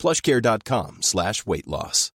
plushcare.com 0.00 0.98
slash 1.02 1.42
weight 1.46 1.66
loss. 1.66 2.12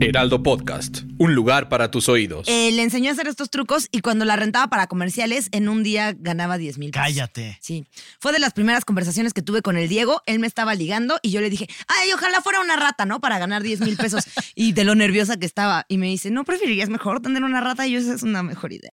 Heraldo 0.00 0.42
Podcast, 0.42 1.04
un 1.18 1.34
lugar 1.34 1.70
para 1.70 1.90
tus 1.90 2.10
oídos. 2.10 2.46
Eh, 2.46 2.70
le 2.72 2.82
enseñó 2.82 3.08
a 3.08 3.14
hacer 3.14 3.26
estos 3.26 3.48
trucos 3.48 3.88
y 3.90 4.00
cuando 4.00 4.26
la 4.26 4.36
rentaba 4.36 4.68
para 4.68 4.86
comerciales, 4.86 5.48
en 5.52 5.68
un 5.68 5.82
día 5.82 6.14
ganaba 6.18 6.58
10 6.58 6.76
mil 6.76 6.90
pesos. 6.90 7.06
Cállate. 7.06 7.58
Sí. 7.62 7.86
Fue 8.20 8.32
de 8.32 8.38
las 8.38 8.52
primeras 8.52 8.84
conversaciones 8.84 9.32
que 9.32 9.40
tuve 9.40 9.62
con 9.62 9.78
el 9.78 9.88
Diego. 9.88 10.20
Él 10.26 10.40
me 10.40 10.46
estaba 10.46 10.74
ligando 10.74 11.18
y 11.22 11.30
yo 11.30 11.40
le 11.40 11.48
dije, 11.48 11.68
ay, 11.88 12.12
ojalá 12.12 12.42
fuera 12.42 12.60
una 12.60 12.76
rata, 12.76 13.06
¿no? 13.06 13.20
Para 13.20 13.38
ganar 13.38 13.62
10 13.62 13.80
mil 13.80 13.96
pesos. 13.96 14.24
y 14.54 14.72
de 14.72 14.84
lo 14.84 14.94
nerviosa 14.94 15.38
que 15.38 15.46
estaba. 15.46 15.86
Y 15.88 15.96
me 15.96 16.06
dice, 16.06 16.30
¿no 16.30 16.44
preferirías 16.44 16.90
mejor 16.90 17.22
tener 17.22 17.42
una 17.42 17.62
rata? 17.62 17.86
Y 17.86 17.92
yo, 17.92 17.98
esa 17.98 18.14
es 18.14 18.22
una 18.22 18.42
mejor 18.42 18.74
idea. 18.74 18.92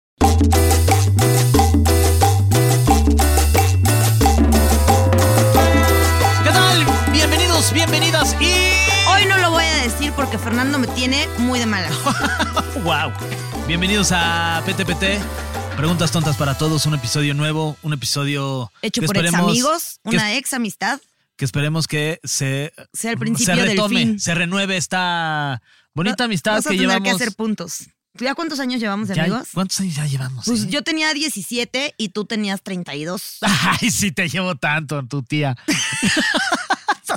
Bienvenidos, 7.22 7.74
bienvenidas 7.74 8.36
y... 8.40 8.46
Hoy 9.10 9.26
no 9.28 9.38
lo 9.38 9.50
voy 9.50 9.64
a 9.64 9.76
decir 9.84 10.12
porque 10.14 10.38
Fernando 10.38 10.78
me 10.78 10.86
tiene 10.86 11.28
muy 11.40 11.58
de 11.58 11.66
mala. 11.66 11.90
¡Wow! 12.84 13.12
Bienvenidos 13.68 14.10
a 14.12 14.62
PTPT. 14.68 15.20
Preguntas 15.76 16.12
tontas 16.12 16.38
para 16.38 16.56
todos, 16.60 16.86
un 16.86 16.94
episodio 16.94 17.34
nuevo, 17.34 17.76
un 17.82 17.94
episodio 17.94 18.72
Hecho 18.84 19.02
que 19.02 19.08
por 19.08 19.18
ex 19.18 19.26
esperemos- 19.32 19.50
amigos, 19.50 20.00
que 20.04 20.16
una 20.16 20.36
ex 20.36 20.54
amistad. 20.54 21.00
que 21.36 21.46
esperemos 21.46 21.88
que 21.88 22.20
se, 22.24 22.72
Sea 22.94 23.12
el 23.14 23.18
principio 23.18 23.56
se 23.56 23.62
del 23.62 23.70
retome, 23.72 24.00
fin. 24.00 24.20
se 24.20 24.36
renueve 24.36 24.78
esta 24.78 25.62
bonita 25.96 26.26
amistad 26.26 26.54
Vas 26.54 26.68
a 26.68 26.70
que 26.70 26.76
tener 26.78 26.90
llevamos. 26.90 27.04
que 27.10 27.16
hacer 27.16 27.34
puntos. 27.36 27.78
¿Tú 28.16 28.26
ya 28.26 28.34
cuántos 28.36 28.60
años 28.60 28.80
llevamos 28.80 29.08
de 29.10 29.16
Ya- 29.16 29.24
amigos? 29.24 29.50
¿Cuántos 29.54 29.80
años 29.80 29.96
ya 29.96 30.06
llevamos? 30.06 30.46
Pues 30.46 30.64
eh? 30.64 30.68
yo 30.70 30.84
tenía 30.84 31.14
17 31.14 31.96
y 31.98 32.10
tú 32.10 32.26
tenías 32.26 32.62
32. 32.64 33.38
Ay, 33.42 33.90
sí 33.92 34.12
te 34.12 34.30
llevo 34.30 34.56
tanto, 34.56 35.04
tu 35.06 35.24
tía. 35.24 35.56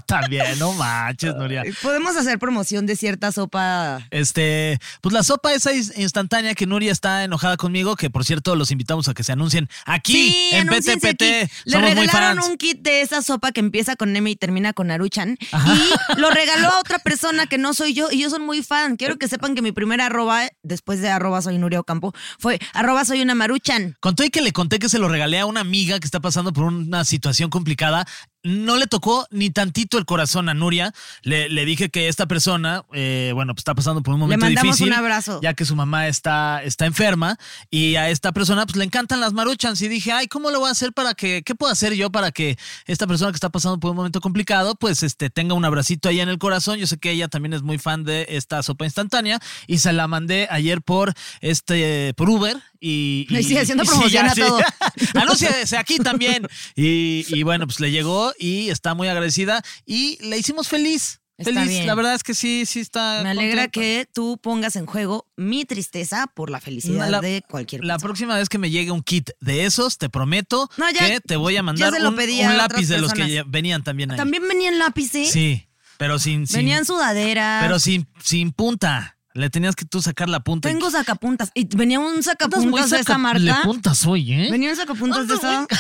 También, 0.07 0.59
no 0.59 0.73
manches, 0.73 1.35
Nuria. 1.35 1.63
Podemos 1.83 2.17
hacer 2.17 2.39
promoción 2.39 2.87
de 2.87 2.97
cierta 2.97 3.33
sopa. 3.33 4.07
Este, 4.11 4.79
pues 5.01 5.13
la 5.13 5.23
sopa 5.23 5.53
esa 5.53 5.73
instantánea 5.75 6.55
que 6.55 6.67
Nuria 6.67 6.93
está 6.93 7.25
enojada 7.25 7.57
conmigo, 7.57 7.97
que 7.97 8.11
por 8.11 8.25
cierto 8.25 8.57
los 8.57 8.71
invitamos 8.71 9.09
a 9.09 9.15
que 9.15 9.25
se 9.25 9.33
anuncien 9.33 9.69
aquí 9.87 10.13
Sí, 10.13 10.51
en 10.53 10.67
PTPT. 10.69 11.23
Le 11.65 11.73
Somos 11.73 11.95
muy 11.95 12.07
regalaron 12.07 12.39
fans. 12.39 12.49
un 12.49 12.57
kit 12.57 12.81
de 12.83 13.03
esa 13.03 13.23
sopa 13.23 13.53
que 13.53 13.61
empieza 13.61 13.97
con 13.97 14.15
M 14.15 14.31
y 14.31 14.37
termina 14.37 14.73
con 14.73 14.91
Aruchan. 14.91 15.37
Ajá. 15.53 15.75
Y 15.75 16.21
lo 16.21 16.31
regaló 16.33 16.69
a 16.69 16.81
otra 16.81 16.99
persona 16.99 17.47
que 17.47 17.59
no 17.59 17.75
soy 17.75 17.95
yo. 17.95 18.09
Y 18.11 18.21
yo 18.21 18.31
soy 18.31 18.41
muy 18.41 18.63
fan. 18.63 18.97
Quiero 18.97 19.17
que 19.19 19.29
sepan 19.29 19.55
que 19.55 19.63
mi 19.63 19.73
primera 19.73 20.07
arroba, 20.07 20.43
después 20.63 21.01
de 21.01 21.09
arroba 21.11 21.43
soy 21.43 21.59
Nuria 21.59 21.81
Ocampo, 21.81 22.13
fue 22.39 22.59
arroba 22.75 23.05
soy 23.05 23.23
una 23.23 23.35
Maruchan. 23.35 23.97
Contó 24.01 24.25
y 24.25 24.31
que 24.31 24.41
le 24.41 24.53
conté 24.53 24.79
que 24.79 24.89
se 24.89 24.99
lo 24.99 25.09
regalé 25.09 25.39
a 25.41 25.47
una 25.47 25.61
amiga 25.61 25.99
que 26.01 26.07
está 26.07 26.21
pasando 26.21 26.53
por 26.53 26.65
una 26.65 27.05
situación 27.05 27.51
complicada. 27.51 28.07
No 28.43 28.77
le 28.77 28.87
tocó 28.87 29.27
ni 29.31 29.51
tantito 29.51 29.99
el 29.99 30.07
corazón 30.07 30.49
a 30.49 30.55
Nuria. 30.55 30.93
Le, 31.23 31.49
le 31.51 31.65
dije 31.67 31.91
que 31.91 32.09
esta 32.09 32.27
persona, 32.27 32.85
eh, 32.93 33.33
bueno, 33.35 33.55
pues 33.55 33.61
está 33.61 33.75
pasando 33.75 34.03
por 34.03 34.15
un 34.15 34.21
momento 34.21 34.47
mandamos 34.47 34.77
difícil. 34.77 34.89
un 34.89 34.99
abrazo. 34.99 35.41
Ya 35.43 35.53
que 35.53 35.67
su 35.67 35.77
mamá 35.77 36.09
está, 36.09 36.63
está 36.63 36.87
enferma. 36.87 37.37
Y 37.71 37.97
a 37.97 38.09
esta 38.09 38.33
persona, 38.33 38.65
pues 38.65 38.77
le 38.77 38.85
encantan 38.85 39.21
las 39.21 39.35
maruchans. 39.35 39.83
Y 39.83 39.89
dije, 39.89 40.13
ay, 40.13 40.27
¿cómo 40.27 40.51
lo 40.51 40.61
voy 40.61 40.69
a 40.69 40.73
hacer 40.73 40.93
para 40.93 41.15
que, 41.15 41.43
qué 41.43 41.55
puedo 41.55 41.71
hacer 41.71 41.95
yo 41.95 42.11
para 42.11 42.33
que 42.33 42.57
esta 42.87 43.07
persona 43.07 43.31
que 43.31 43.37
está 43.37 43.51
pasando 43.51 43.79
por 43.79 43.91
un 43.91 43.97
momento 43.99 44.21
complicado, 44.21 44.75
pues 44.75 45.03
este, 45.03 45.29
tenga 45.29 45.55
un 45.55 45.65
abracito 45.65 46.09
ahí 46.09 46.21
en 46.21 46.31
el 46.31 46.39
corazón? 46.39 46.79
Yo 46.79 46.87
sé 46.87 46.97
que 46.99 47.11
ella 47.11 47.29
también 47.29 47.53
es 47.53 47.63
muy 47.63 47.79
fan 47.79 48.05
de 48.05 48.27
esta 48.31 48.63
sopa 48.63 48.87
instantánea. 48.87 49.39
Y 49.67 49.79
se 49.79 49.93
la 49.93 50.09
mandé 50.09 50.49
ayer 50.51 50.81
por, 50.81 51.13
este, 51.43 52.15
por 52.15 52.31
Uber. 52.31 52.57
Y, 52.81 53.27
Y 53.29 53.43
sigue 53.43 53.61
haciendo 53.61 53.85
promoción 53.87 54.27
a 54.27 54.35
todo. 54.35 54.61
Anúnciese 55.15 55.77
aquí 55.77 55.99
también. 55.99 56.47
Y, 56.75 57.27
y 57.29 57.43
bueno, 57.43 57.67
pues 57.67 57.81
le 57.81 57.91
llegó 57.91 58.30
y 58.39 58.71
está 58.71 58.95
muy 58.95 59.09
agradecida 59.09 59.63
y 59.87 60.19
le 60.25 60.39
hicimos 60.39 60.69
feliz. 60.69 61.21
Está 61.39 61.53
feliz. 61.55 61.71
bien. 61.71 61.87
La 61.87 61.95
verdad 61.95 62.15
es 62.15 62.23
que 62.23 62.35
sí, 62.35 62.67
sí 62.67 62.81
está. 62.81 63.21
Me 63.23 63.31
alegra 63.31 63.63
contenta. 63.63 63.71
que 63.81 64.07
tú 64.13 64.39
pongas 64.43 64.77
en 64.77 64.85
juego 64.85 65.27
mi 65.37 65.65
tristeza 65.65 66.27
por 66.35 66.51
la 66.51 66.61
felicidad 66.61 67.09
La- 67.09 67.23
de 67.23 67.43
cualquier 67.49 67.83
La 67.83 67.95
persona. 67.95 68.07
próxima 68.09 68.37
vez 68.37 68.51
que 68.51 68.59
me 68.59 68.69
llegue 68.71 68.91
un 68.91 69.03
kit 69.03 69.31
de 69.41 69.65
esos, 69.65 69.97
te 69.97 70.11
prometo 70.11 70.69
No, 70.77 70.91
ya- 70.91 70.99
que 71.09 71.21
te 71.23 71.37
voy 71.37 71.57
a 71.57 71.63
mandar 71.63 71.95
un, 71.95 72.57
lápiz 72.59 72.89
de 72.89 72.99
los 72.99 73.15
que 73.15 73.43
venían 73.47 73.83
también 73.83 74.11
ahí. 74.11 74.17
También 74.19 74.47
venían 74.47 74.79
lápices. 74.79 75.31
Sí, 75.31 75.67
pero 75.97 76.19
sin. 76.19 76.47
sin- 76.47 76.57
Venían 76.59 76.85
sudaderas. 76.85 77.63
pero 77.65 77.79
sin, 77.79 78.07
sin 78.23 78.53
punta. 78.53 79.17
Le 79.33 79.49
tenías 79.49 79.77
que 79.77 79.85
tú 79.85 80.03
sacar 80.03 80.29
la 80.29 80.41
punta. 80.41 80.69
y- 80.69 80.73
Tengo 80.73 80.91
sacapuntas. 80.91 81.51
Y 81.55 81.65
venía 81.77 82.01
un 82.01 82.23
sacapuntas 82.23 82.91
de 82.91 82.99
esa 82.99 83.17
marca. 83.19 83.39
Le 83.39 83.55
puntas 83.63 84.05
hoy, 84.07 84.33
¿eh? 84.33 84.49
Venía 84.51 84.71
un 84.71 84.77
sacapuntas 84.77 85.29
de 85.29 85.35
esa. 85.35 85.67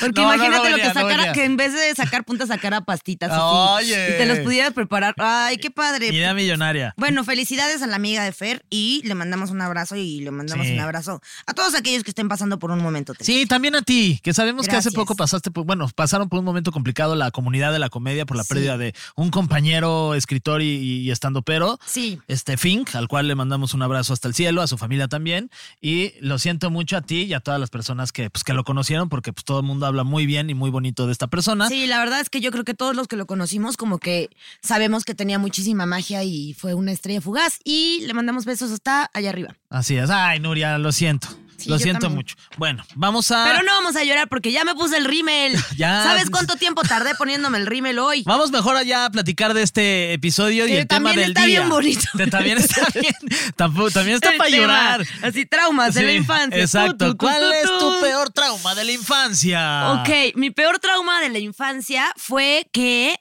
Porque 0.00 0.20
No, 0.20 0.32
imagínate 0.32 0.56
no 0.58 0.62
lo 0.70 0.76
venía, 0.76 0.88
que 0.92 0.94
sacara, 0.94 1.32
que 1.32 1.44
en 1.44 1.56
vez 1.56 1.72
de 1.72 1.92
sacar 1.96 2.24
puntas 2.24 2.46
sacara 2.48 2.82
pastitas 2.82 3.32
así. 3.32 3.40
Oye. 3.42 4.10
Y 4.14 4.18
te 4.18 4.26
los 4.26 4.38
pudieras 4.40 4.72
preparar. 4.72 5.14
Ay, 5.18 5.56
qué 5.58 5.72
padre. 5.72 6.08
Idea 6.08 6.34
millonaria. 6.34 6.94
Bueno, 6.96 7.24
felicidades 7.24 7.82
a 7.82 7.88
la 7.88 7.96
amiga 7.96 8.22
de 8.22 8.30
Fer 8.30 8.64
y 8.70 9.02
le 9.04 9.16
mandamos 9.16 9.50
un 9.50 9.60
abrazo 9.60 9.96
y 9.96 10.20
le 10.20 10.30
mandamos 10.30 10.66
Sí. 10.68 10.74
un 10.74 10.78
abrazo 10.80 11.20
a 11.46 11.52
todos 11.54 11.74
aquellos 11.74 12.04
que 12.04 12.12
estén 12.12 12.28
pasando 12.28 12.60
por 12.60 12.70
un 12.70 12.78
momento 12.80 13.12
triste. 13.12 13.32
Sí, 13.32 13.46
también 13.46 13.74
a 13.74 13.82
ti, 13.82 14.20
que 14.22 14.32
sabemos 14.32 14.68
que 14.68 14.76
hace 14.76 14.92
poco 14.92 15.16
pasaste 15.16 15.50
por, 15.50 15.64
bueno, 15.64 15.88
pasaron 15.96 16.28
por 16.28 16.38
un 16.38 16.44
momento 16.44 16.70
complicado 16.70 17.16
la 17.16 17.32
comunidad 17.32 17.72
de 17.72 17.80
la 17.80 17.88
comedia 17.88 18.24
por 18.24 18.36
la 18.36 18.44
Sí. 18.44 18.50
pérdida 18.54 18.78
de 18.78 18.94
un 19.16 19.30
compañero, 19.30 20.14
escritor 20.14 20.62
y, 20.62 20.76
y 20.76 21.10
estando 21.10 21.42
pero, 21.42 21.80
Sí. 21.84 22.20
este 22.28 22.56
Fink, 22.68 22.94
al 22.96 23.08
cual 23.08 23.26
le 23.26 23.34
mandamos 23.34 23.72
un 23.72 23.80
abrazo 23.80 24.12
hasta 24.12 24.28
el 24.28 24.34
cielo, 24.34 24.60
a 24.60 24.66
su 24.66 24.76
familia 24.76 25.08
también, 25.08 25.50
y 25.80 26.12
lo 26.20 26.38
siento 26.38 26.68
mucho 26.68 26.98
a 26.98 27.00
ti 27.00 27.22
y 27.22 27.32
a 27.32 27.40
todas 27.40 27.58
las 27.58 27.70
personas 27.70 28.12
que, 28.12 28.28
pues, 28.28 28.44
que 28.44 28.52
lo 28.52 28.62
conocieron, 28.62 29.08
porque 29.08 29.32
pues 29.32 29.42
todo 29.46 29.60
el 29.60 29.64
mundo 29.64 29.86
habla 29.86 30.04
muy 30.04 30.26
bien 30.26 30.50
y 30.50 30.54
muy 30.54 30.68
bonito 30.68 31.06
de 31.06 31.12
esta 31.12 31.28
persona. 31.28 31.66
Sí, 31.68 31.86
la 31.86 31.98
verdad 31.98 32.20
es 32.20 32.28
que 32.28 32.42
yo 32.42 32.50
creo 32.50 32.64
que 32.64 32.74
todos 32.74 32.94
los 32.94 33.08
que 33.08 33.16
lo 33.16 33.24
conocimos 33.24 33.78
como 33.78 33.98
que 33.98 34.28
sabemos 34.60 35.06
que 35.06 35.14
tenía 35.14 35.38
muchísima 35.38 35.86
magia 35.86 36.24
y 36.24 36.52
fue 36.52 36.74
una 36.74 36.92
estrella 36.92 37.22
fugaz 37.22 37.58
y 37.64 38.02
le 38.06 38.12
mandamos 38.12 38.44
besos 38.44 38.70
hasta 38.70 39.10
allá 39.14 39.30
arriba. 39.30 39.56
Así 39.70 39.96
es. 39.96 40.10
Ay, 40.10 40.38
Nuria, 40.38 40.76
lo 40.76 40.92
siento. 40.92 41.28
Sí, 41.58 41.68
lo 41.68 41.78
siento 41.78 42.02
también. 42.06 42.16
mucho. 42.18 42.36
Bueno, 42.56 42.84
vamos 42.94 43.30
a... 43.32 43.44
Pero 43.44 43.62
no 43.64 43.72
vamos 43.72 43.96
a 43.96 44.04
llorar 44.04 44.28
porque 44.28 44.52
ya 44.52 44.64
me 44.64 44.74
puse 44.74 44.96
el 44.96 45.04
rímel. 45.04 45.56
Ya. 45.76 46.02
¿Sabes 46.02 46.30
cuánto 46.30 46.56
tiempo 46.56 46.82
tardé 46.82 47.14
poniéndome 47.16 47.58
el 47.58 47.66
rímel 47.66 47.98
hoy? 47.98 48.22
Vamos 48.24 48.50
mejor 48.50 48.76
allá 48.76 49.04
a 49.04 49.10
platicar 49.10 49.54
de 49.54 49.62
este 49.62 50.12
episodio 50.12 50.66
y 50.66 50.72
el 50.72 50.86
tema 50.86 51.10
también 51.10 51.16
del 51.16 51.30
está 51.36 51.46
día. 51.46 51.58
bien 51.58 51.68
bonito. 51.68 52.08
También 52.30 52.58
está 52.58 52.86
bien. 52.94 53.14
También 53.56 54.16
está 54.16 54.30
El 54.30 54.38
para 54.38 54.50
tema, 54.50 54.62
llorar. 54.62 55.06
Así, 55.22 55.46
traumas 55.46 55.94
de 55.94 56.02
la 56.02 56.12
infancia. 56.12 56.60
Exacto. 56.60 57.16
¿Cuál 57.16 57.52
es 57.52 57.62
tu. 57.64 57.78
tu 57.78 58.00
peor 58.00 58.30
trauma 58.30 58.74
de 58.74 58.84
la 58.84 58.92
infancia? 58.92 59.92
Ok, 59.92 60.36
mi 60.36 60.50
peor 60.50 60.78
trauma 60.78 61.20
de 61.20 61.28
la 61.28 61.38
infancia 61.38 62.12
fue 62.16 62.68
que 62.72 63.18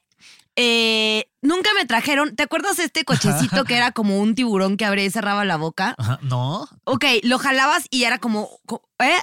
eh, 0.56 1.30
nunca 1.48 1.70
me 1.76 1.86
trajeron. 1.86 2.36
¿Te 2.36 2.44
acuerdas 2.44 2.78
de 2.78 2.84
este 2.84 3.04
cochecito 3.06 3.64
que 3.64 3.76
era 3.78 3.92
como 3.92 4.20
un 4.20 4.36
tiburón 4.36 4.78
que 4.78 4.86
abría 4.86 5.06
y 5.06 5.10
cerraba 5.10 5.46
la 5.46 5.56
boca? 5.58 5.96
Ajá, 5.98 6.20
No. 6.22 6.68
Ok, 6.84 7.06
lo 7.24 7.40
jalabas 7.40 7.86
y 7.90 8.04
era 8.04 8.20
como. 8.20 8.50
co- 8.66 8.84
¿Eh? 9.00 9.18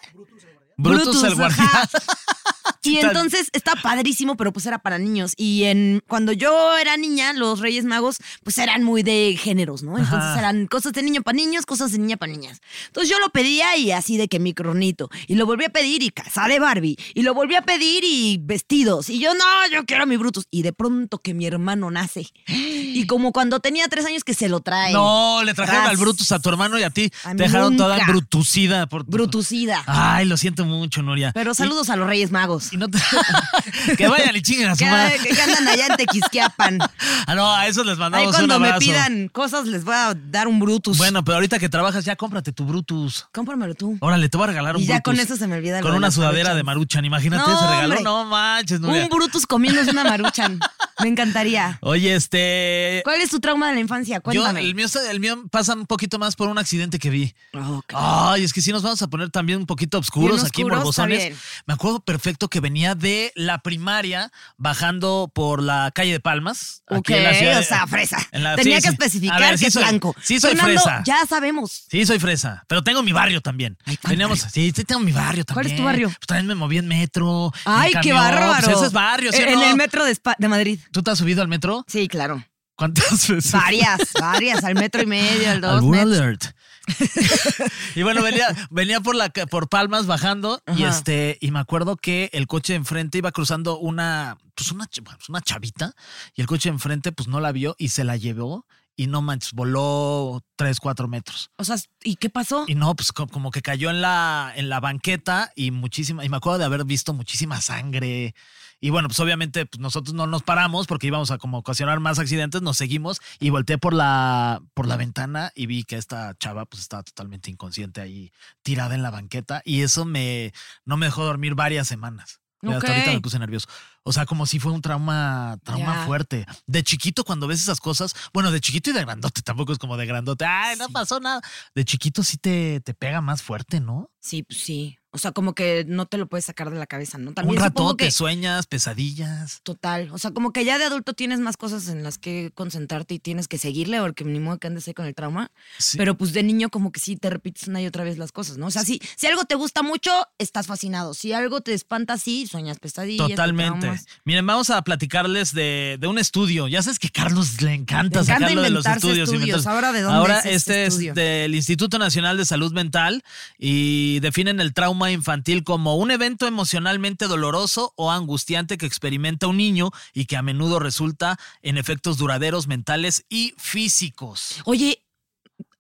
Brutus, 0.76 1.22
el 1.22 1.34
Brutus, 1.34 1.38
guardián. 1.38 1.68
Y 2.84 2.98
entonces 2.98 3.48
está 3.52 3.74
padrísimo, 3.76 4.36
pero 4.36 4.52
pues 4.52 4.66
era 4.66 4.78
para 4.78 4.98
niños. 4.98 5.32
Y 5.36 5.64
en 5.64 6.02
cuando 6.06 6.32
yo 6.32 6.76
era 6.78 6.96
niña, 6.96 7.32
los 7.32 7.60
Reyes 7.60 7.84
Magos, 7.84 8.16
pues 8.42 8.58
eran 8.58 8.84
muy 8.84 9.02
de 9.02 9.38
géneros, 9.40 9.82
¿no? 9.82 9.92
Entonces 9.98 10.18
Ajá. 10.30 10.38
eran 10.38 10.66
cosas 10.66 10.92
de 10.92 11.02
niño 11.02 11.22
para 11.22 11.36
niños, 11.36 11.66
cosas 11.66 11.92
de 11.92 11.98
niña 11.98 12.16
para 12.16 12.32
niñas. 12.32 12.60
Entonces 12.86 13.10
yo 13.10 13.18
lo 13.18 13.30
pedía 13.30 13.76
y 13.76 13.90
así 13.92 14.16
de 14.16 14.28
que 14.28 14.38
mi 14.38 14.54
cronito. 14.54 15.10
Y 15.26 15.34
lo 15.36 15.46
volví 15.46 15.64
a 15.64 15.68
pedir 15.70 16.02
y 16.02 16.10
casa 16.10 16.46
de 16.48 16.58
Barbie. 16.60 16.96
Y 17.14 17.22
lo 17.22 17.34
volví 17.34 17.54
a 17.54 17.62
pedir 17.62 18.04
y 18.04 18.38
vestidos. 18.42 19.08
Y 19.08 19.18
yo, 19.18 19.34
no, 19.34 19.44
yo 19.72 19.84
quiero 19.86 20.06
mi 20.06 20.16
Brutus. 20.16 20.44
Y 20.50 20.62
de 20.62 20.72
pronto 20.72 21.18
que 21.18 21.34
mi 21.34 21.46
hermano 21.46 21.90
nace. 21.90 22.26
Y 22.46 23.06
como 23.06 23.32
cuando 23.32 23.60
tenía 23.60 23.88
tres 23.88 24.06
años 24.06 24.24
que 24.24 24.34
se 24.34 24.48
lo 24.48 24.60
trae. 24.60 24.92
No, 24.92 25.42
le 25.42 25.54
trajeron 25.54 25.82
Tras. 25.82 25.90
al 25.90 25.96
Brutus 25.96 26.30
a 26.32 26.38
tu 26.38 26.48
hermano 26.48 26.78
y 26.78 26.82
a 26.82 26.90
ti. 26.90 27.10
A 27.24 27.30
te 27.34 27.44
dejaron 27.44 27.76
toda 27.76 27.96
nunca. 27.98 28.10
brutucida. 28.12 28.86
Por... 28.86 29.04
Brutucida. 29.04 29.82
Ay, 29.86 30.26
lo 30.26 30.36
siento 30.36 30.64
mucho, 30.64 31.02
Nuria. 31.02 31.32
Pero 31.34 31.52
Y- 31.52 31.54
saludos 31.54 31.90
a 31.90 31.96
los 31.96 32.06
Reyes 32.06 32.30
Magos. 32.30 32.72
Y 32.74 32.76
no 32.76 32.88
te- 32.88 32.98
que 33.96 34.08
vayan 34.08 34.34
y 34.36 34.42
chinguen 34.42 34.68
a 34.68 34.74
su 34.74 34.84
Que, 34.84 34.90
madre. 34.90 35.18
que 35.18 35.40
andan 35.42 35.68
allá 35.68 35.86
en 35.86 35.96
Tequisquiapan. 35.96 36.78
Ah, 37.26 37.34
no, 37.34 37.50
a 37.54 37.66
esos 37.66 37.86
les 37.86 37.94
Ahí 37.94 38.00
mandamos 38.00 38.34
cuando 38.36 38.56
un 38.56 38.62
me 38.62 38.68
abrazo. 38.68 38.86
pidan 38.86 39.28
cosas 39.28 39.66
les 39.66 39.82
voy 39.84 39.94
a 39.94 40.14
dar 40.14 40.46
un 40.46 40.58
Brutus. 40.60 40.98
Bueno, 40.98 41.24
pero 41.24 41.36
ahorita 41.36 41.58
que 41.58 41.68
trabajas 41.70 42.04
ya 42.04 42.16
cómprate 42.16 42.52
tu 42.52 42.64
Brutus. 42.66 43.26
Cómpramelo 43.32 43.74
tú. 43.74 43.96
Órale, 44.00 44.28
te 44.28 44.36
voy 44.36 44.44
a 44.44 44.48
regalar 44.48 44.76
un 44.76 44.82
Y 44.82 44.86
ya 44.86 44.96
Brutus. 44.96 45.04
con 45.14 45.20
eso 45.20 45.36
se 45.36 45.46
me 45.46 45.56
olvida 45.56 45.80
Con 45.80 45.94
una 45.94 46.10
sudadera 46.10 46.54
de 46.54 46.62
Maruchan. 46.62 47.04
Imagínate 47.04 47.48
No, 47.48 47.56
ese 47.56 47.66
regalo. 47.66 47.84
hombre. 47.94 48.02
No 48.04 48.24
manches, 48.26 48.80
Nuria. 48.80 49.04
Un 49.04 49.08
Brutus 49.08 49.46
comiéndose 49.46 49.90
una 49.90 50.04
maruchan. 50.04 50.58
Me 51.00 51.08
encantaría. 51.08 51.78
Oye, 51.80 52.14
este. 52.14 53.00
¿Cuál 53.04 53.20
es 53.20 53.30
tu 53.30 53.40
trauma 53.40 53.68
de 53.68 53.74
la 53.74 53.80
infancia? 53.80 54.16
Yo, 54.16 54.22
Cuéntame. 54.22 54.60
el, 54.60 54.74
mío, 54.74 54.86
el 55.10 55.20
mío 55.20 55.44
pasa 55.50 55.74
un 55.74 55.86
poquito 55.86 56.18
más 56.18 56.36
por 56.36 56.48
un 56.48 56.58
accidente 56.58 56.98
que 56.98 57.10
vi. 57.10 57.34
Ok. 57.52 57.92
Ay, 57.94 58.44
es 58.44 58.52
que 58.52 58.60
sí 58.60 58.70
nos 58.72 58.82
vamos 58.82 59.02
a 59.02 59.08
poner 59.08 59.30
también 59.30 59.58
un 59.58 59.66
poquito 59.66 59.98
oscuros 59.98 60.36
Bien 60.36 60.46
aquí, 60.46 60.62
oscuros, 60.62 60.78
morbosones. 60.78 61.36
Me 61.66 61.74
acuerdo 61.74 62.00
perfecto 62.00 62.48
que 62.48 62.60
venía 62.60 62.94
de 62.94 63.32
la 63.34 63.58
primaria 63.58 64.30
bajando 64.56 65.30
por 65.34 65.62
la 65.62 65.90
calle 65.94 66.12
de 66.12 66.20
Palmas. 66.20 66.82
Ok, 66.88 66.98
aquí 66.98 67.14
en 67.14 67.22
la 67.24 67.34
ciudad 67.34 67.60
o 67.60 67.62
sea, 67.64 67.86
fresa. 67.86 68.18
la- 68.32 68.56
Tenía 68.56 68.76
sí, 68.76 68.82
que 68.82 68.88
sí. 68.88 68.94
especificar 68.94 69.40
ver, 69.40 69.58
sí 69.58 69.64
que 69.64 69.68
es 69.68 69.74
blanco. 69.74 70.14
Sí, 70.22 70.40
soy 70.40 70.50
Fernando, 70.56 70.80
fresa. 70.80 71.02
Ya 71.04 71.26
sabemos. 71.28 71.84
Sí, 71.90 72.06
soy 72.06 72.18
fresa, 72.18 72.64
pero 72.68 72.82
tengo 72.84 73.02
mi 73.02 73.12
barrio 73.12 73.40
también. 73.40 73.76
Ay, 73.84 73.96
¿cuál 73.96 74.12
Teníamos, 74.12 74.40
sí, 74.40 74.72
sí, 74.74 74.84
tengo 74.84 75.00
mi 75.00 75.12
barrio 75.12 75.44
también. 75.44 75.54
¿Cuál 75.54 75.66
es 75.72 75.76
tu 75.76 75.84
barrio? 75.84 76.08
Pues 76.08 76.26
también 76.26 76.46
me 76.46 76.54
moví 76.54 76.78
en 76.78 76.86
metro. 76.86 77.52
en 77.66 77.72
Ay, 77.72 77.88
qué 77.88 78.10
camión, 78.10 78.16
bárbaro. 78.18 78.64
Pues 78.64 78.76
ese 78.76 78.86
es 78.86 78.92
barrio, 78.92 79.32
¿sí 79.32 79.42
en 79.42 79.54
no? 79.54 79.64
el 79.64 79.76
metro 79.76 80.04
de 80.04 80.48
Madrid. 80.48 80.78
¿Tú 80.92 81.02
te 81.02 81.10
has 81.10 81.18
subido 81.18 81.42
al 81.42 81.48
metro? 81.48 81.84
Sí, 81.88 82.08
claro. 82.08 82.44
¿Cuántas 82.76 83.28
veces? 83.28 83.52
Varias, 83.52 84.12
varias. 84.20 84.64
Al 84.64 84.74
metro 84.74 85.02
y 85.02 85.06
medio, 85.06 85.50
al 85.50 85.60
dos 85.60 85.82
metros. 85.84 86.18
alert. 86.18 86.44
y 87.94 88.02
bueno, 88.02 88.22
venía, 88.22 88.46
venía 88.70 89.00
por 89.00 89.14
la 89.14 89.30
por 89.30 89.68
Palmas 89.70 90.06
bajando 90.06 90.62
y 90.76 90.84
este 90.84 91.38
y 91.40 91.50
me 91.50 91.58
acuerdo 91.58 91.96
que 91.96 92.28
el 92.34 92.46
coche 92.46 92.74
de 92.74 92.78
enfrente 92.78 93.16
iba 93.18 93.32
cruzando 93.32 93.78
una 93.78 94.36
pues 94.54 94.70
una, 94.70 94.86
pues 94.86 95.28
una 95.30 95.40
chavita 95.40 95.94
y 96.34 96.42
el 96.42 96.46
coche 96.46 96.68
de 96.68 96.74
enfrente 96.74 97.10
pues 97.10 97.26
no 97.26 97.40
la 97.40 97.52
vio 97.52 97.74
y 97.78 97.88
se 97.88 98.04
la 98.04 98.16
llevó 98.18 98.66
y 98.96 99.06
no 99.08 99.22
manches, 99.22 99.54
voló 99.54 100.44
3, 100.56 100.78
4 100.78 101.08
metros. 101.08 101.50
O 101.56 101.64
sea, 101.64 101.76
¿y 102.04 102.14
qué 102.16 102.30
pasó? 102.30 102.64
Y 102.68 102.74
no, 102.76 102.94
pues 102.94 103.10
co- 103.12 103.26
como 103.26 103.50
que 103.50 103.60
cayó 103.60 103.90
en 103.90 104.00
la, 104.00 104.52
en 104.54 104.68
la 104.68 104.78
banqueta 104.78 105.50
y 105.56 105.72
muchísima, 105.72 106.24
y 106.24 106.28
me 106.28 106.36
acuerdo 106.36 106.58
de 106.60 106.64
haber 106.66 106.84
visto 106.84 107.12
muchísima 107.12 107.60
sangre. 107.60 108.36
Y 108.84 108.90
bueno, 108.90 109.08
pues 109.08 109.18
obviamente 109.18 109.64
pues 109.64 109.80
nosotros 109.80 110.12
no 110.12 110.26
nos 110.26 110.42
paramos 110.42 110.86
porque 110.86 111.06
íbamos 111.06 111.30
a 111.30 111.38
como 111.38 111.56
ocasionar 111.56 112.00
más 112.00 112.18
accidentes, 112.18 112.60
nos 112.60 112.76
seguimos 112.76 113.18
y 113.40 113.48
volteé 113.48 113.78
por 113.78 113.94
la, 113.94 114.60
por 114.74 114.86
la 114.86 114.98
ventana 114.98 115.50
y 115.54 115.64
vi 115.64 115.84
que 115.84 115.96
esta 115.96 116.34
chava 116.38 116.66
pues 116.66 116.82
estaba 116.82 117.02
totalmente 117.02 117.50
inconsciente 117.50 118.02
ahí 118.02 118.30
tirada 118.62 118.94
en 118.94 119.02
la 119.02 119.10
banqueta 119.10 119.62
y 119.64 119.80
eso 119.80 120.04
me, 120.04 120.52
no 120.84 120.98
me 120.98 121.06
dejó 121.06 121.24
dormir 121.24 121.54
varias 121.54 121.88
semanas. 121.88 122.42
Hasta 122.60 122.92
ahorita 122.92 123.12
me 123.12 123.20
puse 123.22 123.38
nervioso. 123.38 123.68
O 124.02 124.12
sea, 124.12 124.26
como 124.26 124.44
si 124.44 124.58
fue 124.58 124.72
un 124.72 124.82
trauma, 124.82 125.56
trauma 125.64 126.04
fuerte. 126.04 126.44
De 126.66 126.82
chiquito, 126.82 127.24
cuando 127.24 127.46
ves 127.46 127.60
esas 127.60 127.80
cosas, 127.80 128.14
bueno, 128.34 128.50
de 128.50 128.60
chiquito 128.60 128.90
y 128.90 128.92
de 128.92 129.00
grandote, 129.00 129.40
tampoco 129.40 129.72
es 129.72 129.78
como 129.78 129.96
de 129.96 130.04
grandote, 130.04 130.44
ay, 130.44 130.76
no 130.76 130.88
pasó 130.88 131.20
nada. 131.20 131.40
De 131.74 131.84
chiquito 131.86 132.22
sí 132.22 132.36
te, 132.36 132.80
te 132.80 132.92
pega 132.92 133.22
más 133.22 133.42
fuerte, 133.42 133.80
¿no? 133.80 134.10
Sí, 134.20 134.42
pues 134.42 134.60
sí. 134.60 134.98
O 135.14 135.18
sea, 135.18 135.30
como 135.30 135.54
que 135.54 135.84
no 135.86 136.06
te 136.06 136.18
lo 136.18 136.26
puedes 136.26 136.44
sacar 136.44 136.70
de 136.70 136.76
la 136.76 136.86
cabeza, 136.86 137.18
¿no? 137.18 137.32
También 137.32 137.56
un 137.56 137.62
ratote, 137.62 138.06
que 138.06 138.10
sueñas, 138.10 138.66
pesadillas. 138.66 139.60
Total. 139.62 140.10
O 140.10 140.18
sea, 140.18 140.32
como 140.32 140.52
que 140.52 140.64
ya 140.64 140.76
de 140.76 140.86
adulto 140.86 141.14
tienes 141.14 141.38
más 141.38 141.56
cosas 141.56 141.86
en 141.86 142.02
las 142.02 142.18
que 142.18 142.50
concentrarte 142.52 143.14
y 143.14 143.20
tienes 143.20 143.46
que 143.46 143.56
seguirle, 143.56 144.00
porque 144.00 144.24
ni 144.24 144.40
modo 144.40 144.58
que 144.58 144.66
andes 144.66 144.88
ahí 144.88 144.94
con 144.94 145.06
el 145.06 145.14
trauma. 145.14 145.52
Sí. 145.78 145.98
Pero 145.98 146.16
pues 146.16 146.32
de 146.32 146.42
niño, 146.42 146.68
como 146.68 146.90
que 146.90 146.98
sí 146.98 147.14
te 147.14 147.30
repites 147.30 147.68
una 147.68 147.80
y 147.80 147.86
otra 147.86 148.02
vez 148.02 148.18
las 148.18 148.32
cosas, 148.32 148.58
¿no? 148.58 148.66
O 148.66 148.70
sea, 148.72 148.84
si, 148.84 149.00
si 149.14 149.28
algo 149.28 149.44
te 149.44 149.54
gusta 149.54 149.84
mucho, 149.84 150.10
estás 150.38 150.66
fascinado. 150.66 151.14
Si 151.14 151.32
algo 151.32 151.60
te 151.60 151.74
espanta, 151.74 152.18
sí, 152.18 152.48
sueñas 152.48 152.80
pesadillas. 152.80 153.28
te 153.28 153.34
Totalmente. 153.34 153.92
Miren, 154.24 154.44
vamos 154.44 154.70
a 154.70 154.82
platicarles 154.82 155.54
de, 155.54 155.96
de 156.00 156.06
un 156.08 156.18
estudio. 156.18 156.66
Ya 156.66 156.82
sabes 156.82 156.98
que 156.98 157.10
Carlos 157.10 157.62
le 157.62 157.72
encanta 157.72 158.18
Le 158.18 158.24
encanta 158.24 158.24
sacarlo 158.24 158.62
de 158.62 158.70
los 158.70 158.84
estudios. 158.84 159.64
Ahora, 159.68 159.92
¿de 159.92 160.00
dónde 160.00 160.18
Ahora, 160.18 160.40
es 160.40 160.46
este 160.56 160.86
este 160.86 161.08
es 161.08 161.14
del 161.14 161.54
Instituto 161.54 161.98
Nacional 161.98 162.36
de 162.36 162.44
Salud 162.44 162.72
Mental 162.72 163.22
y 163.58 164.18
definen 164.18 164.58
el 164.58 164.74
trauma 164.74 165.03
infantil 165.12 165.64
como 165.64 165.96
un 165.96 166.10
evento 166.10 166.46
emocionalmente 166.46 167.26
doloroso 167.26 167.92
o 167.96 168.10
angustiante 168.10 168.78
que 168.78 168.86
experimenta 168.86 169.46
un 169.46 169.56
niño 169.56 169.90
y 170.12 170.26
que 170.26 170.36
a 170.36 170.42
menudo 170.42 170.78
resulta 170.78 171.38
en 171.62 171.78
efectos 171.78 172.18
duraderos 172.18 172.66
mentales 172.66 173.24
y 173.28 173.54
físicos. 173.56 174.60
Oye, 174.64 175.02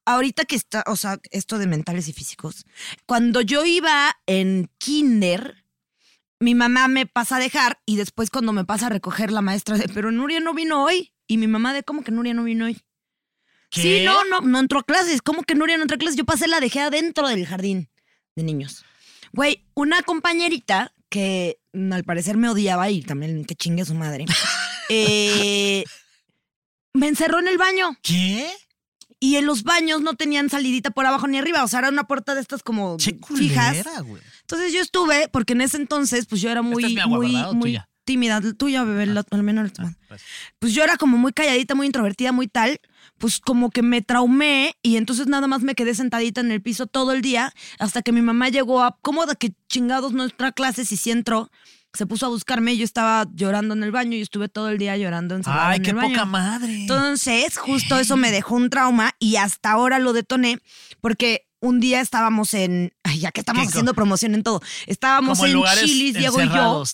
ahorita 0.04 0.44
que 0.44 0.56
está, 0.56 0.84
o 0.86 0.96
sea, 0.96 1.18
esto 1.30 1.58
de 1.58 1.66
mentales 1.66 2.08
y 2.08 2.12
físicos, 2.12 2.64
cuando 3.06 3.40
yo 3.40 3.64
iba 3.64 4.16
en 4.26 4.70
kinder, 4.78 5.64
mi 6.40 6.54
mamá 6.54 6.88
me 6.88 7.06
pasa 7.06 7.36
a 7.36 7.40
dejar 7.40 7.80
y 7.86 7.96
después 7.96 8.30
cuando 8.30 8.52
me 8.52 8.64
pasa 8.64 8.86
a 8.86 8.90
recoger 8.90 9.32
la 9.32 9.40
maestra 9.40 9.78
de, 9.78 9.88
pero 9.88 10.10
Nuria 10.10 10.40
no 10.40 10.54
vino 10.54 10.84
hoy. 10.84 11.12
Y 11.26 11.38
mi 11.38 11.46
mamá 11.46 11.72
de, 11.72 11.82
¿cómo 11.82 12.04
que 12.04 12.12
Nuria 12.12 12.34
no 12.34 12.44
vino 12.44 12.66
hoy? 12.66 12.82
¿Qué? 13.70 13.80
Sí, 13.80 14.04
no, 14.04 14.24
no, 14.24 14.40
no 14.42 14.58
entró 14.58 14.80
a 14.80 14.82
clases. 14.82 15.22
¿Cómo 15.22 15.42
que 15.42 15.54
Nuria 15.54 15.76
no 15.76 15.84
entró 15.84 15.94
a 15.94 15.98
clases? 15.98 16.16
Yo 16.16 16.24
pasé 16.24 16.48
la 16.48 16.60
dejé 16.60 16.80
adentro 16.80 17.28
del 17.28 17.46
jardín 17.46 17.88
de 18.36 18.42
niños. 18.42 18.83
Güey, 19.34 19.64
una 19.74 20.02
compañerita 20.02 20.92
que 21.08 21.58
mm, 21.72 21.92
al 21.92 22.04
parecer 22.04 22.36
me 22.36 22.48
odiaba 22.48 22.90
y 22.90 23.02
también 23.02 23.44
que 23.44 23.54
chingue 23.54 23.82
a 23.82 23.86
su 23.86 23.94
madre, 23.94 24.24
eh, 24.88 25.84
me 26.92 27.08
encerró 27.08 27.38
en 27.40 27.48
el 27.48 27.58
baño. 27.58 27.96
¿Qué? 28.02 28.50
Y 29.20 29.36
en 29.36 29.46
los 29.46 29.62
baños 29.62 30.02
no 30.02 30.14
tenían 30.14 30.50
salidita 30.50 30.90
por 30.90 31.06
abajo 31.06 31.26
ni 31.26 31.38
arriba. 31.38 31.64
O 31.64 31.68
sea, 31.68 31.78
era 31.80 31.88
una 31.88 32.04
puerta 32.04 32.34
de 32.34 32.40
estas 32.42 32.62
como 32.62 32.96
Che 32.98 33.16
fijas. 33.36 33.84
Entonces 34.42 34.72
yo 34.72 34.80
estuve, 34.80 35.28
porque 35.28 35.54
en 35.54 35.62
ese 35.62 35.78
entonces, 35.78 36.26
pues 36.26 36.40
yo 36.42 36.50
era 36.50 36.62
muy, 36.62 36.84
es 36.84 36.92
mi 36.92 37.00
agua, 37.00 37.16
muy, 37.18 37.32
¿verdad? 37.32 37.50
¿O 37.50 37.54
muy 37.54 37.62
tuya? 37.70 37.88
tímida. 38.04 38.40
Tuya, 38.58 38.84
bebé, 38.84 39.06
la- 39.06 39.24
al 39.30 39.42
menos. 39.42 39.72
Gracias. 39.72 39.96
Pues 40.58 40.74
yo 40.74 40.84
era 40.84 40.96
como 40.98 41.16
muy 41.16 41.32
calladita, 41.32 41.74
muy 41.74 41.86
introvertida, 41.86 42.32
muy 42.32 42.48
tal. 42.48 42.78
Pues 43.18 43.38
como 43.38 43.70
que 43.70 43.82
me 43.82 44.02
traumé 44.02 44.76
y 44.82 44.96
entonces 44.96 45.26
nada 45.26 45.46
más 45.46 45.62
me 45.62 45.74
quedé 45.74 45.94
sentadita 45.94 46.40
en 46.40 46.50
el 46.50 46.60
piso 46.60 46.86
todo 46.86 47.12
el 47.12 47.22
día 47.22 47.52
hasta 47.78 48.02
que 48.02 48.12
mi 48.12 48.22
mamá 48.22 48.48
llegó 48.48 48.82
a, 48.82 48.98
¿cómo 49.02 49.24
de 49.26 49.36
que 49.36 49.54
chingados 49.68 50.12
nuestra 50.12 50.52
clase 50.52 50.84
si 50.84 50.96
sí 50.96 51.10
entró? 51.10 51.50
Se 51.92 52.06
puso 52.06 52.26
a 52.26 52.28
buscarme, 52.28 52.76
yo 52.76 52.84
estaba 52.84 53.24
llorando 53.34 53.72
en 53.74 53.84
el 53.84 53.92
baño 53.92 54.16
y 54.16 54.20
estuve 54.20 54.48
todo 54.48 54.68
el 54.68 54.78
día 54.78 54.96
llorando 54.96 55.36
encerrada 55.36 55.68
Ay, 55.70 55.76
en 55.76 55.82
qué 55.84 55.90
el 55.90 55.96
baño. 55.96 56.08
poca 56.08 56.24
madre. 56.24 56.74
Entonces, 56.74 57.56
justo 57.56 57.96
eso 57.98 58.16
me 58.16 58.32
dejó 58.32 58.56
un 58.56 58.68
trauma 58.68 59.12
y 59.20 59.36
hasta 59.36 59.70
ahora 59.70 60.00
lo 60.00 60.12
detoné 60.12 60.58
porque 61.00 61.46
un 61.64 61.80
día 61.80 62.00
estábamos 62.00 62.54
en. 62.54 62.92
Ay, 63.02 63.20
ya 63.20 63.32
que 63.32 63.40
estamos 63.40 63.60
¿Qué 63.62 63.66
co- 63.66 63.70
haciendo 63.70 63.94
promoción 63.94 64.34
en 64.34 64.42
todo. 64.42 64.60
Estábamos 64.86 65.38
Como 65.38 65.66
en 65.66 65.76
Chilis, 65.78 66.14
Diego 66.14 66.40
y 66.42 66.48
yo. 66.48 66.84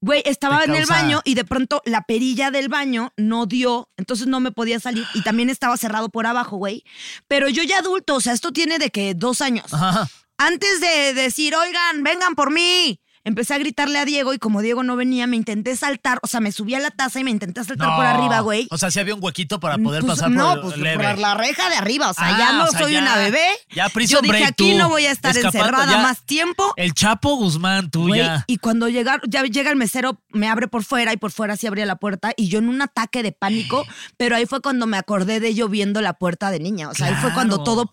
Güey, 0.00 0.22
estaba 0.26 0.64
en 0.64 0.74
el 0.74 0.86
baño 0.86 1.20
y 1.24 1.34
de 1.34 1.44
pronto 1.44 1.82
la 1.84 2.02
perilla 2.02 2.50
del 2.50 2.68
baño 2.68 3.12
no 3.16 3.46
dio, 3.46 3.88
entonces 3.96 4.26
no 4.26 4.40
me 4.40 4.52
podía 4.52 4.78
salir 4.80 5.04
y 5.14 5.22
también 5.22 5.50
estaba 5.50 5.76
cerrado 5.76 6.08
por 6.10 6.26
abajo, 6.26 6.56
güey. 6.56 6.84
Pero 7.28 7.48
yo 7.48 7.62
ya 7.62 7.78
adulto, 7.78 8.16
o 8.16 8.20
sea, 8.20 8.32
esto 8.32 8.52
tiene 8.52 8.78
de 8.78 8.90
que 8.90 9.14
dos 9.14 9.40
años. 9.40 9.72
Ajá. 9.72 10.08
Antes 10.38 10.80
de 10.80 11.14
decir, 11.14 11.54
oigan, 11.54 12.02
vengan 12.02 12.34
por 12.34 12.50
mí. 12.52 12.99
Empecé 13.22 13.54
a 13.54 13.58
gritarle 13.58 13.98
a 13.98 14.04
Diego 14.06 14.32
y 14.32 14.38
como 14.38 14.62
Diego 14.62 14.82
no 14.82 14.96
venía, 14.96 15.26
me 15.26 15.36
intenté 15.36 15.76
saltar, 15.76 16.18
o 16.22 16.26
sea, 16.26 16.40
me 16.40 16.52
subí 16.52 16.74
a 16.74 16.80
la 16.80 16.90
taza 16.90 17.20
y 17.20 17.24
me 17.24 17.30
intenté 17.30 17.62
saltar 17.62 17.94
por 17.94 18.06
arriba, 18.06 18.40
güey. 18.40 18.66
O 18.70 18.78
sea, 18.78 18.90
si 18.90 18.98
había 18.98 19.14
un 19.14 19.22
huequito 19.22 19.60
para 19.60 19.76
poder 19.76 20.02
Pues, 20.02 20.14
pasar 20.18 20.30
no, 20.30 20.52
por 20.54 20.62
pues 20.62 20.78
leve. 20.78 21.04
por 21.04 21.18
la 21.18 21.34
reja 21.34 21.68
de 21.68 21.76
arriba. 21.76 22.10
O 22.10 22.14
sea, 22.14 22.28
Ah, 22.34 22.38
ya 22.38 22.52
no 22.52 22.64
o 22.64 22.68
sea, 22.68 22.80
soy 22.80 22.94
ya- 22.94 23.02
una 23.02 23.16
bebé. 23.16 23.44
ya 23.74 23.88
prison 23.90 24.16
Yo 24.16 24.22
dije, 24.22 24.32
break 24.32 24.48
aquí 24.52 24.72
tú, 24.72 24.78
no 24.78 24.88
voy 24.88 25.04
a 25.04 25.10
estar 25.10 25.36
escapando, 25.36 25.58
encerrada 25.66 25.92
ya. 25.92 26.02
más 26.02 26.22
tiempo. 26.22 26.72
El 26.76 26.94
Chapo 26.94 27.34
Guzmán, 27.36 27.90
tú 27.90 28.06
Güey, 28.08 28.20
ya. 28.20 28.44
y 28.46 28.56
cuando 28.56 28.88
llegar, 28.88 29.20
ya 29.28 29.42
llega 29.42 29.70
el 29.70 29.76
mesero, 29.76 30.18
me 30.30 30.48
abre 30.48 30.66
por 30.68 30.82
fuera 30.82 31.12
y 31.12 31.18
por 31.18 31.30
fuera 31.30 31.56
sí 31.58 31.66
abría 31.66 31.84
la 31.84 31.96
puerta 31.96 32.32
y 32.38 32.48
yo 32.48 32.58
en 32.58 32.68
un 32.70 32.80
ataque 32.80 33.22
de 33.22 33.32
pánico, 33.32 33.84
pero 34.16 34.34
ahí 34.34 34.46
fue 34.46 34.62
cuando 34.62 34.86
me 34.86 34.96
acordé 34.96 35.40
de 35.40 35.54
yo 35.54 35.68
viendo 35.68 36.00
la 36.00 36.14
puerta 36.14 36.50
de 36.50 36.58
niña. 36.60 36.88
O 36.88 36.94
sea, 36.94 37.08
ahí 37.08 37.14
fue 37.16 37.34
cuando 37.34 37.62
todo, 37.62 37.90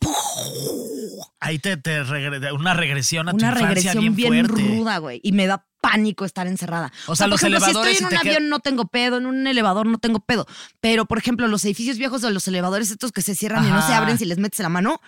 Ahí 1.40 1.60
te, 1.60 1.78
te 1.78 2.04
regre- 2.04 2.52
una 2.54 2.74
regresión 2.74 3.30
a 3.30 3.32
tu 3.32 3.38
una 3.38 3.48
infancia 3.50 3.68
regresión 3.94 4.16
bien, 4.16 4.16
bien, 4.16 4.46
fuerte. 4.48 4.64
ruda, 4.78 4.98
güey. 4.98 5.20
Y 5.24 5.32
me 5.32 5.48
da 5.48 5.67
pánico 5.92 6.26
estar 6.26 6.48
encerrada. 6.48 6.92
O 7.08 7.16
sea, 7.16 7.26
por 7.26 7.32
los 7.32 7.42
ejemplo, 7.44 7.58
elevadores, 7.66 7.98
si 7.98 8.04
estoy 8.04 8.18
en 8.18 8.22
un 8.22 8.28
avión 8.28 8.50
no 8.50 8.60
tengo 8.60 8.88
pedo, 8.88 9.18
en 9.18 9.26
un 9.26 9.48
elevador 9.48 9.86
no 9.86 10.00
tengo 10.00 10.20
pedo. 10.20 10.46
Pero, 10.82 11.06
por 11.06 11.18
ejemplo, 11.18 11.48
los 11.48 11.64
edificios 11.64 11.98
viejos 11.98 12.22
de 12.22 12.32
los 12.32 12.48
elevadores, 12.48 12.92
estos 12.92 13.12
que 13.12 13.22
se 13.22 13.36
cierran 13.36 13.66
y 13.66 13.70
no 13.70 13.86
se 13.86 13.94
abren 13.94 14.18
si 14.18 14.26
les 14.26 14.38
metes 14.38 14.60
la 14.60 14.70
mano, 14.70 15.00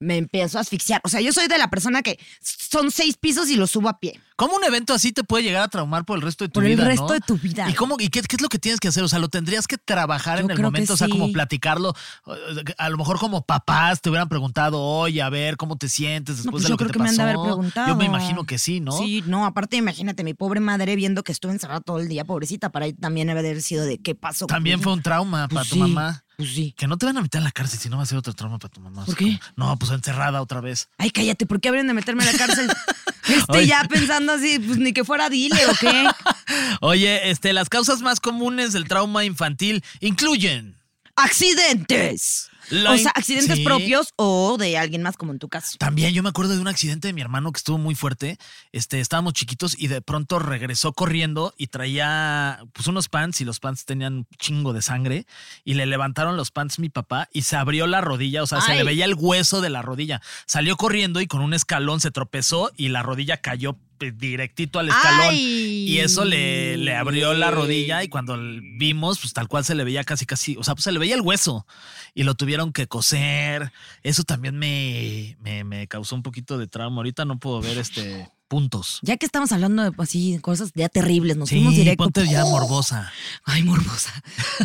me 0.00 0.16
empiezo 0.18 0.58
a 0.58 0.62
asfixiar. 0.62 1.00
O 1.04 1.08
sea, 1.08 1.20
yo 1.20 1.32
soy 1.32 1.46
de 1.46 1.56
la 1.56 1.70
persona 1.70 2.02
que 2.02 2.18
son 2.42 2.90
seis 2.90 3.16
pisos 3.16 3.48
y 3.48 3.56
los 3.56 3.70
subo 3.70 3.88
a 3.88 4.00
pie. 4.00 4.20
¿Cómo 4.36 4.56
un 4.56 4.64
evento 4.64 4.92
así 4.92 5.12
te 5.12 5.22
puede 5.22 5.44
llegar 5.44 5.62
a 5.62 5.68
traumar 5.68 6.04
por 6.04 6.16
el 6.16 6.22
resto 6.22 6.42
de 6.44 6.48
tu 6.48 6.54
Por 6.54 6.64
el 6.64 6.74
vida? 6.74 6.84
resto 6.84 7.06
no? 7.06 7.12
de 7.14 7.20
tu 7.20 7.38
vida. 7.38 7.70
¿Y, 7.70 7.74
cómo, 7.74 7.94
y 8.00 8.08
qué, 8.08 8.20
qué 8.22 8.34
es 8.34 8.42
lo 8.42 8.48
que 8.48 8.58
tienes 8.58 8.80
que 8.80 8.88
hacer? 8.88 9.04
O 9.04 9.08
sea, 9.08 9.20
lo 9.20 9.28
tendrías 9.28 9.68
que 9.68 9.78
trabajar 9.78 10.38
Yo 10.38 10.44
en 10.46 10.50
el 10.50 10.56
creo 10.56 10.66
momento, 10.68 10.94
o 10.94 10.96
sea, 10.96 11.08
como 11.08 11.26
sí. 11.28 11.32
platicarlo. 11.32 11.94
eh, 12.26 12.74
A 12.76 12.90
lo 12.90 12.98
mejor 12.98 13.20
como 13.20 13.42
papás 13.46 14.00
te 14.02 14.10
hubieran 14.10 14.28
preguntado, 14.28 14.82
oye, 14.82 15.22
a 15.22 15.30
ver, 15.30 15.56
¿cómo 15.56 15.76
te 15.78 15.88
sientes 15.88 16.38
después 16.38 16.46
No, 16.46 16.50
pues 16.50 16.62
de 16.64 16.68
yo 16.68 16.72
lo 16.72 16.76
que 16.78 16.84
creo 16.86 16.92
te 16.92 16.98
que 16.98 17.02
me 17.04 17.08
han 17.10 17.16
de 17.16 17.22
pasó? 17.22 17.30
haber 17.40 17.46
preguntado. 17.46 17.88
Yo 17.88 17.96
me 17.96 18.04
imagino 18.06 18.44
que 18.44 18.58
sí, 18.58 18.80
¿no? 18.80 18.90
Sí, 18.98 19.22
no, 19.28 19.46
aparte 19.46 19.76
imagínate, 19.76 20.23
mi 20.24 20.34
pobre 20.34 20.60
madre 20.60 20.96
viendo 20.96 21.22
que 21.22 21.30
estuve 21.32 21.52
encerrada 21.52 21.80
todo 21.80 21.98
el 22.00 22.08
día, 22.08 22.24
pobrecita, 22.24 22.70
para 22.70 22.86
ella 22.86 22.96
también 23.00 23.30
haber 23.30 23.62
sido 23.62 23.84
de 23.84 23.98
qué 23.98 24.14
pasó. 24.14 24.46
También 24.46 24.80
fue 24.80 24.92
un 24.92 25.02
trauma 25.02 25.46
Pues 25.48 25.54
para 25.54 25.68
tu 25.70 25.76
mamá. 25.76 26.24
Pues 26.36 26.52
sí. 26.52 26.74
Que 26.76 26.88
no 26.88 26.96
te 26.96 27.06
van 27.06 27.16
a 27.16 27.22
meter 27.22 27.38
en 27.38 27.44
la 27.44 27.52
cárcel, 27.52 27.78
si 27.78 27.88
no 27.88 27.96
va 27.98 28.02
a 28.02 28.06
ser 28.06 28.18
otro 28.18 28.32
trauma 28.32 28.58
para 28.58 28.72
tu 28.72 28.80
mamá. 28.80 29.04
¿Por 29.04 29.14
qué? 29.14 29.38
como- 29.54 29.68
No, 29.70 29.78
pues 29.78 29.92
encerrada 29.92 30.42
otra 30.42 30.60
vez. 30.60 30.88
Ay, 30.98 31.10
cállate, 31.10 31.46
¿por 31.46 31.60
qué 31.60 31.68
habrían 31.68 31.86
de 31.86 31.94
meterme 31.94 32.24
a 32.24 32.32
la 32.32 32.38
cárcel? 32.38 32.68
Este, 33.26 33.52
Oye. 33.56 33.66
ya 33.68 33.82
pensando 33.88 34.32
así, 34.34 34.58
pues 34.58 34.76
ni 34.76 34.92
que 34.92 35.02
fuera 35.02 35.30
dile 35.30 35.56
o 35.66 35.72
qué. 35.80 36.04
Oye, 36.82 37.30
este, 37.30 37.54
las 37.54 37.70
causas 37.70 38.02
más 38.02 38.20
comunes 38.20 38.74
del 38.74 38.86
trauma 38.86 39.24
infantil 39.24 39.82
incluyen 40.00 40.76
¡Accidentes! 41.16 42.50
La 42.70 42.92
o 42.92 42.98
sea, 42.98 43.12
accidentes 43.14 43.56
sí. 43.56 43.64
propios 43.64 44.12
o 44.16 44.56
de 44.58 44.78
alguien 44.78 45.02
más, 45.02 45.16
como 45.16 45.32
en 45.32 45.38
tu 45.38 45.48
caso. 45.48 45.76
También 45.78 46.12
yo 46.12 46.22
me 46.22 46.28
acuerdo 46.28 46.54
de 46.54 46.60
un 46.60 46.68
accidente 46.68 47.08
de 47.08 47.12
mi 47.12 47.20
hermano 47.20 47.52
que 47.52 47.58
estuvo 47.58 47.78
muy 47.78 47.94
fuerte. 47.94 48.38
Este, 48.72 49.00
estábamos 49.00 49.32
chiquitos 49.34 49.78
y 49.78 49.88
de 49.88 50.00
pronto 50.00 50.38
regresó 50.38 50.92
corriendo 50.92 51.54
y 51.56 51.68
traía 51.68 52.60
pues 52.72 52.86
unos 52.86 53.08
pants 53.08 53.40
y 53.40 53.44
los 53.44 53.60
pants 53.60 53.84
tenían 53.84 54.14
un 54.14 54.26
chingo 54.38 54.72
de 54.72 54.82
sangre 54.82 55.26
y 55.64 55.74
le 55.74 55.86
levantaron 55.86 56.36
los 56.36 56.50
pants 56.50 56.78
mi 56.78 56.88
papá 56.88 57.28
y 57.32 57.42
se 57.42 57.56
abrió 57.56 57.86
la 57.86 58.00
rodilla, 58.00 58.42
o 58.42 58.46
sea, 58.46 58.60
se 58.60 58.74
le 58.74 58.84
veía 58.84 59.04
el 59.04 59.14
hueso 59.14 59.60
de 59.60 59.70
la 59.70 59.82
rodilla. 59.82 60.20
Salió 60.46 60.76
corriendo 60.76 61.20
y 61.20 61.26
con 61.26 61.40
un 61.40 61.54
escalón 61.54 62.00
se 62.00 62.10
tropezó 62.10 62.72
y 62.76 62.88
la 62.88 63.02
rodilla 63.02 63.38
cayó 63.38 63.76
directito 63.98 64.78
al 64.78 64.88
escalón. 64.88 65.28
Ay. 65.30 65.84
Y 65.88 65.98
eso 66.00 66.24
le, 66.24 66.76
le 66.76 66.94
abrió 66.94 67.34
la 67.34 67.50
rodilla 67.50 68.02
y 68.04 68.08
cuando 68.08 68.36
vimos, 68.78 69.18
pues 69.20 69.32
tal 69.32 69.48
cual 69.48 69.64
se 69.64 69.74
le 69.74 69.84
veía 69.84 70.04
casi, 70.04 70.26
casi, 70.26 70.56
o 70.56 70.64
sea, 70.64 70.74
pues 70.74 70.84
se 70.84 70.92
le 70.92 70.98
veía 70.98 71.14
el 71.14 71.20
hueso 71.20 71.66
y 72.14 72.22
lo 72.24 72.34
tuvieron 72.34 72.72
que 72.72 72.86
coser. 72.86 73.72
Eso 74.02 74.24
también 74.24 74.56
me, 74.58 75.36
me, 75.40 75.64
me 75.64 75.86
causó 75.88 76.14
un 76.14 76.22
poquito 76.22 76.58
de 76.58 76.66
trauma. 76.66 76.96
Ahorita 76.96 77.24
no 77.24 77.38
puedo 77.38 77.60
ver 77.60 77.78
este 77.78 78.28
puntos. 78.46 79.00
Ya 79.02 79.16
que 79.16 79.26
estamos 79.26 79.52
hablando 79.52 79.82
de 79.82 79.90
pues, 79.92 80.10
así, 80.10 80.38
cosas 80.40 80.70
ya 80.74 80.88
terribles, 80.88 81.36
nos 81.36 81.48
Sí, 81.48 81.56
fuimos 81.56 81.74
directo. 81.74 82.04
ponte 82.04 82.28
ya 82.28 82.44
morbosa. 82.44 83.10
Ay, 83.44 83.62
morbosa. 83.62 84.12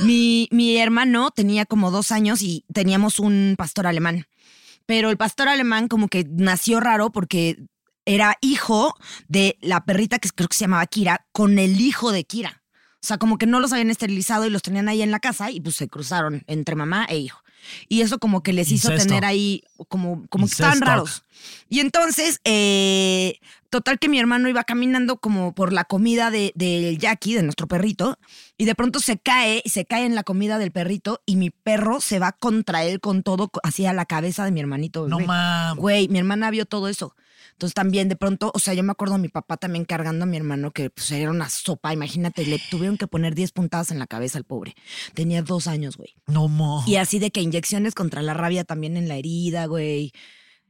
mi, 0.03 0.47
mi 0.51 0.77
hermano 0.77 1.31
tenía 1.31 1.65
como 1.65 1.89
dos 1.89 2.11
años 2.11 2.41
y 2.41 2.65
teníamos 2.73 3.19
un 3.19 3.55
pastor 3.57 3.87
alemán. 3.87 4.25
Pero 4.85 5.09
el 5.11 5.17
pastor 5.17 5.47
alemán 5.49 5.87
como 5.87 6.07
que 6.07 6.25
nació 6.29 6.79
raro 6.79 7.11
porque 7.11 7.57
era 8.13 8.37
hijo 8.41 8.95
de 9.27 9.57
la 9.61 9.85
perrita 9.85 10.19
que 10.19 10.29
creo 10.29 10.47
que 10.49 10.55
se 10.57 10.65
llamaba 10.65 10.85
Kira 10.87 11.25
con 11.31 11.59
el 11.59 11.79
hijo 11.79 12.11
de 12.11 12.23
Kira. 12.23 12.61
O 13.01 13.07
sea, 13.07 13.17
como 13.17 13.37
que 13.37 13.45
no 13.45 13.59
los 13.61 13.71
habían 13.71 13.89
esterilizado 13.89 14.45
y 14.45 14.49
los 14.49 14.61
tenían 14.61 14.89
ahí 14.89 15.01
en 15.01 15.11
la 15.11 15.19
casa 15.19 15.51
y 15.51 15.61
pues 15.61 15.75
se 15.75 15.87
cruzaron 15.87 16.43
entre 16.47 16.75
mamá 16.75 17.05
e 17.09 17.17
hijo. 17.17 17.39
Y 17.89 18.01
eso 18.01 18.19
como 18.19 18.41
que 18.43 18.53
les 18.53 18.71
hizo 18.71 18.89
Incesto. 18.91 19.07
tener 19.09 19.25
ahí, 19.25 19.63
como, 19.89 20.25
como 20.29 20.45
que 20.47 20.51
estaban 20.53 20.79
raros. 20.81 21.23
Y 21.69 21.79
entonces, 21.81 22.39
eh, 22.45 23.37
total 23.69 23.99
que 23.99 24.07
mi 24.09 24.17
hermano 24.19 24.47
iba 24.49 24.63
caminando 24.63 25.17
como 25.17 25.53
por 25.53 25.71
la 25.73 25.83
comida 25.83 26.31
de- 26.31 26.51
del 26.55 26.97
Jackie, 26.97 27.35
de 27.35 27.43
nuestro 27.43 27.67
perrito, 27.67 28.17
y 28.57 28.65
de 28.65 28.75
pronto 28.75 28.99
se 28.99 29.17
cae, 29.17 29.61
se 29.65 29.85
cae 29.85 30.05
en 30.05 30.15
la 30.15 30.23
comida 30.23 30.57
del 30.57 30.71
perrito 30.71 31.21
y 31.25 31.35
mi 31.35 31.49
perro 31.51 31.99
se 32.01 32.19
va 32.19 32.31
contra 32.33 32.83
él 32.85 32.99
con 33.01 33.23
todo, 33.23 33.49
co- 33.49 33.59
así 33.63 33.85
a 33.85 33.93
la 33.93 34.05
cabeza 34.05 34.45
de 34.45 34.51
mi 34.51 34.59
hermanito. 34.61 35.07
No 35.07 35.19
mames. 35.19 35.79
Güey, 35.81 36.07
mi 36.07 36.19
hermana 36.19 36.49
vio 36.51 36.65
todo 36.65 36.87
eso. 36.87 37.13
Entonces 37.59 37.73
también 37.73 38.07
de 38.07 38.15
pronto, 38.15 38.53
o 38.55 38.59
sea, 38.59 38.73
yo 38.73 38.83
me 38.83 38.93
acuerdo 38.93 39.15
de 39.15 39.19
mi 39.19 39.27
papá 39.27 39.57
también 39.57 39.83
cargando 39.83 40.23
a 40.23 40.25
mi 40.25 40.37
hermano 40.37 40.71
que 40.71 40.89
pues 40.89 41.11
era 41.11 41.29
una 41.29 41.49
sopa, 41.49 41.91
imagínate, 41.91 42.45
le 42.45 42.57
tuvieron 42.57 42.97
que 42.97 43.05
poner 43.05 43.35
10 43.35 43.51
puntadas 43.51 43.91
en 43.91 43.99
la 43.99 44.07
cabeza 44.07 44.37
al 44.37 44.45
pobre. 44.45 44.75
Tenía 45.13 45.41
dos 45.41 45.67
años, 45.67 45.97
güey. 45.97 46.15
No 46.25 46.47
mo. 46.47 46.85
Y 46.87 46.95
así 46.95 47.19
de 47.19 47.31
que 47.31 47.41
inyecciones 47.41 47.95
contra 47.95 48.21
la 48.21 48.33
rabia 48.33 48.63
también 48.63 48.95
en 48.95 49.09
la 49.09 49.17
herida, 49.17 49.65
güey. 49.65 50.13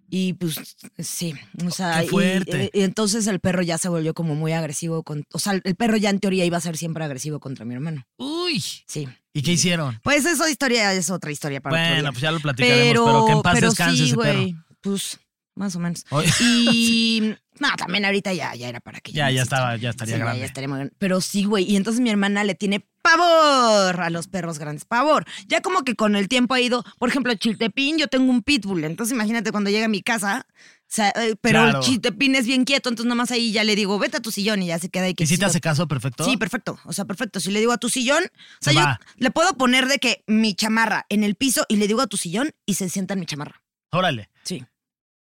Y 0.10 0.34
pues 0.34 0.56
sí, 0.98 1.36
o 1.64 1.70
sea, 1.70 2.02
Qué 2.02 2.08
fuerte. 2.08 2.72
Y, 2.74 2.82
entonces 2.82 3.28
el 3.28 3.40
perro 3.40 3.62
ya 3.62 3.78
se 3.78 3.88
volvió 3.88 4.16
como 4.16 4.34
muy 4.34 4.54
agresivo 4.54 5.04
con, 5.04 5.26
o 5.32 5.38
sea, 5.38 5.62
el 5.64 5.76
perro 5.76 5.96
ya 5.96 6.10
en 6.10 6.18
teoría 6.18 6.44
iba 6.44 6.58
a 6.58 6.62
ser 6.62 6.76
siempre 6.76 7.04
agresivo 7.04 7.40
contra 7.40 7.66
mi 7.66 7.76
hermano. 7.76 8.08
Uy. 8.18 8.64
Sí. 8.88 9.08
¿Y 9.32 9.44
qué 9.44 9.52
hicieron? 9.52 10.00
Pues 10.04 10.26
esa 10.26 10.50
historia 10.50 10.92
es 10.96 11.12
otra 11.12 11.30
historia 11.30 11.62
para 11.62 11.92
Bueno, 11.92 12.10
pues 12.10 12.22
ya 12.24 12.32
lo 12.32 12.40
platicaremos, 12.40 13.06
pero, 13.06 13.26
que 13.28 13.32
en 13.34 13.42
paz 13.44 13.54
pero 13.54 13.70
descanse 13.70 13.98
sí, 13.98 14.06
ese 14.06 14.16
perro. 14.16 14.40
güey, 14.40 14.56
Pues 14.82 15.20
más 15.60 15.76
o 15.76 15.80
menos. 15.80 16.06
Oye. 16.10 16.30
Y 16.42 17.36
no, 17.60 17.68
también 17.78 18.06
ahorita 18.06 18.34
ya, 18.34 18.56
ya 18.56 18.70
era 18.70 18.80
para 18.80 19.00
que 19.02 19.12
Ya, 19.12 19.30
ya 19.30 19.38
no 19.42 19.44
estaba, 19.44 19.76
ya 19.76 19.90
estaría 19.90 20.16
Sí, 20.16 20.22
grande. 20.22 20.40
Ya 20.40 20.46
estaría 20.46 20.68
muy 20.68 20.78
grande. 20.78 20.94
Pero 20.98 21.20
sí, 21.22 21.44
güey. 21.44 21.70
Y 21.70 21.76
entonces 21.76 22.00
mi 22.02 22.10
hermana 22.10 22.44
le 22.44 22.56
tiene 22.56 22.88
pavor 23.02 24.00
a 24.02 24.10
los 24.10 24.28
perros 24.28 24.60
grandes. 24.60 24.86
Pavor. 24.86 25.26
Ya 25.48 25.62
como 25.62 25.84
que 25.84 25.96
con 25.96 26.16
el 26.16 26.28
tiempo 26.28 26.54
ha 26.54 26.62
ido, 26.62 26.84
por 26.98 27.10
ejemplo, 27.10 27.34
Chiltepín, 27.36 27.98
yo 27.98 28.08
tengo 28.08 28.32
un 28.32 28.42
pitbull. 28.44 28.84
Entonces 28.86 29.14
imagínate 29.14 29.52
cuando 29.52 29.70
llega 29.70 29.86
a 29.86 29.90
mi 29.90 30.02
casa. 30.02 30.46
O 30.50 30.92
sea, 30.92 31.10
eh, 31.10 31.36
pero 31.42 31.64
Claro. 31.64 31.80
el 31.80 31.84
Chiltepín 31.86 32.34
es 32.36 32.48
bien 32.48 32.64
quieto, 32.66 32.90
entonces 32.90 33.08
nomás 33.10 33.30
ahí 33.32 33.52
ya 33.52 33.64
le 33.64 33.76
digo, 33.76 34.00
vete 34.00 34.18
a 34.18 34.22
tu 34.22 34.32
sillón 34.32 34.64
y 34.64 34.68
ya 34.68 34.80
se 34.80 34.90
queda 34.90 35.04
ahí. 35.06 35.14
¿Y 35.18 35.28
si 35.28 35.38
te 35.38 35.46
hace 35.46 35.60
caso 35.62 35.88
perfecto? 35.88 36.24
Sí, 36.26 36.36
perfecto. 36.38 36.80
O 36.86 36.94
sea, 36.94 37.06
perfecto. 37.06 37.40
Si 37.40 37.52
le 37.52 37.60
digo 37.60 37.72
a 37.74 37.78
tu 37.78 37.90
sillón, 37.90 38.24
o 38.24 38.58
sea, 38.62 38.74
Se 38.74 38.80
yo 38.80 38.86
va. 38.86 39.00
le 39.18 39.30
puedo 39.32 39.54
poner 39.56 39.88
de 39.88 40.00
que 40.00 40.24
mi 40.26 40.56
chamarra 40.56 41.06
en 41.10 41.24
el 41.24 41.36
piso 41.36 41.66
y 41.70 41.76
le 41.76 41.88
digo 41.88 42.02
a 42.02 42.08
tu 42.08 42.18
sillón 42.18 42.52
y 42.66 42.76
se 42.76 42.90
sienta 42.90 43.14
en 43.14 43.20
mi 43.20 43.26
chamarra. 43.26 43.62
Órale. 43.92 44.30
Sí. 44.44 44.64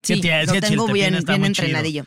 ¿Qué 0.01 0.15
Sí, 0.15 0.21
lo 0.45 0.59
tengo 0.59 0.87
bien, 0.87 1.19
bien 1.25 1.45
entrenadillo. 1.45 2.05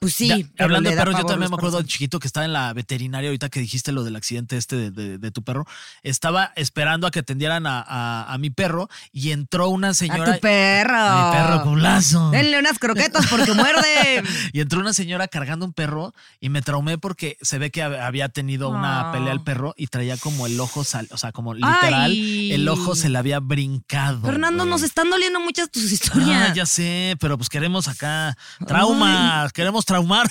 Pues 0.00 0.14
sí. 0.14 0.28
Ya, 0.28 0.36
pero 0.36 0.64
hablando 0.64 0.88
de 0.88 0.96
perros, 0.96 1.14
yo 1.18 1.24
también 1.26 1.50
me 1.50 1.56
acuerdo 1.56 1.76
de 1.76 1.82
perros. 1.82 1.92
chiquito 1.92 2.18
que 2.20 2.26
estaba 2.26 2.46
en 2.46 2.54
la 2.54 2.72
veterinaria, 2.72 3.28
ahorita 3.28 3.50
que 3.50 3.60
dijiste 3.60 3.92
lo 3.92 4.02
del 4.02 4.16
accidente 4.16 4.56
este 4.56 4.74
de, 4.76 4.90
de- 4.90 5.18
de 5.18 5.30
tu 5.30 5.42
perro. 5.42 5.66
Estaba 6.02 6.52
esperando 6.56 7.06
a 7.06 7.10
que 7.10 7.18
atendieran 7.18 7.66
a, 7.66 7.84
a- 7.86 8.32
a 8.32 8.38
mi 8.38 8.48
perro 8.48 8.88
y 9.12 9.32
entró 9.32 9.68
una 9.68 9.92
señora. 9.92 10.32
A 10.32 10.34
tu 10.36 10.40
perro. 10.40 10.96
A 10.96 11.26
mi 11.26 11.36
perro 11.36 11.62
culazo. 11.64 12.30
Denle 12.30 12.58
unas 12.58 12.78
croquetas 12.78 13.26
porque 13.26 13.52
muerde. 13.52 14.22
Y 14.54 14.60
entró 14.60 14.80
una 14.80 14.94
señora 14.94 15.28
cargando 15.28 15.66
un 15.66 15.74
perro 15.74 16.14
y 16.40 16.48
me 16.48 16.62
traumé 16.62 16.96
porque 16.96 17.36
se 17.42 17.58
ve 17.58 17.70
que 17.70 17.84
hab- 17.84 18.00
había 18.00 18.30
tenido 18.30 18.70
una 18.70 19.10
Ah. 19.10 19.12
pelea 19.12 19.32
el 19.34 19.42
perro 19.42 19.74
y 19.76 19.88
traía 19.88 20.16
como 20.16 20.46
el 20.46 20.58
ojo, 20.60 20.82
sal- 20.82 21.08
o 21.10 21.18
sea, 21.18 21.30
como 21.32 21.52
literal, 21.52 22.10
Ay. 22.10 22.52
el 22.52 22.66
ojo 22.70 22.94
se 22.96 23.10
le 23.10 23.18
había 23.18 23.38
brincado. 23.38 24.22
Fernando, 24.22 24.64
güey. 24.64 24.70
nos 24.70 24.82
están 24.82 25.10
doliendo 25.10 25.40
muchas 25.40 25.70
tus 25.70 25.92
historias. 25.92 26.50
Ah, 26.50 26.54
ya 26.54 26.64
sé, 26.64 27.16
pero 27.20 27.36
pues 27.36 27.50
queremos 27.50 27.86
acá 27.86 28.34
traumas, 28.66 29.52
queremos 29.52 29.84
traumar. 29.90 30.26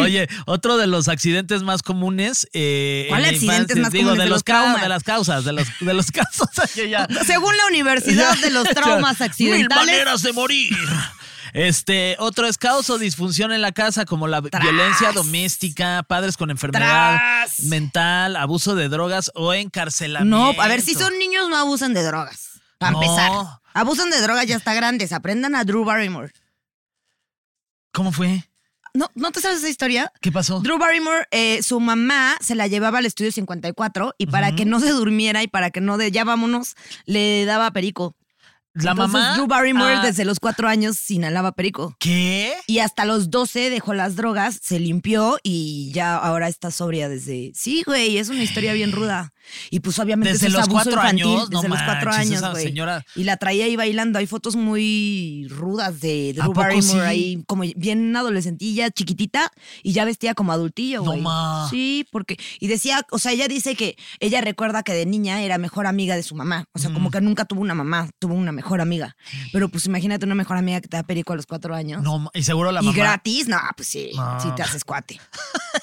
Oye, 0.00 0.28
otro 0.46 0.76
de 0.76 0.86
los 0.86 1.08
accidentes 1.08 1.62
más 1.62 1.82
comunes. 1.82 2.48
Eh, 2.52 3.06
¿Cuál 3.08 3.24
accidentes 3.24 3.76
más 3.78 3.92
digo, 3.92 4.10
comunes? 4.10 4.18
de, 4.18 4.24
De 4.24 4.30
los 4.30 4.44
traumas. 4.44 4.82
de 4.82 4.88
las 4.88 5.02
causas, 5.02 5.44
de 5.44 5.52
los, 5.52 5.66
de 5.80 5.94
los 5.94 6.10
casos. 6.12 6.48
Ya- 6.88 7.06
Según 7.26 7.56
la 7.56 7.66
Universidad 7.66 8.36
de 8.38 8.50
los 8.50 8.64
Traumas 8.74 9.18
Mil 9.20 9.28
Accidentales. 9.28 9.86
maneras 9.86 10.22
de 10.22 10.32
morir. 10.32 10.72
Este, 11.54 12.16
otro 12.18 12.46
es 12.46 12.56
caos 12.56 12.88
o 12.88 12.96
disfunción 12.98 13.52
en 13.52 13.60
la 13.60 13.72
casa, 13.72 14.06
como 14.06 14.26
la 14.26 14.40
Tras. 14.40 14.62
violencia 14.62 15.12
doméstica, 15.12 16.02
padres 16.08 16.36
con 16.38 16.50
enfermedad 16.50 17.16
Tras. 17.44 17.64
mental, 17.64 18.36
abuso 18.36 18.74
de 18.74 18.88
drogas 18.88 19.30
o 19.34 19.52
encarcelamiento. 19.52 20.54
No, 20.54 20.62
a 20.62 20.68
ver, 20.68 20.80
si 20.80 20.94
son 20.94 21.18
niños 21.18 21.48
no 21.50 21.56
abusan 21.56 21.92
de 21.92 22.02
drogas. 22.04 22.48
Para 22.78 22.92
No. 22.92 23.02
empezar. 23.02 23.30
Abusan 23.74 24.10
de 24.10 24.20
drogas 24.20 24.46
ya 24.46 24.56
está 24.56 24.72
grandes. 24.74 25.12
Aprendan 25.12 25.54
a 25.54 25.64
Drew 25.64 25.84
Barrymore. 25.84 26.32
¿Cómo 27.92 28.12
fue? 28.12 28.44
¿No, 28.94 29.10
¿No 29.14 29.32
te 29.32 29.40
sabes 29.40 29.58
esa 29.58 29.70
historia? 29.70 30.12
¿Qué 30.20 30.30
pasó? 30.30 30.60
Drew 30.60 30.78
Barrymore, 30.78 31.26
eh, 31.30 31.62
su 31.62 31.80
mamá 31.80 32.36
se 32.40 32.54
la 32.54 32.66
llevaba 32.66 32.98
al 32.98 33.06
estudio 33.06 33.32
54 33.32 34.14
y 34.18 34.26
para 34.26 34.54
que 34.54 34.66
no 34.66 34.80
se 34.80 34.90
durmiera 34.90 35.42
y 35.42 35.48
para 35.48 35.70
que 35.70 35.80
no 35.80 35.96
de 35.96 36.10
ya 36.10 36.24
vámonos, 36.24 36.76
le 37.06 37.46
daba 37.46 37.70
perico. 37.70 38.14
La 38.74 38.92
Entonces, 38.92 39.12
mamá. 39.12 39.34
Drew 39.34 39.46
Barrymore 39.46 39.94
Ah, 39.96 40.02
desde 40.06 40.24
los 40.24 40.40
cuatro 40.40 40.66
años 40.66 41.10
inhalaba 41.10 41.52
perico. 41.52 41.94
¿Qué? 41.98 42.54
Y 42.66 42.78
hasta 42.78 43.04
los 43.04 43.30
12 43.30 43.68
dejó 43.68 43.92
las 43.92 44.16
drogas, 44.16 44.58
se 44.62 44.80
limpió 44.80 45.38
y 45.42 45.90
ya 45.92 46.16
ahora 46.16 46.48
está 46.48 46.70
sobria 46.70 47.10
desde... 47.10 47.52
Sí, 47.54 47.82
güey, 47.86 48.16
es 48.16 48.30
una 48.30 48.42
historia 48.42 48.72
bien 48.72 48.92
ruda. 48.92 49.34
Y 49.70 49.80
pues 49.80 49.98
obviamente 49.98 50.32
Desde 50.32 50.46
es 50.46 50.52
los 50.52 50.62
abuso 50.62 50.74
cuatro 50.74 50.92
infantil, 50.92 51.24
años, 51.26 51.50
no 51.50 51.60
desde 51.60 51.68
los 51.68 51.82
cuatro 51.82 52.10
manches, 52.10 52.42
años, 52.42 52.50
güey. 52.52 52.64
señora- 52.64 53.04
Y 53.16 53.24
la 53.24 53.36
traía 53.36 53.64
ahí 53.66 53.76
bailando. 53.76 54.18
Hay 54.18 54.26
fotos 54.26 54.56
muy 54.56 55.46
rudas 55.50 56.00
de 56.00 56.34
¿A 56.38 56.42
Drew 56.42 56.52
Barrymore 56.52 56.82
sí? 56.84 56.98
ahí, 57.00 57.42
como 57.46 57.62
bien 57.76 58.14
adolescentilla, 58.16 58.90
chiquitita, 58.90 59.50
y 59.82 59.92
ya 59.92 60.04
vestía 60.04 60.34
como 60.34 60.52
adultillo, 60.52 60.98
No 60.98 61.10
güey. 61.12 61.20
ma. 61.20 61.66
Sí, 61.70 62.06
porque... 62.10 62.36
Y 62.60 62.68
decía, 62.68 63.06
o 63.10 63.18
sea, 63.18 63.32
ella 63.32 63.48
dice 63.48 63.74
que 63.74 63.96
ella 64.20 64.40
recuerda 64.40 64.82
que 64.82 64.92
de 64.92 65.06
niña 65.06 65.42
era 65.42 65.58
mejor 65.58 65.86
amiga 65.86 66.16
de 66.16 66.22
su 66.22 66.34
mamá. 66.34 66.66
O 66.72 66.78
sea, 66.78 66.92
como 66.92 67.10
que 67.10 67.20
nunca 67.20 67.44
tuvo 67.44 67.60
una 67.60 67.74
mamá, 67.74 68.08
tuvo 68.18 68.34
una 68.34 68.52
mejor 68.52 68.80
amiga. 68.80 69.16
Pero 69.52 69.68
pues 69.68 69.86
imagínate 69.86 70.24
una 70.24 70.34
mejor 70.34 70.56
amiga 70.56 70.80
que 70.80 70.88
te 70.88 70.96
da 70.96 71.02
perico 71.02 71.32
a 71.32 71.36
los 71.36 71.46
cuatro 71.46 71.74
años. 71.74 72.02
No, 72.02 72.30
y 72.34 72.42
seguro 72.42 72.72
la 72.72 72.80
y 72.82 72.86
mamá. 72.86 72.96
gratis, 72.96 73.48
no, 73.48 73.58
pues 73.76 73.88
sí, 73.88 74.10
No. 74.14 74.40
sí 74.40 74.48
te 74.56 74.62
haces 74.62 74.84
cuate. 74.84 75.20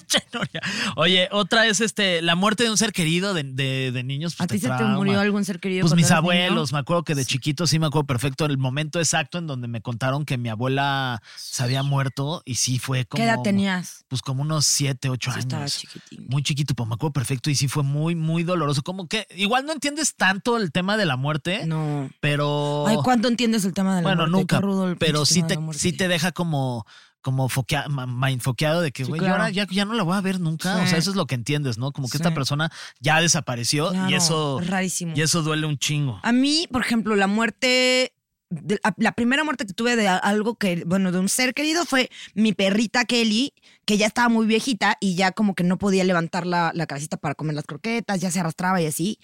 Oye, 0.95 1.29
otra 1.31 1.67
es 1.67 1.81
este 1.81 2.21
la 2.21 2.35
muerte 2.35 2.63
de 2.63 2.71
un 2.71 2.77
ser 2.77 2.91
querido 2.91 3.33
de, 3.33 3.43
de- 3.43 3.91
de 3.91 4.03
niños. 4.03 4.35
pues, 4.35 4.45
¿A 4.45 4.47
ti 4.47 4.59
se 4.59 4.69
te 4.69 4.83
murió 4.83 5.19
algún 5.19 5.45
ser 5.45 5.59
querido? 5.59 5.81
Pues 5.81 5.95
mis 5.95 6.11
abuelos, 6.11 6.73
me 6.73 6.79
acuerdo 6.79 7.03
que 7.03 7.15
de 7.15 7.25
chiquito 7.25 7.67
sí 7.67 7.79
me 7.79 7.87
acuerdo 7.87 8.07
perfecto 8.07 8.45
el 8.45 8.57
momento 8.57 8.99
exacto 8.99 9.37
en 9.37 9.47
donde 9.47 9.67
me 9.67 9.81
contaron 9.81 10.25
que 10.25 10.37
mi 10.37 10.49
abuela 10.49 11.21
se 11.37 11.63
había 11.63 11.83
muerto 11.83 12.41
y 12.45 12.55
sí 12.55 12.79
fue 12.79 13.05
como. 13.05 13.19
¿Qué 13.23 13.29
edad 13.29 13.41
tenías? 13.43 14.05
Pues 14.07 14.21
como 14.21 14.41
unos 14.41 14.65
siete, 14.65 15.09
ocho 15.09 15.31
Sí, 15.31 15.39
estaba 15.39 15.63
años. 15.63 15.77
chiquitín. 15.77 16.25
Muy 16.29 16.43
chiquito, 16.43 16.73
pues 16.75 16.87
me 16.87 16.95
acuerdo 16.95 17.13
perfecto 17.13 17.49
y 17.49 17.55
sí 17.55 17.67
fue 17.67 17.83
muy, 17.83 18.15
muy 18.15 18.43
doloroso. 18.43 18.81
Como 18.83 19.07
que 19.07 19.27
igual 19.35 19.65
no 19.65 19.73
entiendes 19.73 20.15
tanto 20.15 20.57
el 20.57 20.71
tema 20.71 20.97
de 20.97 21.05
la 21.05 21.15
muerte, 21.17 21.65
No. 21.65 22.09
pero. 22.19 22.85
Ay, 22.87 22.97
¿cuánto 23.03 23.27
entiendes 23.27 23.65
el 23.65 23.73
tema 23.73 23.95
de 23.95 24.01
la 24.01 24.07
bueno, 24.07 24.21
muerte? 24.27 24.37
nunca. 24.55 24.59
Rudo 24.61 24.89
el 24.89 24.97
Pero 24.97 25.25
sí 25.25 25.43
te, 25.43 25.57
sí 25.73 25.93
te 25.93 26.07
deja 26.07 26.31
como 26.31 26.85
como 27.29 27.47
foquea- 27.49 27.85
mindfoqueado 28.07 28.81
de 28.81 28.91
que, 28.91 29.03
Sí, 29.05 29.09
güey, 29.09 29.19
claro. 29.19 29.35
yo 29.35 29.41
ahora 29.41 29.51
ya, 29.51 29.67
ya 29.69 29.85
no 29.85 29.93
la 29.93 30.03
voy 30.03 30.17
a 30.17 30.21
ver 30.21 30.39
nunca. 30.39 30.77
O 30.81 30.87
sea, 30.87 30.97
eso 30.97 31.09
es 31.11 31.15
lo 31.15 31.25
que 31.27 31.35
entiendes, 31.35 31.77
¿no? 31.77 31.91
Como 31.91 32.09
que 32.09 32.17
esta 32.17 32.33
persona 32.33 32.71
ya 32.99 33.21
desapareció 33.21 33.89
Claro, 33.91 34.09
y 34.09 34.15
eso 34.15 34.59
rarísimo. 34.65 35.13
y 35.15 35.21
eso 35.21 35.41
duele 35.43 35.67
un 35.67 35.77
chingo. 35.77 36.19
A 36.23 36.31
mí, 36.31 36.67
por 36.71 36.81
ejemplo, 36.81 37.15
la 37.15 37.27
muerte. 37.27 38.13
de- 38.51 38.79
la- 38.97 39.11
primera 39.11 39.43
muerte 39.43 39.63
que 39.67 39.73
tuve 39.75 39.95
de 39.95 40.07
algo 40.07 40.55
que, 40.55 40.83
bueno, 40.83 41.11
de 41.11 41.19
un 41.19 41.29
ser 41.29 41.53
querido 41.53 41.85
fue 41.85 42.09
mi 42.33 42.51
perrita 42.51 43.05
Kelly, 43.05 43.53
que 43.85 43.99
ya 43.99 44.07
estaba 44.07 44.27
muy 44.27 44.47
viejita 44.47 44.97
y 44.99 45.13
ya 45.13 45.31
como 45.33 45.53
que 45.53 45.63
no 45.63 45.77
podía 45.77 46.03
levantar 46.03 46.47
la, 46.47 46.71
la 46.73 46.87
cabecita 46.87 47.17
para 47.17 47.35
comer 47.35 47.53
las 47.53 47.65
croquetas, 47.65 48.19
ya 48.21 48.31
se 48.31 48.39
arrastraba 48.39 48.81
y 48.81 48.87
así. 48.87 49.19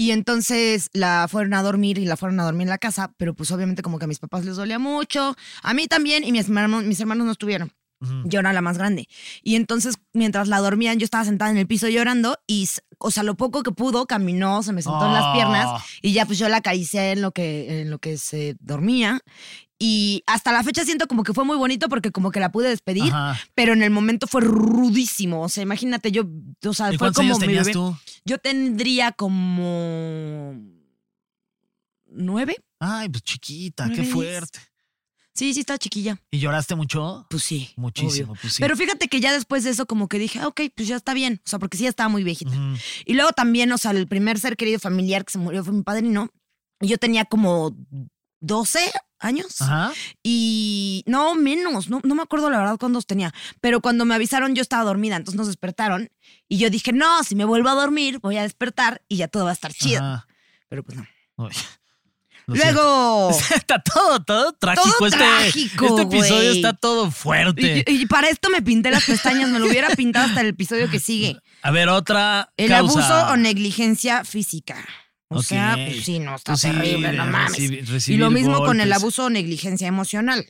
Y 0.00 0.12
entonces 0.12 0.88
la 0.94 1.26
fueron 1.28 1.52
a 1.52 1.62
dormir 1.62 1.98
y 1.98 2.06
la 2.06 2.16
fueron 2.16 2.40
a 2.40 2.44
dormir 2.44 2.62
en 2.62 2.70
la 2.70 2.78
casa, 2.78 3.12
pero 3.18 3.34
pues 3.34 3.50
obviamente 3.50 3.82
como 3.82 3.98
que 3.98 4.06
a 4.06 4.08
mis 4.08 4.18
papás 4.18 4.46
les 4.46 4.56
dolía 4.56 4.78
mucho, 4.78 5.36
a 5.62 5.74
mí 5.74 5.86
también 5.88 6.24
y 6.24 6.32
mis 6.32 6.46
hermanos, 6.46 6.84
mis 6.84 6.98
hermanos 7.00 7.26
no 7.26 7.32
estuvieron. 7.32 7.70
Yo 8.24 8.40
era 8.40 8.54
la 8.54 8.62
más 8.62 8.78
grande. 8.78 9.08
Y 9.42 9.56
entonces, 9.56 9.96
mientras 10.14 10.48
la 10.48 10.58
dormían, 10.60 10.98
yo 10.98 11.04
estaba 11.04 11.26
sentada 11.26 11.50
en 11.50 11.58
el 11.58 11.66
piso 11.66 11.86
llorando 11.86 12.38
y, 12.46 12.66
o 12.96 13.10
sea, 13.10 13.22
lo 13.24 13.34
poco 13.36 13.62
que 13.62 13.72
pudo, 13.72 14.06
caminó, 14.06 14.62
se 14.62 14.72
me 14.72 14.80
sentó 14.80 15.04
en 15.06 15.12
las 15.12 15.24
Ah. 15.26 15.32
piernas 15.34 15.82
y 16.00 16.14
ya 16.14 16.24
pues 16.24 16.38
yo 16.38 16.48
la 16.48 16.56
acaricié 16.56 17.12
en 17.12 17.20
lo 17.20 17.32
que, 17.32 17.82
en 17.82 17.90
lo 17.90 17.98
que 17.98 18.16
se 18.16 18.56
dormía. 18.58 19.20
Y 19.82 20.22
hasta 20.26 20.52
la 20.52 20.62
fecha 20.62 20.84
siento 20.84 21.06
como 21.08 21.22
que 21.24 21.32
fue 21.32 21.44
muy 21.46 21.56
bonito 21.56 21.88
porque 21.88 22.12
como 22.12 22.30
que 22.30 22.38
la 22.38 22.52
pude 22.52 22.68
despedir, 22.68 23.10
Ajá. 23.14 23.40
pero 23.54 23.72
en 23.72 23.82
el 23.82 23.90
momento 23.90 24.26
fue 24.26 24.42
rudísimo. 24.42 25.40
O 25.42 25.48
sea, 25.48 25.62
imagínate, 25.62 26.12
yo, 26.12 26.24
o 26.66 26.74
sea, 26.74 26.92
¿Y 26.92 26.98
fue 26.98 27.12
como 27.14 27.28
años 27.28 27.40
mi 27.40 27.46
tenías 27.46 27.64
bebé. 27.66 27.72
tú? 27.72 27.96
Yo 28.26 28.36
tendría 28.36 29.12
como 29.12 30.54
nueve. 32.06 32.56
Ay, 32.78 33.08
pues 33.08 33.22
chiquita, 33.24 33.84
qué 33.88 33.96
Nueve, 34.02 34.12
fuerte. 34.12 34.58
Sí, 35.32 35.54
sí, 35.54 35.60
estaba 35.60 35.78
chiquilla. 35.78 36.20
¿Y 36.30 36.38
lloraste 36.40 36.74
mucho? 36.74 37.26
Pues 37.30 37.42
sí. 37.44 37.70
Muchísimo, 37.76 38.32
obvio. 38.32 38.40
pues 38.42 38.54
sí. 38.54 38.62
Pero 38.62 38.76
fíjate 38.76 39.08
que 39.08 39.20
ya 39.20 39.32
después 39.32 39.64
de 39.64 39.70
eso 39.70 39.86
como 39.86 40.08
que 40.08 40.18
dije, 40.18 40.40
ah, 40.40 40.48
ok, 40.48 40.60
pues 40.74 40.88
ya 40.88 40.96
está 40.96 41.14
bien. 41.14 41.40
O 41.46 41.48
sea, 41.48 41.58
porque 41.58 41.78
sí 41.78 41.84
ya 41.84 41.88
estaba 41.88 42.10
muy 42.10 42.22
viejita. 42.24 42.52
Y 43.06 43.14
luego 43.14 43.30
también, 43.32 43.72
o 43.72 43.78
sea, 43.78 43.92
el 43.92 44.06
primer 44.06 44.38
ser 44.38 44.58
querido 44.58 44.78
familiar 44.78 45.24
que 45.24 45.32
se 45.32 45.38
murió 45.38 45.64
fue 45.64 45.72
mi 45.72 45.82
padrino. 45.82 46.28
Y 46.82 46.88
yo 46.88 46.98
tenía 46.98 47.24
como 47.24 47.74
12 48.40 48.80
años. 49.20 49.60
Ajá. 49.60 49.92
Y 50.22 51.04
no, 51.06 51.34
menos, 51.34 51.88
no, 51.88 52.00
no 52.02 52.14
me 52.14 52.22
acuerdo 52.22 52.50
la 52.50 52.58
verdad 52.58 52.76
cuántos 52.78 53.06
tenía. 53.06 53.32
Pero 53.60 53.80
cuando 53.80 54.04
me 54.04 54.14
avisaron 54.14 54.54
yo 54.54 54.62
estaba 54.62 54.84
dormida, 54.84 55.16
entonces 55.16 55.36
nos 55.38 55.46
despertaron. 55.46 56.10
Y 56.48 56.58
yo 56.58 56.70
dije, 56.70 56.92
no, 56.92 57.22
si 57.24 57.34
me 57.34 57.44
vuelvo 57.44 57.68
a 57.68 57.74
dormir, 57.74 58.18
voy 58.20 58.36
a 58.36 58.42
despertar 58.42 59.02
y 59.08 59.16
ya 59.16 59.28
todo 59.28 59.44
va 59.44 59.50
a 59.50 59.54
estar 59.54 59.72
chido. 59.72 60.00
Ajá. 60.02 60.26
Pero 60.68 60.82
pues 60.82 60.98
no. 60.98 61.06
Uy, 61.36 61.52
siento. 61.52 61.80
Luego... 62.46 63.30
Está 63.54 63.80
todo, 63.80 64.20
todo 64.24 64.52
trágico. 64.54 64.90
Todo 64.98 65.06
este, 65.06 65.18
trágico, 65.18 65.86
este 65.86 66.02
episodio 66.02 66.50
está 66.50 66.72
todo 66.72 67.10
fuerte. 67.10 67.84
Y, 67.86 68.02
y 68.02 68.06
para 68.06 68.28
esto 68.28 68.50
me 68.50 68.60
pinté 68.60 68.90
las 68.90 69.04
pestañas, 69.04 69.50
me 69.50 69.58
lo 69.60 69.66
hubiera 69.66 69.88
pintado 69.90 70.26
hasta 70.26 70.40
el 70.40 70.48
episodio 70.48 70.90
que 70.90 70.98
sigue. 70.98 71.36
A 71.62 71.70
ver, 71.70 71.88
otra 71.88 72.52
El 72.56 72.68
causa. 72.68 72.98
abuso 73.00 73.32
o 73.32 73.36
negligencia 73.36 74.24
física. 74.24 74.76
O 75.32 75.42
sea, 75.42 75.76
pues 75.76 76.04
sí, 76.04 76.18
no, 76.18 76.34
está 76.34 76.52
Pues 76.52 76.60
sí, 76.62 76.70
terrible, 76.70 77.12
no 77.12 77.24
de 77.24 77.30
mames. 77.30 78.08
y 78.08 78.16
lo 78.16 78.30
mismo 78.30 78.58
con 78.64 78.80
el 78.80 78.92
abuso 78.92 79.26
o 79.26 79.30
negligencia 79.30 79.86
emocional. 79.86 80.44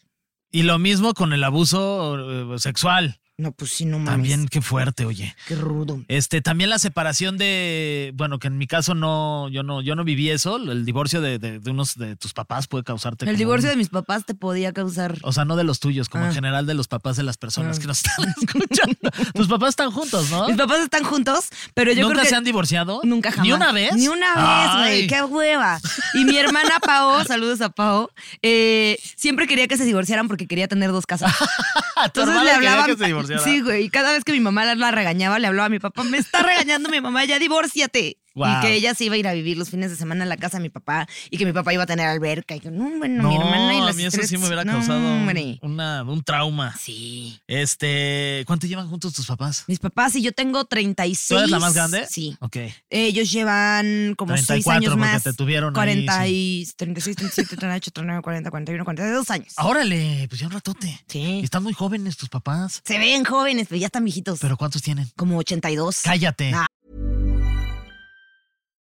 Y 0.51 0.63
lo 0.63 0.79
mismo 0.79 1.13
con 1.15 1.33
el 1.35 1.45
abuso 1.45 2.55
eh, 2.55 2.59
sexual. 2.59 3.21
No, 3.41 3.53
pues 3.53 3.71
sí, 3.73 3.85
no 3.87 3.99
mames. 3.99 4.13
También 4.13 4.49
qué 4.49 4.61
fuerte, 4.61 5.05
oye. 5.07 5.35
Qué 5.49 5.55
rudo. 5.55 6.03
Este, 6.09 6.43
también 6.43 6.69
la 6.69 6.79
separación 6.79 7.39
de, 7.39 8.13
bueno, 8.15 8.39
que 8.39 8.49
en 8.49 8.59
mi 8.59 8.67
caso 8.67 8.95
no, 8.95 9.49
yo 9.49 9.63
no, 9.63 9.81
yo 9.81 9.95
no 9.97 10.05
viví 10.05 10.29
eso, 10.31 10.57
el 10.57 10.85
divorcio 10.85 11.21
de, 11.21 11.39
de- 11.39 11.59
de 11.59 11.71
unos 11.71 11.95
de 11.97 12.17
tus 12.17 12.33
papás 12.35 12.67
puede 12.69 12.85
causarte. 12.85 13.29
El 13.29 13.37
divorcio 13.37 13.69
un- 13.69 13.73
de 13.73 13.77
mis 13.77 13.89
papás 13.89 14.27
te 14.27 14.35
podía 14.35 14.73
causar. 14.73 15.17
O 15.23 15.33
sea, 15.33 15.45
no 15.45 15.57
de 15.57 15.65
los 15.65 15.81
tuyos, 15.81 16.09
como 16.09 16.25
en 16.25 16.31
Ah. 16.31 16.35
general 16.35 16.67
de 16.67 16.75
los 16.75 16.87
papás 16.89 17.17
de 17.17 17.23
las 17.23 17.37
personas 17.39 17.79
Ah. 17.79 17.81
que 17.81 17.87
nos 17.87 17.99
están 18.05 18.29
escuchando. 18.43 19.11
Tus 19.35 19.49
papás 19.49 19.71
están 19.71 19.91
juntos, 19.91 20.31
¿no? 20.31 20.47
Mis 20.49 20.57
papás 20.57 20.81
están 20.81 21.05
juntos, 21.05 21.49
pero 21.75 21.93
yo 21.93 22.03
¿Nunca 22.03 22.13
creo 22.15 22.23
que. 22.25 22.29
se 22.29 22.37
han 22.37 22.45
divorciado? 22.45 23.01
Nunca 23.05 23.31
jamás. 23.31 23.47
¿Ni 23.47 23.53
una 23.53 23.73
vez? 23.73 23.93
Ni 23.95 24.09
una 24.09 24.35
vez, 24.35 24.77
güey. 24.79 25.07
Qué 25.07 25.23
hueva. 25.23 25.81
Y 26.15 26.25
mi 26.27 26.37
hermana 26.37 26.79
Pao, 26.81 27.25
saludos 27.25 27.61
a 27.63 27.71
Pao, 27.71 28.11
eh, 28.43 28.99
siempre 29.17 29.47
quería 29.47 29.67
que 29.67 29.77
se 29.79 29.85
divorciaran 29.85 30.29
porque 30.29 30.47
quería 30.47 30.69
tener 30.69 30.91
dos 30.93 31.07
casas. 31.07 31.33
¿Tu 32.13 32.21
Entonces 32.21 32.35
le 32.35 32.41
quería 32.53 32.57
hablaba. 32.73 32.87
que 32.87 32.97
se 32.97 33.05
Sí, 33.39 33.61
güey. 33.61 33.85
Y 33.85 33.91
cada 33.91 34.13
vez 34.13 34.25
que 34.25 34.33
mi 34.33 34.41
mamá 34.41 34.75
la 34.75 34.91
regañaba, 34.91 35.39
le 35.39 35.47
hablaba 35.47 35.67
a 35.67 35.71
mi 35.71 35.79
papá, 35.79 36.05
me 36.05 36.19
está 36.19 36.43
regañando 36.43 36.89
mi 36.89 37.01
mamá, 37.01 37.25
ya 37.25 37.39
divórciate. 37.39 38.19
Guau. 38.35 38.59
Y 38.59 38.61
que 38.61 38.75
ella 38.75 38.95
se 38.95 39.05
iba 39.05 39.15
a 39.15 39.19
ir 39.19 39.27
a 39.29 39.33
vivir 39.33 39.57
los 39.59 39.71
fines 39.71 39.91
de 39.91 39.97
semana 39.97 40.25
a 40.25 40.27
la 40.27 40.37
casa 40.37 40.59
de 40.59 40.63
mi 40.63 40.69
papá 40.71 41.09
y 41.31 41.37
que 41.39 41.45
mi 41.45 41.53
papá 41.53 41.73
iba 41.75 41.83
a 41.83 41.87
tener 41.87 42.07
alberca. 42.07 42.55
Y 42.55 42.61
yo, 42.61 42.71
no, 42.71 42.89
bueno, 42.99 43.29
mi 43.29 43.35
hermana 43.37 43.75
y 43.75 43.79
No, 43.81 43.87
las 43.87 43.95
a 43.95 43.97
mí 43.97 44.05
eso 44.05 44.17
tres- 44.19 44.29
sí 44.29 44.39
me 44.39 44.47
hubiera 44.47 44.65
no, 44.65 44.73
causado 44.73 44.99
un, 45.01 45.59
una- 45.63 46.03
un 46.05 46.23
trauma. 46.23 46.75
Sí. 46.79 47.41
Este, 47.47 48.45
¿cuánto 48.47 48.67
llevan 48.67 48.89
juntos 48.89 49.13
tus 49.15 49.27
papás? 49.27 49.65
Mis 49.67 49.79
papás 49.79 50.15
y 50.17 50.23
yo 50.23 50.33
tengo 50.33 50.65
36. 50.65 51.29
¿Tú 51.29 51.39
eres 51.39 51.51
la 51.51 51.59
más 51.59 51.75
grande? 51.75 52.07
Sí. 52.09 52.37
Ok. 52.41 52.57
Ellos 52.91 53.31
llevan 53.33 54.15
como 54.17 54.35
6 54.37 54.47
34 54.47 54.73
años 54.79 54.91
porque 54.93 55.13
más. 55.13 55.23
te 55.23 55.33
tuvieron 55.33 55.71
ahí, 55.71 55.75
40 55.75 56.25
sí. 56.25 56.31
y 56.69 56.73
36, 56.77 57.17
37, 57.17 57.57
38, 57.57 57.91
39, 57.91 58.23
40, 58.23 58.51
41, 58.51 58.85
42 58.85 59.31
años. 59.31 59.53
Órale, 59.59 60.27
pues 60.29 60.41
ya 60.41 60.47
un 60.47 60.53
ratote. 60.53 61.01
Sí. 61.07 61.19
Y 61.41 61.45
están 61.45 61.63
muy 61.63 61.73
jóvenes 61.73 62.17
tus 62.17 62.29
papás. 62.29 62.81
Se 62.85 62.99
ven 62.99 63.25
jóvenes, 63.25 63.67
pero 63.69 63.81
ya 63.81 63.87
están 63.87 64.05
viejitos. 64.05 64.39
¿Pero 64.41 64.57
cuántos 64.57 64.83
tienen? 64.83 65.09
como 65.17 65.37
82. 65.39 66.01
Cállate. 66.03 66.53
Ah. 66.55 66.67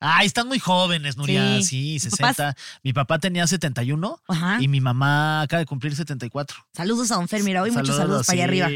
Ah. 0.00 0.06
Como 0.06 0.10
60. 0.10 0.18
Ay, 0.20 0.26
están 0.26 0.48
muy 0.48 0.58
jóvenes, 0.58 1.16
Nuria. 1.16 1.56
Sí, 1.62 1.98
Sí. 1.98 2.00
60. 2.00 2.54
Mi 2.82 2.92
papá 2.92 3.18
tenía 3.18 3.46
71 3.46 4.20
Ajá. 4.28 4.58
y 4.60 4.68
mi 4.68 4.80
mamá 4.80 5.42
acaba 5.42 5.60
de 5.60 5.66
cumplir 5.66 5.94
74. 5.96 6.56
Saludos 6.74 7.10
a 7.10 7.14
Don 7.16 7.28
Fer, 7.28 7.42
mira, 7.42 7.62
hoy 7.62 7.70
muchos 7.70 7.96
saludos 7.96 8.26
para 8.26 8.34
allá 8.34 8.44
arriba. 8.44 8.68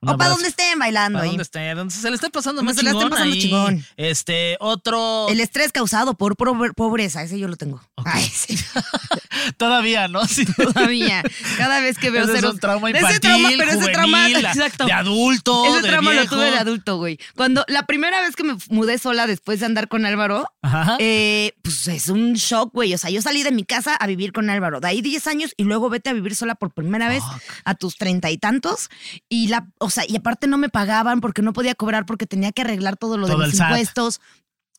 O 0.00 0.16
para 0.16 0.30
donde 0.30 0.48
estén 0.48 0.78
bailando 0.78 1.18
Para 1.18 1.24
ahí. 1.24 1.30
donde 1.30 1.42
esté, 1.42 1.74
donde 1.74 1.94
se 1.94 2.08
le 2.08 2.14
esté 2.14 2.30
pasando 2.30 2.62
más 2.62 2.76
se 2.76 2.82
la 2.82 2.92
estén 2.92 3.08
pasando 3.10 3.32
ahí. 3.34 3.40
chingón. 3.40 3.84
Este, 3.96 4.56
otro. 4.60 5.28
El 5.28 5.40
estrés 5.40 5.72
causado 5.72 6.14
por 6.14 6.36
pobre- 6.36 6.72
pobreza, 6.74 7.22
ese 7.22 7.38
yo 7.38 7.48
lo 7.48 7.56
tengo. 7.56 7.80
Ay, 8.04 8.24
sí. 8.28 8.56
Todavía, 9.56 10.08
¿no? 10.08 10.26
Sí. 10.26 10.44
Todavía. 10.46 11.22
Cada 11.58 11.80
vez 11.80 11.98
que 11.98 12.10
veo 12.10 12.24
Ese 12.24 12.38
es 12.38 12.44
un 12.44 12.58
trauma 12.58 12.88
Ese 12.90 12.98
infantil, 13.00 13.20
trauma, 13.20 13.48
pero 13.58 13.70
ese 13.72 13.92
trauma, 13.92 14.28
exacto. 14.30 14.86
de 14.86 14.92
adulto, 14.92 15.64
Ese 15.66 15.82
de 15.82 15.88
trauma 15.88 16.12
lo 16.14 16.26
tuve 16.26 16.50
de 16.50 16.58
adulto, 16.58 16.96
güey. 16.98 17.18
Cuando 17.36 17.64
la 17.68 17.84
primera 17.86 18.20
vez 18.20 18.36
que 18.36 18.44
me 18.44 18.56
mudé 18.68 18.98
sola 18.98 19.26
después 19.26 19.60
de 19.60 19.66
andar 19.66 19.88
con 19.88 20.04
Álvaro, 20.06 20.46
Ajá. 20.62 20.69
Eh, 20.98 21.52
pues 21.62 21.88
es 21.88 22.08
un 22.08 22.34
shock, 22.34 22.72
güey. 22.72 22.94
O 22.94 22.98
sea, 22.98 23.10
yo 23.10 23.22
salí 23.22 23.42
de 23.42 23.52
mi 23.52 23.64
casa 23.64 23.94
a 23.94 24.06
vivir 24.06 24.32
con 24.32 24.48
Álvaro. 24.50 24.80
De 24.80 24.88
ahí 24.88 25.02
10 25.02 25.26
años 25.26 25.54
y 25.56 25.64
luego 25.64 25.88
vete 25.90 26.10
a 26.10 26.12
vivir 26.12 26.34
sola 26.36 26.54
por 26.54 26.72
primera 26.72 27.08
vez 27.08 27.22
Fuck. 27.22 27.42
a 27.64 27.74
tus 27.74 27.96
treinta 27.96 28.30
y 28.30 28.38
tantos. 28.38 28.88
Y 29.28 29.48
la, 29.48 29.68
o 29.78 29.90
sea, 29.90 30.04
y 30.08 30.16
aparte 30.16 30.46
no 30.46 30.58
me 30.58 30.68
pagaban 30.68 31.20
porque 31.20 31.42
no 31.42 31.52
podía 31.52 31.74
cobrar 31.74 32.06
porque 32.06 32.26
tenía 32.26 32.52
que 32.52 32.62
arreglar 32.62 32.96
todo 32.96 33.16
lo 33.16 33.26
Todo 33.26 33.38
de 33.40 33.52
SAT. 33.52 33.68
impuestos. 33.70 34.20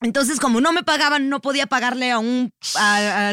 Entonces, 0.02 0.40
como 0.40 0.62
no 0.62 0.74
me 0.74 0.84
pagaban, 0.84 1.30
no 1.30 1.42
podía 1.42 1.68
pagarle 1.68 2.12
a 2.12 2.18
un. 2.20 2.52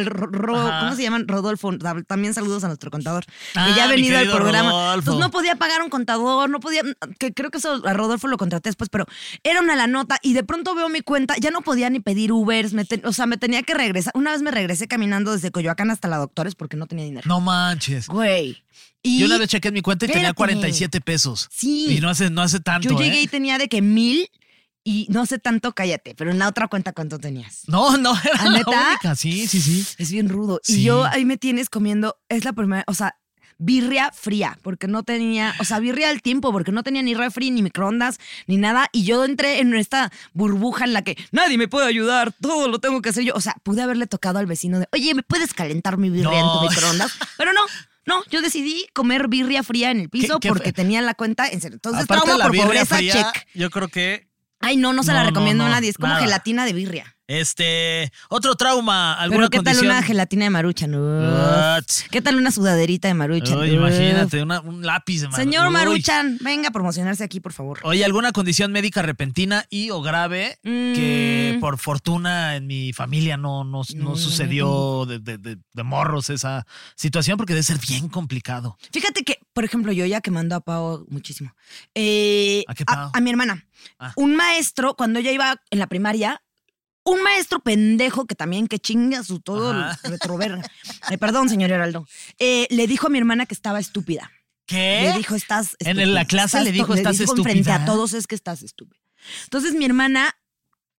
Ro- 0.04 0.56
Ajá. 0.68 0.80
¿Cómo 0.80 0.94
se 0.96 1.02
llaman? 1.02 1.26
Rodolfo. 1.26 1.70
También 2.06 2.34
saludos 2.34 2.62
a 2.64 2.66
nuestro 2.68 2.90
contador. 2.90 3.24
Ah, 3.54 3.66
que 3.68 3.74
ya 3.74 3.84
ha 3.84 3.88
venido 3.88 4.18
al 4.18 4.30
programa. 4.30 4.70
Rodolfo. 4.70 5.10
Pues 5.12 5.18
no 5.18 5.30
podía 5.30 5.56
pagar 5.56 5.80
a 5.80 5.84
un 5.84 5.90
contador, 5.90 6.50
no 6.50 6.60
podía. 6.60 6.82
Que 7.18 7.32
creo 7.32 7.50
que 7.50 7.58
eso 7.58 7.80
a 7.86 7.92
Rodolfo 7.94 8.28
lo 8.28 8.36
contraté 8.36 8.68
después, 8.68 8.90
pero 8.90 9.06
era 9.42 9.60
una 9.60 9.76
la 9.76 9.86
nota 9.86 10.18
y 10.22 10.34
de 10.34 10.44
pronto 10.44 10.74
veo 10.74 10.88
mi 10.88 11.00
cuenta. 11.00 11.34
Ya 11.40 11.50
no 11.50 11.62
podía 11.62 11.90
ni 11.90 12.00
pedir 12.00 12.32
Ubers. 12.32 12.72
me 12.72 12.84
ten- 12.84 13.04
o 13.06 13.12
sea, 13.12 13.26
me 13.26 13.38
tenía 13.38 13.62
que 13.62 13.74
regresar. 13.74 14.12
Una 14.14 14.32
vez 14.32 14.42
me 14.42 14.50
regresé 14.50 14.88
caminando 14.88 15.32
desde 15.32 15.50
Coyoacán 15.50 15.90
hasta 15.90 16.08
la 16.08 16.18
Doctores 16.18 16.54
porque 16.54 16.76
no 16.76 16.86
tenía 16.86 17.04
dinero. 17.04 17.24
No 17.26 17.40
manches. 17.40 18.08
Güey. 18.08 18.62
Y 19.02 19.20
Yo 19.20 19.26
una 19.26 19.38
vez 19.38 19.48
chequé 19.48 19.68
en 19.68 19.74
mi 19.74 19.80
cuenta 19.80 20.04
y 20.04 20.08
tenía 20.08 20.28
Espérate. 20.30 20.36
47 20.36 21.00
pesos. 21.00 21.48
Sí. 21.52 21.86
Y 21.96 22.00
no 22.00 22.10
hace, 22.10 22.30
no 22.30 22.42
hace 22.42 22.60
tanto. 22.60 22.88
yo 22.90 22.98
llegué 22.98 23.20
¿eh? 23.20 23.22
y 23.22 23.26
tenía 23.28 23.56
de 23.56 23.68
que 23.68 23.80
mil 23.80 24.28
y 24.88 25.06
no 25.10 25.26
sé 25.26 25.38
tanto, 25.38 25.72
cállate, 25.74 26.14
pero 26.14 26.30
en 26.30 26.38
la 26.38 26.48
otra 26.48 26.66
cuenta, 26.68 26.92
¿cuánto 26.94 27.18
tenías? 27.18 27.62
No, 27.66 27.98
no, 27.98 28.12
era 28.24 28.38
¿Ah, 28.40 28.44
la 28.46 28.50
neta? 28.58 28.88
única. 28.90 29.14
Sí, 29.16 29.46
sí, 29.46 29.60
sí. 29.60 29.86
Es 29.98 30.10
bien 30.10 30.30
rudo. 30.30 30.60
Sí. 30.62 30.80
Y 30.80 30.84
yo 30.84 31.04
ahí 31.04 31.26
me 31.26 31.36
tienes 31.36 31.68
comiendo, 31.68 32.16
es 32.30 32.44
la 32.46 32.54
primera, 32.54 32.84
o 32.86 32.94
sea, 32.94 33.16
birria 33.58 34.12
fría, 34.14 34.58
porque 34.62 34.86
no 34.86 35.02
tenía, 35.02 35.54
o 35.60 35.64
sea, 35.64 35.78
birria 35.80 36.08
al 36.08 36.22
tiempo, 36.22 36.52
porque 36.52 36.72
no 36.72 36.82
tenía 36.84 37.02
ni 37.02 37.12
refri, 37.14 37.50
ni 37.50 37.60
microondas, 37.62 38.18
ni 38.46 38.56
nada. 38.56 38.88
Y 38.92 39.04
yo 39.04 39.24
entré 39.24 39.58
en 39.60 39.74
esta 39.74 40.10
burbuja 40.32 40.84
en 40.84 40.92
la 40.94 41.02
que 41.02 41.18
nadie 41.32 41.58
me 41.58 41.68
puede 41.68 41.86
ayudar, 41.86 42.32
todo 42.40 42.68
lo 42.68 42.78
tengo 42.78 43.02
que 43.02 43.10
hacer 43.10 43.24
yo. 43.24 43.34
O 43.34 43.40
sea, 43.40 43.56
pude 43.64 43.82
haberle 43.82 44.06
tocado 44.06 44.38
al 44.38 44.46
vecino 44.46 44.78
de, 44.78 44.88
oye, 44.92 45.12
¿me 45.14 45.22
puedes 45.22 45.52
calentar 45.54 45.98
mi 45.98 46.08
birria 46.08 46.38
en 46.40 46.46
tu 46.46 46.60
microondas? 46.62 47.12
Pero 47.36 47.52
no. 47.52 47.60
No, 48.06 48.22
yo 48.30 48.40
decidí 48.40 48.86
comer 48.94 49.28
birria 49.28 49.62
fría 49.62 49.90
en 49.90 50.00
el 50.00 50.08
piso 50.08 50.40
qué 50.40 50.48
porque 50.48 50.72
tenía 50.72 51.02
la 51.02 51.12
cuenta 51.12 51.46
en 51.46 51.60
serio. 51.60 51.74
Entonces, 51.74 52.04
Aparte 52.04 52.24
trauma 52.24 52.38
la 52.42 52.46
por 52.48 52.56
pobreza, 52.56 52.96
fría, 52.96 53.12
check. 53.12 53.46
yo 53.54 53.68
creo 53.68 53.88
que 53.88 54.27
Ay, 54.60 54.76
no, 54.76 54.92
no 54.92 55.02
se 55.02 55.12
la 55.12 55.18
No, 55.18 55.24
no, 55.24 55.30
recomiendo 55.30 55.64
a 55.64 55.68
nadie. 55.68 55.90
Es 55.90 55.96
como 55.96 56.08
nada. 56.08 56.20
gelatina 56.20 56.64
de 56.64 56.72
birria. 56.72 57.16
Este, 57.28 58.10
otro 58.30 58.54
trauma, 58.54 59.12
alguna 59.12 59.48
Pero 59.48 59.50
¿qué 59.50 59.62
tal 59.62 59.84
una 59.84 60.02
gelatina 60.02 60.44
de 60.44 60.50
maruchan? 60.50 60.94
Uf. 60.94 62.08
¿Qué 62.10 62.22
tal 62.22 62.36
una 62.36 62.50
sudaderita 62.50 63.06
de 63.06 63.12
maruchan? 63.12 63.58
Uy, 63.58 63.68
Uf. 63.68 63.74
imagínate, 63.74 64.42
una- 64.42 64.62
un 64.62 64.80
lápiz 64.84 65.20
de 65.20 65.28
Maru- 65.28 65.36
Señor 65.36 65.66
Uy. 65.66 65.72
Maruchan, 65.74 66.38
venga 66.40 66.68
a 66.68 66.70
promocionarse 66.70 67.22
aquí, 67.22 67.38
por 67.40 67.52
favor. 67.52 67.80
Oye, 67.82 68.02
¿alguna 68.02 68.32
condición 68.32 68.72
médica 68.72 69.02
repentina 69.02 69.66
y 69.68 69.90
o 69.90 70.00
grave 70.00 70.58
que 70.62 71.52
Mm. 71.56 71.60
por 71.60 71.76
fortuna 71.78 72.56
en 72.56 72.66
mi 72.66 72.94
familia 72.94 73.36
no, 73.36 73.62
no, 73.62 73.82
no 73.94 74.04
No, 74.10 74.16
sucedió 74.16 75.04
de, 75.04 75.18
de- 75.18 75.36
de- 75.36 75.58
de 75.74 75.82
morros 75.82 76.30
esa 76.30 76.66
situación? 76.96 77.36
Porque 77.36 77.52
debe 77.52 77.62
ser 77.62 77.76
bien 77.86 78.08
complicado. 78.08 78.78
Fíjate 78.90 79.22
que, 79.22 79.38
por 79.52 79.64
ejemplo, 79.64 79.92
yo 79.92 80.06
ya 80.06 80.22
que 80.22 80.30
mando 80.30 80.56
a 80.56 80.60
Pau 80.60 81.04
muchísimo. 81.10 81.52
eh, 81.94 82.64
¿A 82.68 82.74
qué 82.74 82.86
Pau? 82.86 83.10
a 83.12 83.20
mi 83.20 83.28
hermana. 83.28 83.66
Ah. 83.98 84.12
Un 84.16 84.34
maestro, 84.34 84.94
cuando 84.94 85.18
ella 85.18 85.30
iba 85.30 85.60
en 85.70 85.78
la 85.78 85.86
primaria, 85.88 86.40
un 87.04 87.22
maestro 87.22 87.60
pendejo 87.60 88.26
que 88.26 88.34
también 88.34 88.66
que 88.66 88.78
chinga 88.78 89.22
su 89.24 89.40
todo 89.40 89.70
el 89.72 89.84
retrover. 90.10 90.58
Eh, 91.10 91.18
perdón, 91.18 91.48
señor 91.48 91.70
Heraldo. 91.70 92.06
eh, 92.38 92.66
le 92.70 92.86
dijo 92.86 93.06
a 93.06 93.10
mi 93.10 93.18
hermana 93.18 93.46
que 93.46 93.54
estaba 93.54 93.78
estúpida. 93.80 94.30
¿Qué? 94.66 95.08
Le 95.12 95.16
dijo, 95.18 95.34
estás 95.34 95.76
En 95.78 95.98
estúpida. 95.98 96.06
la 96.12 96.24
clase 96.26 96.62
le 96.62 96.72
dijo, 96.72 96.92
"Estás 96.92 97.16
Frente 97.16 97.32
estúpida". 97.60 97.74
a 97.76 97.84
todos 97.86 98.12
es 98.12 98.26
que 98.26 98.34
estás 98.34 98.62
estúpida. 98.62 99.00
Entonces 99.44 99.72
mi 99.74 99.84
hermana 99.86 100.34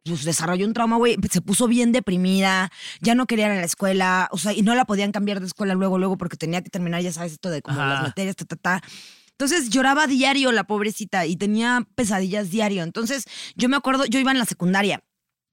pues 0.05 0.25
desarrolló 0.25 0.65
un 0.67 0.73
trauma, 0.73 0.97
güey, 0.97 1.17
se 1.31 1.43
puso 1.43 1.69
bien 1.69 1.93
deprimida, 1.93 2.73
ya 3.03 3.15
no 3.15 3.27
quería 3.27 3.45
ir 3.47 3.53
a 3.53 3.57
la 3.57 3.65
escuela, 3.65 4.29
o 4.33 4.39
sea, 4.39 4.55
y 4.55 4.63
no 4.63 4.75
la 4.75 4.87
podían 4.87 5.13
cambiar 5.13 5.39
de 5.41 5.47
escuela 5.47 5.75
luego, 5.75 5.99
luego, 5.99 6.17
porque 6.17 6.39
tenía 6.39 6.63
que 6.63 6.71
terminar, 6.71 7.03
ya 7.03 7.13
sabes, 7.13 7.33
esto 7.33 7.51
de 7.51 7.61
como 7.61 7.79
Ajá. 7.79 7.93
las 7.95 8.03
materias, 8.05 8.35
ta, 8.37 8.47
ta, 8.47 8.57
ta. 8.57 8.83
Entonces 9.33 9.69
lloraba 9.69 10.07
diario 10.07 10.51
la 10.51 10.65
pobrecita 10.65 11.27
y 11.27 11.37
tenía 11.37 11.87
pesadillas 11.95 12.49
diario. 12.51 12.85
Entonces 12.85 13.27
yo 13.55 13.69
me 13.69 13.77
acuerdo, 13.77 14.07
yo 14.07 14.19
iba 14.19 14.31
en 14.33 14.39
la 14.39 14.47
secundaria. 14.47 15.05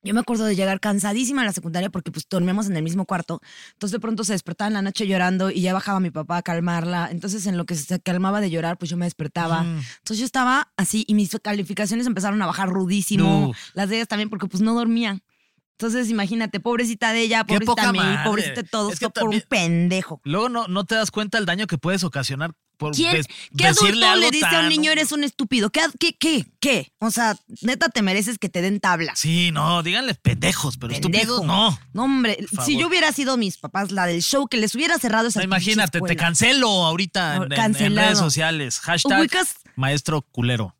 Yo 0.05 0.13
me 0.13 0.19
acuerdo 0.19 0.45
de 0.45 0.55
llegar 0.55 0.79
cansadísima 0.79 1.41
en 1.41 1.47
la 1.47 1.51
secundaria 1.51 1.89
porque 1.89 2.11
pues 2.11 2.27
dormíamos 2.29 2.67
en 2.67 2.77
el 2.77 2.83
mismo 2.83 3.05
cuarto. 3.05 3.41
Entonces 3.73 3.91
de 3.93 3.99
pronto 3.99 4.23
se 4.23 4.33
despertaba 4.33 4.67
en 4.67 4.75
la 4.75 4.83
noche 4.83 5.07
llorando 5.07 5.49
y 5.49 5.61
ya 5.61 5.73
bajaba 5.73 5.99
mi 5.99 6.11
papá 6.11 6.37
a 6.37 6.41
calmarla. 6.43 7.09
Entonces 7.11 7.47
en 7.47 7.57
lo 7.57 7.65
que 7.65 7.73
se 7.73 7.99
calmaba 7.99 8.39
de 8.39 8.51
llorar, 8.51 8.77
pues 8.77 8.91
yo 8.91 8.97
me 8.97 9.05
despertaba. 9.05 9.63
Mm. 9.63 9.79
Entonces 9.97 10.19
yo 10.19 10.25
estaba 10.25 10.71
así 10.77 11.05
y 11.07 11.15
mis 11.15 11.35
calificaciones 11.41 12.05
empezaron 12.05 12.39
a 12.43 12.45
bajar 12.45 12.69
rudísimo. 12.69 13.47
No. 13.47 13.51
Las 13.73 13.89
de 13.89 13.95
ellas 13.95 14.07
también 14.07 14.29
porque 14.29 14.45
pues 14.45 14.61
no 14.61 14.75
dormía. 14.75 15.21
Entonces 15.77 16.09
imagínate, 16.09 16.59
pobrecita 16.61 17.11
de 17.11 17.21
ella, 17.21 17.39
Qué 17.43 17.55
pobrecita 17.55 17.65
poca 17.75 17.91
mí, 17.91 17.99
madre. 17.99 18.23
pobrecita 18.23 18.61
de 18.61 18.67
todos, 18.69 18.93
Es 18.93 18.99
que 18.99 19.09
por 19.09 19.23
un 19.25 19.29
también- 19.31 19.43
pendejo. 19.49 20.21
Luego 20.23 20.47
no, 20.49 20.67
no 20.67 20.85
te 20.85 20.95
das 20.95 21.11
cuenta 21.11 21.37
el 21.37 21.45
daño 21.45 21.67
que 21.67 21.77
puedes 21.77 22.03
ocasionar 22.05 22.51
por 22.77 22.93
¿Quién, 22.93 23.13
des- 23.13 23.27
¿Qué 23.57 23.67
decirle 23.67 24.05
adulto 24.05 24.07
algo 24.07 24.25
le 24.25 24.31
dice 24.31 24.45
a 24.45 24.49
un 24.49 24.55
tan- 24.55 24.69
niño 24.69 24.91
eres 24.91 25.11
un 25.13 25.23
estúpido? 25.23 25.69
¿Qué, 25.69 25.79
ad- 25.81 25.93
qué, 25.99 26.13
qué, 26.17 26.45
qué? 26.59 26.91
O 26.99 27.09
sea, 27.11 27.37
neta 27.61 27.87
te 27.89 28.01
mereces 28.01 28.37
que 28.37 28.49
te 28.49 28.61
den 28.61 28.79
tablas. 28.81 29.17
Sí, 29.19 29.51
no, 29.51 29.81
díganle 29.83 30.13
pendejos, 30.15 30.77
pero 30.77 30.93
Pendejo. 30.93 31.15
estúpidos 31.17 31.45
no. 31.45 31.77
No, 31.93 32.03
hombre, 32.03 32.37
si 32.65 32.77
yo 32.77 32.87
hubiera 32.87 33.11
sido 33.13 33.35
mis 33.37 33.57
papás, 33.57 33.91
la 33.91 34.05
del 34.07 34.21
show, 34.21 34.47
que 34.47 34.57
les 34.57 34.75
hubiera 34.75 34.97
cerrado 34.97 35.27
esa 35.29 35.39
No, 35.39 35.45
imagínate, 35.45 35.99
te 36.01 36.15
cancelo 36.17 36.67
ahorita 36.85 37.35
en- 37.37 37.43
en, 37.43 37.51
en 37.53 37.57
Cancelado. 37.57 38.07
redes 38.07 38.19
sociales. 38.19 38.79
Hashtag 38.79 39.19
Ubicas 39.21 39.55
maestro 39.77 40.21
culero. 40.21 40.74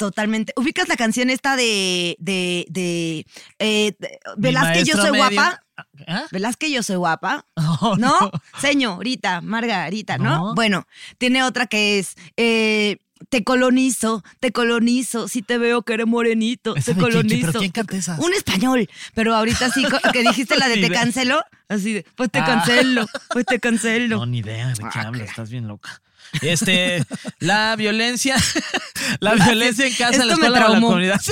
Totalmente. 0.00 0.52
¿Ubicas 0.56 0.88
la 0.88 0.96
canción 0.96 1.30
esta 1.30 1.54
de, 1.56 2.16
de, 2.18 2.66
de, 2.70 3.26
eh, 3.58 3.94
de- 3.98 4.18
Velázquez, 4.36 4.88
yo 4.88 4.96
soy 4.96 5.12
medio- 5.12 5.24
guapa? 5.30 5.62
¿Ah? 6.08 6.24
Velázquez, 6.32 6.70
yo 6.72 6.82
soy 6.82 6.96
guapa. 6.96 7.46
Oh, 7.82 7.96
¿No? 7.96 8.14
Señorita, 8.60 9.40
Margarita, 9.40 10.18
¿no? 10.18 10.48
No. 10.48 10.54
Bueno, 10.54 10.86
tiene 11.18 11.42
otra 11.42 11.66
que 11.66 11.98
es. 11.98 12.14
eh, 12.36 12.98
te 13.28 13.44
colonizo, 13.44 14.22
te 14.40 14.50
colonizo, 14.50 15.28
si 15.28 15.42
te 15.42 15.58
veo 15.58 15.82
que 15.82 15.92
eres 15.92 16.06
morenito, 16.06 16.74
¿Esa 16.74 16.94
te 16.94 16.94
de 16.94 17.00
quién- 17.00 17.12
colonizo. 17.12 17.52
pero 17.60 17.86
quién? 17.86 18.20
Un 18.20 18.32
español, 18.32 18.88
pero 19.14 19.34
ahorita 19.36 19.70
sí 19.70 19.84
que 20.12 20.22
dijiste 20.22 20.56
la 20.56 20.68
de 20.68 20.78
te 20.78 20.90
cancelo, 20.90 21.42
así 21.68 21.92
de, 21.92 22.06
pues 22.16 22.30
te 22.30 22.38
Ah. 22.38 22.46
cancelo, 22.46 23.06
pues 23.30 23.44
te 23.44 23.60
cancelo. 23.60 24.16
No, 24.20 24.26
ni 24.26 24.38
idea 24.38 24.68
de 24.68 24.74
qué 24.74 24.98
Ah, 24.98 25.02
hablas, 25.08 25.28
estás 25.28 25.50
bien 25.50 25.68
loca. 25.68 26.00
Este, 26.42 27.04
la 27.38 27.76
violencia, 27.76 28.36
la 29.20 29.34
violencia 29.34 29.86
en 29.86 29.94
casa, 29.94 30.22
en 30.22 30.28
la 30.28 30.34
escuela 30.34 30.66
o 30.66 30.66
en 30.68 30.72
la 30.74 30.80
comunidad. 30.80 31.20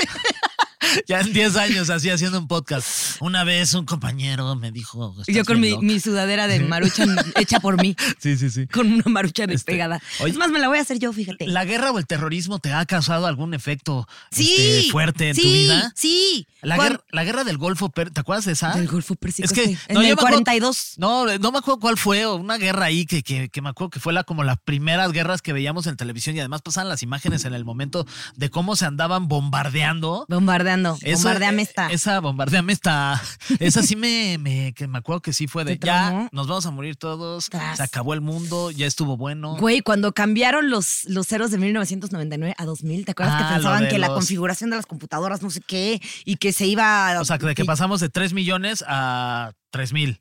Ya 1.07 1.21
en 1.21 1.33
10 1.33 1.57
años 1.57 1.91
así 1.91 2.11
haciendo 2.11 2.39
un 2.39 2.49
podcast. 2.49 3.17
Una 3.21 3.45
vez 3.45 3.75
un 3.75 3.85
compañero 3.85 4.55
me 4.57 4.71
dijo. 4.73 5.15
Yo 5.17 5.23
"Estás 5.27 5.47
con 5.47 5.61
mi, 5.61 5.71
loca". 5.71 5.83
mi 5.83 6.01
sudadera 6.01 6.47
de 6.49 6.61
maruchan 6.61 7.17
hecha 7.37 7.61
por 7.61 7.81
mí, 7.81 7.97
Sí, 8.19 8.37
sí, 8.37 8.51
sí. 8.51 8.67
con 8.67 8.93
una 8.93 9.05
maruchan 9.07 9.51
Este, 9.51 9.73
despegada. 9.73 10.01
oye, 10.21 10.33
es 10.33 10.37
más, 10.39 10.51
me 10.51 10.59
la 10.59 10.69
voy 10.69 10.79
a 10.79 10.83
hacer 10.83 10.99
yo, 10.99 11.13
fíjate. 11.13 11.47
¿La 11.47 11.65
guerra 11.65 11.91
o 11.91 11.99
el 11.99 12.07
terrorismo 12.07 12.59
te 12.59 12.73
ha 12.73 12.85
causado 12.87 13.27
algún 13.27 13.55
efecto 13.55 14.07
sí, 14.31 14.55
este, 14.59 14.91
fuerte 14.91 15.29
en 15.31 15.35
sí, 15.35 15.43
tu 15.43 15.49
vida? 15.49 15.93
Sí, 15.97 16.47
La 16.63 16.77
guerra, 16.77 17.05
la 17.11 17.25
guerra 17.25 17.45
del 17.45 17.59
Golfo, 17.59 17.89
¿te 17.91 18.09
acuerdas 18.21 18.45
de 18.45 18.53
esa? 18.53 18.73
Del 18.75 18.89
Golfo 18.89 19.15
Pérsico. 19.17 19.47
Es 19.47 19.53
que 19.53 19.65
sí. 19.67 19.73
no, 19.75 19.79
en 19.89 19.97
el 19.99 20.03
me 20.03 20.13
acuerdo- 20.13 20.29
42. 20.29 20.95
No, 20.99 21.27
no 21.39 21.53
me 21.53 21.59
acuerdo 21.59 21.81
cuál 21.81 21.97
fue, 21.99 22.27
una 22.27 22.57
guerra 22.57 22.87
ahí 22.87 23.07
que, 23.07 23.23
que, 23.23 23.49
que 23.49 23.61
me 23.63 23.69
acuerdo 23.71 23.91
que 23.91 24.01
fue 24.01 24.13
la, 24.13 24.25
como 24.25 24.45
las 24.45 24.59
primeras 24.59 25.13
guerras 25.13 25.43
que 25.43 25.53
veíamos 25.53 25.87
en 25.87 25.97
televisión 25.97 26.37
y 26.37 26.41
además 26.41 26.63
pasaban 26.63 26.89
las 26.89 27.03
imágenes 27.03 27.45
en 27.45 27.55
el 27.55 27.65
momento 27.65 28.07
de 28.37 28.51
cómo 28.51 28.77
se 28.77 28.87
andaban 28.87 29.29
bombardeando. 29.29 30.27
Bombardeando. 30.29 30.68
Eso, 31.03 31.25
bombardeame 31.25 31.63
eh, 31.63 31.65
esta. 31.65 31.87
Esa 31.89 32.21
bombardeame 32.21 32.73
esta. 32.73 33.23
Esa 33.59 33.83
sí 33.83 33.97
me, 33.97 34.39
me, 34.39 34.73
que 34.75 34.87
me 34.87 34.99
acuerdo 34.99 35.23
que 35.23 35.33
sí 35.33 35.47
fue 35.47 35.65
de 35.65 35.77
¿Te 35.77 35.87
ya, 35.87 36.29
nos 36.33 36.47
vamos 36.47 36.67
a 36.67 36.71
morir 36.71 36.97
todos, 36.97 37.49
Tras. 37.49 37.79
se 37.79 37.83
acabó 37.83 38.15
el 38.15 38.21
mundo, 38.21 38.71
ya 38.71 38.87
estuvo 38.87 39.17
bueno. 39.17 39.57
Güey, 39.57 39.81
cuando 39.81 40.13
cambiaron 40.13 40.71
los, 40.71 41.05
los 41.07 41.27
ceros 41.27 41.51
de 41.51 41.59
1999 41.59 42.55
a 42.59 42.65
2000, 42.65 43.05
¿te 43.05 43.13
acuerdas 43.13 43.35
Ah, 43.35 43.39
que 43.39 43.45
lo 43.45 43.55
pensaban 43.55 43.89
que 43.89 43.99
la 43.99 44.09
configuración 44.09 44.71
de 44.71 44.77
las 44.77 44.87
computadoras 44.87 45.43
no 45.43 45.51
sé 45.51 45.61
qué 45.61 46.01
y 46.25 46.37
que 46.37 46.53
se 46.53 46.67
iba... 46.67 47.19
O 47.21 47.25
sea, 47.25 47.39
de 47.39 47.55
que 47.55 47.65
pasamos 47.65 48.01
de 48.01 48.09
3 48.09 48.33
millones 48.33 48.85
a 48.87 49.53
3 49.71 49.93
mil. 49.93 50.21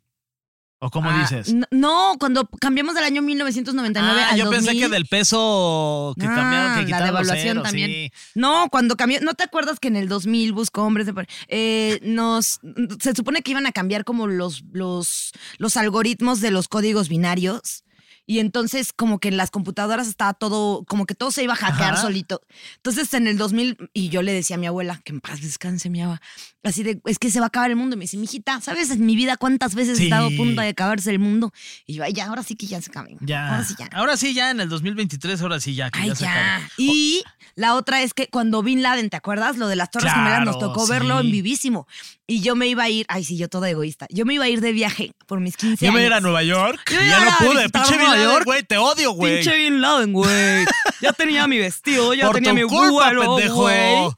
¿O 0.79 0.91
cómo 0.91 1.09
Ah, 1.09 1.19
dices? 1.21 1.55
No, 1.71 2.17
cuando 2.19 2.47
cambiamos 2.61 2.93
del 2.93 3.03
año 3.03 3.23
1999 3.23 4.21
Ah, 4.21 4.29
al 4.33 4.37
yo 4.37 4.45
2000. 4.45 4.65
pensé 4.65 4.79
que 4.79 4.89
del 4.89 5.05
peso 5.07 6.13
que 6.19 6.25
cambiaron, 6.27 6.73
que 6.75 6.79
Ah, 6.81 6.85
quitaron 6.85 6.99
la 6.99 7.05
devaluación 7.07 7.47
ceros, 7.47 7.63
también. 7.63 7.89
sí. 7.89 8.11
No, 8.35 8.67
cuando 8.69 8.95
cambió, 8.95 9.19
¿no 9.21 9.33
te 9.33 9.43
acuerdas 9.43 9.79
que 9.79 9.87
en 9.87 9.95
el 9.95 10.07
2000 10.07 10.53
buscó 10.53 10.83
hombres 10.83 11.07
de 11.07 11.13
eh, 11.47 11.99
nos 12.03 12.59
se 13.01 13.15
supone 13.15 13.41
que 13.41 13.51
iban 13.51 13.65
a 13.65 13.71
cambiar 13.71 14.03
como 14.03 14.27
los 14.27 14.63
los 14.71 15.31
los 15.57 15.77
algoritmos 15.77 16.41
de 16.41 16.51
los 16.51 16.67
códigos 16.67 17.09
binarios 17.09 17.83
y 18.29 18.39
entonces 18.39 18.91
como 18.93 19.19
que 19.19 19.29
en 19.29 19.37
las 19.37 19.51
computadoras 19.51 20.07
estaba 20.07 20.33
todo 20.33 20.83
como 20.85 21.05
que 21.05 21.15
todo 21.15 21.31
se 21.31 21.43
iba 21.43 21.53
a 21.53 21.55
hackear 21.55 21.93
Ajá. 21.93 22.01
solito. 22.03 22.41
Entonces 22.75 23.13
en 23.13 23.25
el 23.25 23.37
2000 23.37 23.77
y 23.93 24.09
yo 24.09 24.21
le 24.21 24.33
decía 24.33 24.57
a 24.57 24.59
mi 24.59 24.67
abuela 24.67 25.01
que 25.05 25.13
en 25.13 25.21
paz 25.21 25.41
descanse 25.41 25.89
mi 25.89 26.01
abuela, 26.01 26.21
así 26.67 26.83
de 26.83 26.99
es 27.05 27.17
que 27.19 27.31
se 27.31 27.39
va 27.39 27.45
a 27.45 27.47
acabar 27.47 27.69
el 27.69 27.75
mundo 27.75 27.95
y 27.95 27.97
me 27.99 28.03
dice, 28.03 28.17
"Mijita, 28.17 28.61
¿sabes 28.61 28.89
en 28.91 29.05
mi 29.05 29.15
vida 29.15 29.37
cuántas 29.37 29.73
veces 29.75 29.99
he 29.99 30.03
estado 30.05 30.27
a 30.27 30.29
Sí. 30.29 30.37
punto 30.37 30.61
de 30.61 30.69
acabarse 30.69 31.09
el 31.11 31.19
mundo?" 31.19 31.51
Y 31.85 31.95
yo, 31.95 32.03
"Ay, 32.03 32.13
ya, 32.13 32.25
ahora 32.27 32.43
sí 32.43 32.55
que 32.55 32.67
ya 32.67 32.81
se 32.81 32.89
acaben." 32.91 33.17
Ya. 33.21 33.49
Ahora 33.49 33.63
sí 33.63 33.75
ya. 33.77 33.89
Ahora 33.93 34.17
sí, 34.17 34.33
ya 34.33 34.51
en 34.51 34.59
el 34.59 34.69
2023, 34.69 35.41
ahora 35.41 35.59
sí 35.59 35.73
ya. 35.75 35.89
Que 35.89 35.99
Ay, 35.99 36.09
ya, 36.09 36.15
se 36.15 36.23
ya. 36.25 36.55
acabó. 36.57 36.67
Y 36.77 37.23
la 37.55 37.73
otra 37.75 38.01
es 38.03 38.13
que 38.13 38.27
cuando 38.27 38.61
Bin 38.61 38.81
Laden, 38.83 39.09
¿te 39.09 39.17
acuerdas? 39.17 39.57
Lo 39.57 39.67
de 39.67 39.75
las 39.75 39.89
Torres 39.91 40.13
Gemelas 40.13 40.45
nos 40.45 40.57
Claro, 40.57 40.73
tocó 40.73 40.87
verlo 40.87 41.19
sí. 41.19 41.25
en 41.25 41.31
vivísimo. 41.31 41.87
Y 42.29 42.41
yo 42.41 42.55
me 42.57 42.67
iba 42.67 42.83
a 42.83 42.89
ir, 42.89 43.05
ay, 43.09 43.23
sí, 43.23 43.37
yo 43.37 43.47
toda 43.47 43.69
egoísta. 43.69 44.05
Yo 44.09 44.25
me 44.25 44.33
iba 44.33 44.43
a 44.43 44.49
ir 44.49 44.59
de 44.59 44.73
viaje 44.73 45.13
por 45.27 45.39
mis 45.39 45.55
15 45.55 45.85
Yo 45.85 45.91
años. 45.91 46.01
me 46.01 46.05
iba 46.05 46.15
a 46.15 46.17
ir 46.17 46.17
a 46.17 46.19
Nueva 46.21 46.43
York. 46.43 46.81
Yo 46.91 46.99
ya 47.01 47.23
no 47.23 47.31
pude. 47.37 47.69
Pinche 47.69 47.97
Bin 47.97 48.03
Laden, 48.09 48.43
güey, 48.43 48.63
te 48.63 48.77
odio, 48.77 49.11
güey. 49.13 49.35
Pinche 49.41 49.57
Bin 49.57 49.79
Laden, 49.81 50.11
güey. 50.13 50.65
Ya 51.01 51.13
tenía 51.13 51.47
mi 51.47 51.57
vestido, 51.57 52.13
ya 52.13 52.25
Por 52.25 52.35
tenía 52.35 52.53
mi 52.53 52.63
vuelo, 52.63 53.35
pendejo. 53.37 53.55
güey. 53.61 54.09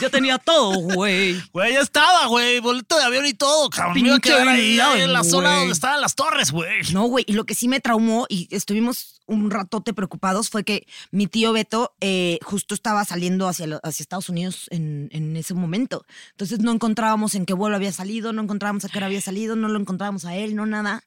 Yo 0.00 0.10
tenía 0.10 0.38
todo, 0.38 0.72
güey. 0.78 1.40
Güey, 1.52 1.72
ya 1.74 1.80
estaba, 1.80 2.26
güey. 2.26 2.60
Boleto 2.60 2.96
de 2.98 3.04
avión 3.04 3.26
y 3.26 3.34
todo, 3.34 3.68
cabrón. 3.70 3.94
Me 3.94 4.00
iba 4.08 4.16
a 4.16 4.20
quedar 4.20 4.48
ahí, 4.48 4.78
ahí 4.80 5.00
en 5.02 5.12
la 5.12 5.20
Pinche 5.20 5.30
zona 5.30 5.56
donde 5.58 5.72
estaban 5.72 6.00
las 6.00 6.14
torres, 6.14 6.50
güey. 6.52 6.82
No, 6.92 7.04
güey, 7.04 7.24
y 7.28 7.32
lo 7.32 7.44
que 7.44 7.54
sí 7.54 7.68
me 7.68 7.80
traumó 7.80 8.26
y 8.28 8.48
estuvimos 8.54 9.20
un 9.26 9.50
ratote 9.50 9.92
preocupados 9.92 10.50
fue 10.50 10.62
que 10.62 10.86
mi 11.10 11.26
tío 11.26 11.52
Beto 11.52 11.94
eh, 12.00 12.38
justo 12.42 12.74
estaba 12.74 13.04
saliendo 13.04 13.48
hacia, 13.48 13.66
lo- 13.66 13.80
hacia 13.82 14.02
Estados 14.04 14.28
Unidos 14.28 14.66
en, 14.70 15.08
en 15.12 15.36
ese 15.36 15.52
momento. 15.54 16.04
Entonces 16.30 16.60
no 16.60 16.70
encontrábamos 16.70 17.34
en 17.34 17.44
qué 17.44 17.52
vuelo 17.52 17.74
había 17.74 17.92
salido, 17.92 18.32
no 18.32 18.42
encontrábamos 18.42 18.84
a 18.84 18.88
qué 18.88 18.98
hora 18.98 19.06
había 19.06 19.20
salido, 19.20 19.56
no 19.56 19.68
lo 19.68 19.80
encontrábamos 19.80 20.24
a 20.26 20.36
él, 20.36 20.54
no 20.54 20.64
nada. 20.66 21.02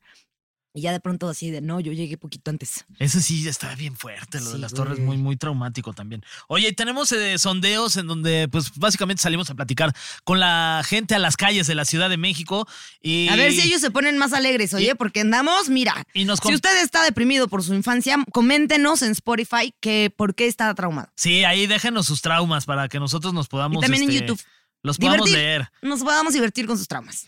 Y 0.73 0.82
ya 0.82 0.91
de 0.91 0.99
pronto 0.99 1.27
así 1.27 1.49
de, 1.49 1.62
no, 1.62 1.79
yo 1.79 1.91
llegué 1.91 2.17
poquito 2.17 2.51
antes. 2.51 2.86
Ese 2.99 3.21
sí 3.21 3.47
estaba 3.47 3.75
bien 3.75 3.95
fuerte, 3.95 4.39
lo 4.39 4.51
de 4.51 4.60
las 4.60 4.73
torres, 4.73 4.99
muy, 4.99 5.17
muy 5.17 5.36
traumático 5.36 5.93
también. 5.93 6.23
Oye, 6.47 6.69
y 6.69 6.73
tenemos 6.73 7.12
eh, 7.12 7.39
sondeos 7.39 7.97
en 7.97 8.05
donde, 8.05 8.47
pues, 8.47 8.71
básicamente 8.75 9.21
salimos 9.21 9.49
a 9.49 9.55
platicar 9.55 9.95
con 10.23 10.39
la 10.39 10.84
gente 10.86 11.15
a 11.15 11.19
las 11.19 11.38
calles 11.38 11.65
de 11.65 11.73
la 11.73 11.86
Ciudad 11.86 12.10
de 12.10 12.17
México. 12.17 12.67
Y 13.01 13.29
A 13.29 13.36
ver 13.36 13.51
si 13.51 13.62
ellos 13.62 13.82
se 13.82 13.89
ponen 13.89 14.17
más 14.19 14.32
alegres, 14.34 14.73
oye, 14.75 14.95
porque 14.95 15.21
andamos, 15.21 15.69
mira, 15.69 16.03
Y 16.13 16.25
nos 16.25 16.39
si 16.39 16.53
usted 16.53 16.84
está 16.84 17.03
deprimido 17.03 17.47
por 17.47 17.63
su 17.63 17.73
infancia, 17.73 18.17
coméntenos 18.32 19.01
en 19.01 19.12
Spotify 19.12 19.73
que 19.79 20.13
por 20.15 20.36
qué 20.36 20.45
está 20.47 20.73
traumado. 20.75 21.10
Sí, 21.15 21.43
ahí 21.43 21.65
déjenos 21.65 22.05
sus 22.05 22.21
traumas 22.21 22.65
para 22.65 22.88
que 22.88 22.99
nosotros 22.99 23.34
nos 23.34 23.47
podamos. 23.47 23.77
Y 23.77 23.82
también 23.82 24.03
en 24.03 24.10
este, 24.10 24.21
YouTube. 24.21 24.41
Los 24.82 24.97
podamos 24.97 25.25
Divertir. 25.25 25.38
leer. 25.38 25.71
Nos 25.82 26.01
podamos 26.01 26.34
divertir 26.34 26.65
con 26.65 26.77
sus 26.77 26.88
traumas. 26.88 27.27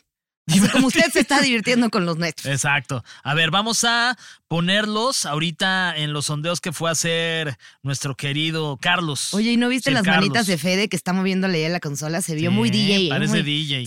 Así 0.51 0.69
como 0.69 0.87
usted 0.87 1.11
se 1.11 1.19
está 1.21 1.41
divirtiendo 1.41 1.89
con 1.89 2.05
los 2.05 2.17
nuestros. 2.17 2.51
Exacto. 2.53 3.03
A 3.23 3.33
ver, 3.33 3.51
vamos 3.51 3.83
a 3.83 4.17
ponerlos 4.55 5.25
ahorita 5.25 5.95
en 5.95 6.11
los 6.11 6.25
sondeos 6.25 6.59
que 6.59 6.73
fue 6.73 6.89
a 6.89 6.91
hacer 6.91 7.57
nuestro 7.83 8.15
querido 8.17 8.77
Carlos. 8.81 9.33
Oye, 9.33 9.53
¿y 9.53 9.55
no 9.55 9.69
viste 9.69 9.91
las 9.91 10.03
Carlos. 10.03 10.25
manitas 10.25 10.45
de 10.45 10.57
Fede 10.57 10.89
que 10.89 10.97
está 10.97 11.13
moviéndole 11.13 11.65
a 11.65 11.69
la 11.69 11.79
consola? 11.79 12.21
Se 12.21 12.35
vio 12.35 12.49
Sí, 12.49 12.55
muy 12.57 12.69
DJ. 12.69 13.05
¿eh? 13.05 13.09
Parece 13.09 13.35
Muy- 13.35 13.43
DJ. 13.43 13.85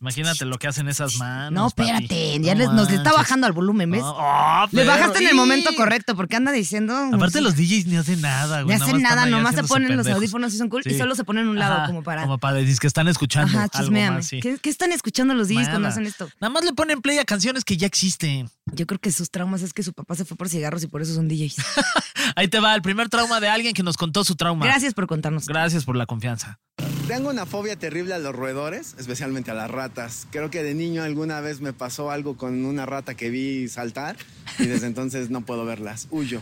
Imagínate 0.00 0.46
lo 0.46 0.58
que 0.58 0.66
hacen 0.66 0.88
esas 0.88 1.16
manos. 1.16 1.52
No, 1.52 1.70
papi. 1.70 1.88
espérate, 1.90 2.40
ya 2.40 2.54
No 2.54 2.58
les- 2.60 2.70
nos 2.72 2.90
le 2.90 2.96
está 2.96 3.12
bajando 3.12 3.46
al 3.46 3.52
volumen, 3.52 3.88
¿ves? 3.90 4.00
No, 4.00 4.16
oh, 4.16 4.66
Le 4.72 4.84
bajaste 4.84 5.18
en 5.20 5.28
el 5.28 5.36
momento 5.36 5.70
correcto 5.76 6.16
porque 6.16 6.34
anda 6.34 6.50
diciendo. 6.50 6.92
Aparte 7.12 7.40
los 7.40 7.54
DJs 7.54 7.86
ni 7.86 7.96
hacen 7.96 8.20
nada, 8.20 8.62
güey. 8.62 8.76
No 8.76 8.84
hacen 8.84 9.00
nada, 9.00 9.26
nomás 9.26 9.54
se 9.54 9.62
ponen 9.62 9.96
los 9.96 10.06
audífonos 10.08 10.54
y 10.54 10.58
son 10.58 10.70
cool 10.70 10.82
y 10.86 10.94
solo 10.98 11.14
se 11.14 11.22
ponen 11.22 11.46
un 11.46 11.56
lado 11.58 11.74
Ajá, 11.74 11.86
como 11.86 12.02
para. 12.02 12.22
Como 12.22 12.38
para 12.38 12.56
decir 12.56 12.78
que 12.80 12.86
están 12.88 13.06
escuchando 13.06 13.50
Ajá, 13.56 13.68
algo 13.72 13.78
chismeame. 13.78 14.16
más, 14.16 14.26
sí. 14.26 14.40
¿Qué, 14.40 14.58
qué 14.60 14.70
están 14.70 14.90
escuchando 14.90 15.34
los 15.34 15.46
DJs 15.48 15.68
cuando 15.68 15.86
hacen 15.88 16.06
esto? 16.06 16.28
Nada 16.40 16.50
más 16.52 16.64
le 16.64 16.72
ponen 16.72 17.00
play 17.00 17.18
a 17.18 17.24
canciones 17.24 17.62
que 17.64 17.76
ya 17.76 17.86
existen. 17.86 18.50
Yo 18.72 18.86
creo 18.88 18.98
que 18.98 19.12
sus 19.12 19.30
traumas 19.30 19.62
es 19.62 19.72
que 19.72 19.81
su 19.82 19.92
papá 19.92 20.14
se 20.14 20.24
fue 20.24 20.36
por 20.36 20.48
cigarros 20.48 20.82
y 20.82 20.86
por 20.86 21.02
eso 21.02 21.14
son 21.14 21.28
DJs. 21.28 21.56
Ahí 22.36 22.48
te 22.48 22.60
va 22.60 22.74
el 22.74 22.82
primer 22.82 23.08
trauma 23.08 23.40
de 23.40 23.48
alguien 23.48 23.74
que 23.74 23.82
nos 23.82 23.96
contó 23.96 24.24
su 24.24 24.36
trauma. 24.36 24.64
Gracias 24.64 24.94
por 24.94 25.06
contarnos. 25.06 25.46
Gracias 25.46 25.84
por 25.84 25.96
la 25.96 26.06
confianza. 26.06 26.58
Tengo 27.08 27.30
una 27.30 27.46
fobia 27.46 27.76
terrible 27.76 28.14
a 28.14 28.18
los 28.18 28.34
roedores, 28.34 28.94
especialmente 28.98 29.50
a 29.50 29.54
las 29.54 29.70
ratas. 29.70 30.26
Creo 30.30 30.50
que 30.50 30.62
de 30.62 30.74
niño 30.74 31.02
alguna 31.02 31.40
vez 31.40 31.60
me 31.60 31.72
pasó 31.72 32.10
algo 32.10 32.36
con 32.36 32.64
una 32.64 32.86
rata 32.86 33.14
que 33.14 33.28
vi 33.28 33.68
saltar 33.68 34.16
y 34.58 34.66
desde 34.66 34.86
entonces 34.86 35.28
no 35.28 35.42
puedo 35.42 35.64
verlas. 35.64 36.06
Huyo. 36.10 36.40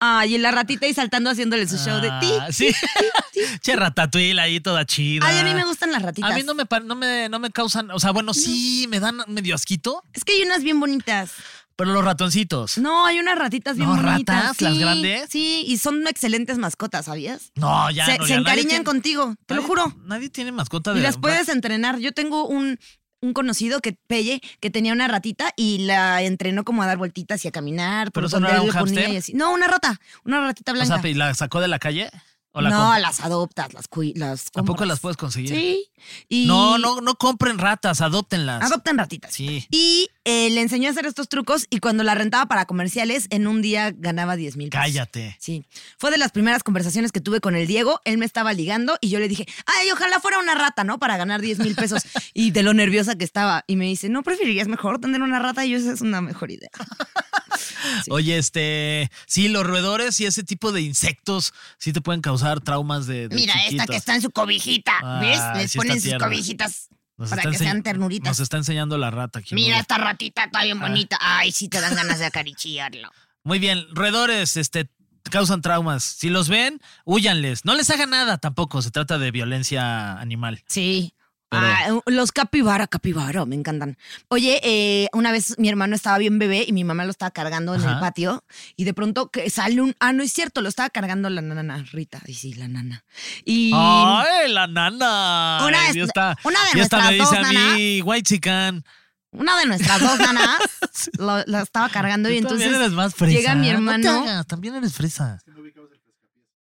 Ay, 0.00 0.36
y 0.36 0.38
la 0.38 0.52
ratita 0.52 0.86
ahí 0.86 0.94
saltando 0.94 1.28
haciéndole 1.28 1.66
su 1.66 1.76
show 1.76 2.00
de 2.00 2.10
ti. 2.20 2.32
Ah, 2.40 2.52
Sí. 2.52 2.72
che, 3.62 3.74
ratatouille 3.74 4.40
ahí 4.40 4.60
toda 4.60 4.86
chida. 4.86 5.26
Ay, 5.26 5.38
a 5.38 5.44
mí 5.44 5.54
me 5.54 5.64
gustan 5.64 5.90
las 5.90 6.02
ratitas. 6.02 6.30
A 6.30 6.34
mí 6.34 6.42
no 6.44 6.54
me, 6.54 6.64
no 6.84 6.94
me, 6.94 7.28
no 7.28 7.38
me 7.40 7.50
causan, 7.50 7.90
o 7.90 7.98
sea, 7.98 8.12
bueno, 8.12 8.32
sí, 8.32 8.86
me 8.88 9.00
dan 9.00 9.18
medio 9.26 9.56
asquito, 9.56 10.04
Es 10.12 10.24
que 10.24 10.32
hay 10.32 10.42
unas 10.42 10.62
bien 10.62 10.78
bonitas. 10.78 11.32
Pero 11.78 11.92
los 11.92 12.04
ratoncitos. 12.04 12.76
No, 12.76 13.06
hay 13.06 13.20
unas 13.20 13.38
ratitas 13.38 13.76
bien 13.76 13.88
¿No, 13.88 13.94
bonitas. 14.02 14.34
ratas, 14.42 14.60
las 14.60 14.78
grandes? 14.78 15.28
Sí, 15.30 15.62
y 15.64 15.78
son 15.78 16.04
excelentes 16.08 16.58
mascotas, 16.58 17.04
¿sabías? 17.06 17.52
No, 17.54 17.88
ya 17.92 18.04
se 18.04 18.18
no, 18.18 18.24
se 18.24 18.30
ya 18.30 18.36
encariñan 18.40 18.68
tiene- 18.68 18.84
contigo, 18.84 19.36
te 19.46 19.54
lo 19.54 19.62
juro. 19.62 19.94
Nadie 20.04 20.28
tiene 20.28 20.50
mascota 20.50 20.92
de 20.92 20.98
Y 20.98 21.02
las 21.04 21.18
puedes 21.18 21.48
entrenar. 21.48 22.00
Yo 22.00 22.10
tengo 22.12 22.48
un, 22.48 22.80
un 23.20 23.32
conocido 23.32 23.78
que 23.80 23.96
Pelle, 24.08 24.40
que 24.60 24.70
tenía 24.70 24.92
una 24.92 25.06
ratita 25.06 25.52
y 25.56 25.78
la 25.78 26.22
entrenó 26.22 26.64
como 26.64 26.82
a 26.82 26.86
dar 26.86 26.98
vueltitas 26.98 27.44
y 27.44 27.48
a 27.48 27.52
caminar. 27.52 28.10
¿Pero 28.10 28.12
por 28.12 28.24
eso 28.24 28.40
no 28.40 28.48
era 28.48 28.60
un 28.60 28.92
y 28.94 29.16
así. 29.16 29.34
No, 29.34 29.52
una 29.52 29.68
rata, 29.68 30.00
una 30.24 30.40
ratita 30.40 30.72
O 30.72 30.74
blanca. 30.74 31.00
sea, 31.00 31.10
¿y 31.10 31.14
¿la 31.14 31.32
sacó 31.34 31.60
de 31.60 31.68
la 31.68 31.78
calle? 31.78 32.10
¿O 32.52 32.60
la 32.62 32.70
no, 32.70 32.98
las 32.98 33.20
adoptas, 33.20 33.72
las 33.74 33.88
cui- 33.90 34.14
las 34.16 34.46
¿A 34.48 34.50
poco 34.62 34.66
compras. 34.68 34.88
las 34.88 35.00
puedes 35.00 35.16
conseguir? 35.16 35.50
Sí. 35.50 35.84
Y 36.28 36.46
No, 36.46 36.78
no, 36.78 37.00
no 37.00 37.14
compren 37.16 37.58
ratas, 37.58 38.00
adóptenlas. 38.00 38.62
Adoptan 38.62 38.96
ratitas. 38.98 39.32
Sí. 39.34 39.66
Y 39.70 40.08
eh, 40.24 40.48
le 40.50 40.62
enseñó 40.62 40.88
a 40.88 40.92
hacer 40.92 41.06
estos 41.06 41.28
trucos 41.28 41.66
y 41.70 41.78
cuando 41.80 42.04
la 42.04 42.14
rentaba 42.14 42.46
para 42.46 42.64
comerciales, 42.64 43.26
en 43.30 43.46
un 43.46 43.60
día 43.62 43.92
ganaba 43.94 44.34
10 44.36 44.56
mil 44.56 44.70
pesos. 44.70 44.82
Cállate. 44.82 45.36
Sí. 45.38 45.64
Fue 45.98 46.10
de 46.10 46.18
las 46.18 46.32
primeras 46.32 46.62
conversaciones 46.62 47.12
que 47.12 47.20
tuve 47.20 47.40
con 47.40 47.54
el 47.54 47.66
Diego. 47.66 48.00
Él 48.04 48.18
me 48.18 48.24
estaba 48.26 48.52
ligando 48.54 48.96
y 49.00 49.10
yo 49.10 49.18
le 49.20 49.28
dije, 49.28 49.46
ay, 49.66 49.90
ojalá 49.90 50.18
fuera 50.18 50.38
una 50.38 50.54
rata, 50.54 50.84
¿no? 50.84 50.98
Para 50.98 51.16
ganar 51.16 51.40
10 51.42 51.58
mil 51.60 51.74
pesos. 51.74 52.02
y 52.34 52.50
de 52.50 52.62
lo 52.62 52.72
nerviosa 52.74 53.16
que 53.16 53.24
estaba. 53.24 53.62
Y 53.66 53.76
me 53.76 53.84
dice, 53.84 54.08
¿no 54.08 54.22
preferirías 54.22 54.68
mejor 54.68 55.00
tener 55.00 55.22
una 55.22 55.38
rata? 55.38 55.64
Y 55.66 55.70
yo, 55.70 55.76
esa 55.78 55.92
es 55.92 56.00
una 56.00 56.20
mejor 56.22 56.50
idea. 56.50 56.70
Sí. 58.04 58.10
Oye, 58.10 58.38
este, 58.38 59.10
sí, 59.26 59.48
los 59.48 59.66
roedores 59.66 60.20
y 60.20 60.26
ese 60.26 60.42
tipo 60.44 60.72
de 60.72 60.80
insectos 60.82 61.52
sí 61.78 61.92
te 61.92 62.00
pueden 62.00 62.20
causar 62.20 62.60
traumas 62.60 63.06
de, 63.06 63.28
de 63.28 63.34
Mira, 63.34 63.54
esta 63.66 63.86
que 63.86 63.96
está 63.96 64.14
en 64.14 64.22
su 64.22 64.30
cobijita. 64.30 65.20
¿Ves? 65.20 65.40
Les 65.56 65.72
sí 65.72 65.78
ponen 65.78 65.94
sus 65.94 66.02
tierna. 66.04 66.26
cobijitas 66.26 66.88
Nos 67.16 67.30
para 67.30 67.42
que 67.50 67.58
sean 67.58 67.82
ternuritas. 67.82 68.28
Nos 68.28 68.40
está 68.40 68.56
enseñando 68.58 68.96
la 68.98 69.10
rata 69.10 69.40
aquí. 69.40 69.54
Mira 69.54 69.78
esta 69.80 69.98
ratita, 69.98 70.44
está 70.44 70.60
Ah. 70.60 70.64
bien 70.64 70.78
bonita. 70.80 71.18
Ay, 71.20 71.50
sí 71.52 71.68
te 71.68 71.80
dan 71.80 71.94
ganas 71.94 72.18
de 72.18 72.26
acariciarlo. 72.26 73.10
Muy 73.44 73.58
bien, 73.58 73.84
roedores, 73.92 74.56
este, 74.56 74.90
causan 75.30 75.62
traumas. 75.62 76.02
Si 76.04 76.28
los 76.28 76.48
ven, 76.48 76.80
huyanles. 77.04 77.64
No 77.64 77.74
les 77.74 77.88
hagan 77.90 78.10
nada 78.10 78.38
tampoco. 78.38 78.82
Se 78.82 78.90
trata 78.90 79.18
de 79.18 79.30
violencia 79.30 80.18
animal. 80.18 80.62
Sí. 80.68 81.14
Pero- 81.50 81.64
Ah, 81.66 82.00
los 82.10 82.30
capibara, 82.32 82.86
capibara, 82.86 83.46
me 83.46 83.54
encantan. 83.56 83.96
Oye, 84.28 84.60
eh, 84.62 85.08
una 85.14 85.32
vez 85.32 85.54
mi 85.58 85.68
hermano 85.70 85.94
estaba 85.96 86.18
bien 86.18 86.38
bebé 86.38 86.64
y 86.68 86.72
mi 86.72 86.84
mamá 86.84 87.04
lo 87.04 87.10
estaba 87.10 87.30
cargando 87.30 87.74
en 87.74 87.82
el 87.82 87.98
patio 88.00 88.44
y 88.76 88.84
de 88.84 88.92
pronto 88.92 89.30
que 89.30 89.48
sale 89.48 89.80
un... 89.80 89.94
Ah, 89.98 90.12
no 90.12 90.22
es 90.22 90.30
cierto, 90.32 90.60
lo 90.60 90.68
estaba 90.68 90.90
cargando 90.90 91.30
la 91.30 91.40
nana 91.40 91.84
Rita. 91.92 92.20
Y 92.26 92.34
sí, 92.34 92.52
la 92.52 92.68
nana. 92.68 93.02
Y... 93.46 93.72
¡Ay, 93.74 94.52
la 94.52 94.66
nana! 94.66 95.60
Una 95.66 95.80
Ay, 95.86 95.98
esta- 96.00 96.36
una 96.44 96.58
de 96.72 96.78
y 96.78 96.80
esta 96.82 96.98
me 96.98 97.16
nuestras 97.16 97.30
dice 97.32 97.50
dos 97.54 97.62
a 97.62 97.74
mí, 97.76 98.02
white 98.02 98.22
chican. 98.28 98.84
Una 99.30 99.58
de 99.58 99.66
nuestras 99.66 100.00
dos 100.00 100.18
nanas 100.18 100.58
lo, 101.18 101.44
la 101.46 101.60
estaba 101.62 101.88
cargando 101.90 102.30
y 102.30 102.40
Tú 102.40 102.48
también 102.48 102.68
entonces 102.70 102.80
eres 102.88 102.92
más 102.96 103.14
fresa. 103.14 103.36
llega 103.36 103.54
mi 103.54 103.68
No 103.68 103.72
te 103.72 103.74
hermano. 103.74 104.22
hagas, 104.22 104.46
también 104.46 104.74
eres 104.74 104.94
fresa. 104.94 105.38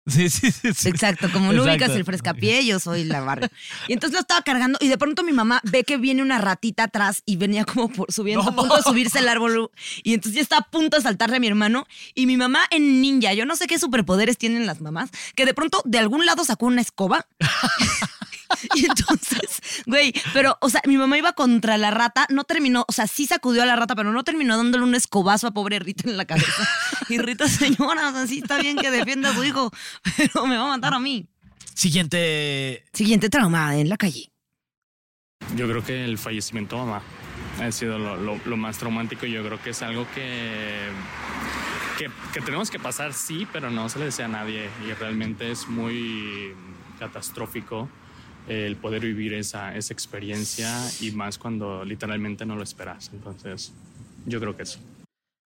Sí, 0.06 0.28
sí, 0.30 0.50
sí. 0.50 0.72
sí. 0.74 0.88
Exacto, 0.88 1.30
como 1.30 1.50
ubicas 1.50 1.74
Exacto. 1.74 1.94
el 1.96 2.04
frescapié, 2.04 2.64
yo 2.66 2.80
soy 2.80 3.04
la 3.04 3.20
barrio. 3.20 3.48
Y 3.86 3.92
entonces 3.92 4.14
lo 4.14 4.20
estaba 4.20 4.42
cargando 4.42 4.78
y 4.80 4.88
de 4.88 4.98
pronto 4.98 5.22
mi 5.22 5.32
mamá 5.32 5.60
ve 5.64 5.84
que 5.84 5.98
viene 5.98 6.22
una 6.22 6.38
ratita 6.38 6.84
atrás 6.84 7.22
y 7.26 7.36
venía 7.36 7.64
como 7.64 7.88
por- 7.90 8.10
subiendo, 8.12 8.42
No, 8.44 8.50
a 8.50 8.54
punto 8.56 8.76
de 8.76 8.82
subirse 8.82 9.18
el 9.18 9.28
árbol. 9.28 9.70
Y 10.02 10.14
entonces 10.14 10.36
ya 10.36 10.42
está 10.42 10.56
a 10.58 10.62
punto 10.62 10.96
de 10.96 11.02
saltarle 11.02 11.36
a 11.36 11.40
mi 11.40 11.46
hermano. 11.46 11.86
Y 12.14 12.26
mi 12.26 12.36
mamá 12.36 12.60
en 12.70 13.00
ninja, 13.00 13.34
yo 13.34 13.44
no 13.46 13.56
sé 13.56 13.66
qué 13.66 13.78
superpoderes 13.78 14.38
tienen 14.38 14.66
las 14.66 14.80
mamás, 14.80 15.10
que 15.36 15.44
de 15.44 15.54
pronto 15.54 15.82
de 15.84 15.98
algún 15.98 16.24
lado 16.26 16.44
sacó 16.44 16.66
una 16.66 16.80
escoba. 16.80 17.26
Y 18.74 18.84
entonces, 18.86 19.60
güey, 19.86 20.12
pero, 20.32 20.56
o 20.60 20.68
sea, 20.70 20.80
mi 20.86 20.96
mamá 20.96 21.16
iba 21.18 21.32
contra 21.32 21.76
la 21.78 21.90
rata, 21.90 22.26
no 22.30 22.44
terminó, 22.44 22.84
o 22.88 22.92
sea, 22.92 23.06
sí 23.06 23.26
sacudió 23.26 23.62
a 23.62 23.66
la 23.66 23.76
rata, 23.76 23.94
pero 23.94 24.12
no 24.12 24.22
terminó 24.24 24.56
dándole 24.56 24.84
un 24.84 24.94
escobazo 24.94 25.46
a 25.46 25.50
pobre 25.52 25.78
Rita 25.78 26.08
en 26.08 26.16
la 26.16 26.24
cabeza. 26.24 26.68
Y 27.08 27.18
Rita, 27.18 27.48
señora, 27.48 28.08
o 28.10 28.12
sea, 28.12 28.26
sí 28.26 28.38
está 28.38 28.58
bien 28.58 28.76
que 28.76 28.90
defienda 28.90 29.30
a 29.30 29.34
su 29.34 29.44
hijo, 29.44 29.70
pero 30.16 30.46
me 30.46 30.56
va 30.56 30.64
a 30.64 30.76
matar 30.76 30.94
a 30.94 30.98
mí. 30.98 31.26
Siguiente. 31.74 32.84
Siguiente 32.92 33.30
trauma 33.30 33.76
en 33.76 33.88
la 33.88 33.96
calle. 33.96 34.30
Yo 35.56 35.66
creo 35.68 35.82
que 35.82 36.04
el 36.04 36.18
fallecimiento 36.18 36.76
de 36.76 36.82
mamá 36.84 37.02
ha 37.60 37.72
sido 37.72 37.98
lo, 37.98 38.16
lo- 38.16 38.40
lo 38.44 38.56
más 38.56 38.78
traumático. 38.78 39.26
Yo 39.26 39.42
creo 39.44 39.60
que 39.62 39.70
es 39.70 39.80
algo 39.82 40.06
que, 40.14 40.88
que, 41.98 42.10
que 42.34 42.40
tenemos 42.42 42.70
que 42.70 42.78
pasar, 42.78 43.14
sí, 43.14 43.46
pero 43.52 43.70
no 43.70 43.88
se 43.88 43.98
le 43.98 44.04
desea 44.06 44.26
a 44.26 44.28
nadie. 44.28 44.68
Y 44.86 44.92
realmente 44.92 45.50
es 45.50 45.66
muy 45.68 46.54
catastrófico 46.98 47.88
el 48.50 48.76
poder 48.76 49.02
vivir 49.02 49.32
esa, 49.34 49.74
esa 49.76 49.92
experiencia 49.92 50.76
y 51.00 51.12
más 51.12 51.38
cuando 51.38 51.84
literalmente 51.84 52.44
no 52.44 52.56
lo 52.56 52.62
esperas. 52.64 53.10
Entonces, 53.12 53.72
yo 54.26 54.40
creo 54.40 54.56
que 54.56 54.64
eso. 54.64 54.80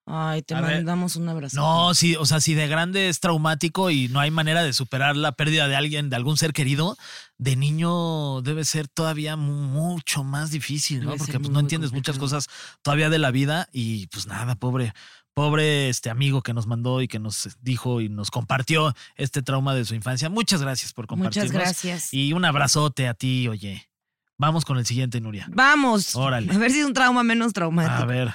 Ay, 0.07 0.43
te 0.43 0.55
A 0.55 0.61
ver. 0.61 0.75
mandamos 0.77 1.17
un 1.17 1.29
abrazo. 1.31 1.57
No, 1.57 1.95
sí, 1.95 2.15
o 2.17 2.27
sea, 2.27 2.39
si 2.41 2.53
de 2.55 2.69
grande 2.69 3.09
es 3.09 3.21
traumático 3.21 3.91
y 3.91 4.09
no 4.09 4.21
hay 4.21 4.31
manera 4.31 4.63
de 4.63 4.75
superar 4.75 5.17
la 5.17 5.33
pérdida 5.33 5.67
de 5.67 5.77
alguien, 5.77 6.11
de 6.11 6.17
algún 6.17 6.37
ser 6.37 6.53
querido, 6.53 6.97
de 7.39 7.57
niño 7.57 8.43
debe 8.43 8.65
ser 8.67 8.87
todavía 8.87 9.37
mu- 9.37 9.63
mucho 9.63 10.23
más 10.25 10.51
difícil, 10.51 11.01
¿no? 11.01 11.13
Debe 11.13 11.19
Porque 11.19 11.39
pues, 11.39 11.51
no 11.51 11.61
entiendes 11.61 11.93
muchas 11.93 12.19
cosas 12.19 12.49
todavía 12.83 13.09
de 13.09 13.19
la 13.19 13.31
vida 13.31 13.69
y 13.73 14.07
pues 14.09 14.27
nada, 14.27 14.57
pobre, 14.57 14.93
pobre 15.35 15.89
este 15.89 16.11
amigo 16.11 16.43
que 16.43 16.55
nos 16.55 16.67
mandó 16.67 17.03
y 17.03 17.09
que 17.09 17.19
nos 17.19 17.57
dijo 17.61 18.01
y 18.01 18.09
nos 18.09 18.31
compartió 18.31 18.95
este 19.17 19.43
trauma 19.43 19.75
de 19.75 19.85
su 19.85 19.95
infancia. 19.95 20.31
Muchas 20.31 20.63
gracias 20.63 20.93
por 20.93 21.07
compartirnos. 21.07 21.53
Muchas 21.53 21.63
gracias. 21.63 22.15
Y 22.15 22.33
un 22.33 22.45
abrazote 22.45 23.09
a 23.09 23.15
ti, 23.15 23.49
oye. 23.49 23.89
Vamos 24.37 24.65
con 24.65 24.79
el 24.79 24.87
siguiente, 24.87 25.21
Nuria. 25.21 25.47
Vamos. 25.51 26.17
Órale. 26.17 26.53
A 26.53 26.59
ver 26.59 26.71
si 26.71 26.81
es 26.81 26.87
un 26.87 26.95
trauma 26.95 27.23
menos 27.23 27.53
traumático. 27.53 28.03
A 28.03 28.07
ver. 28.07 28.35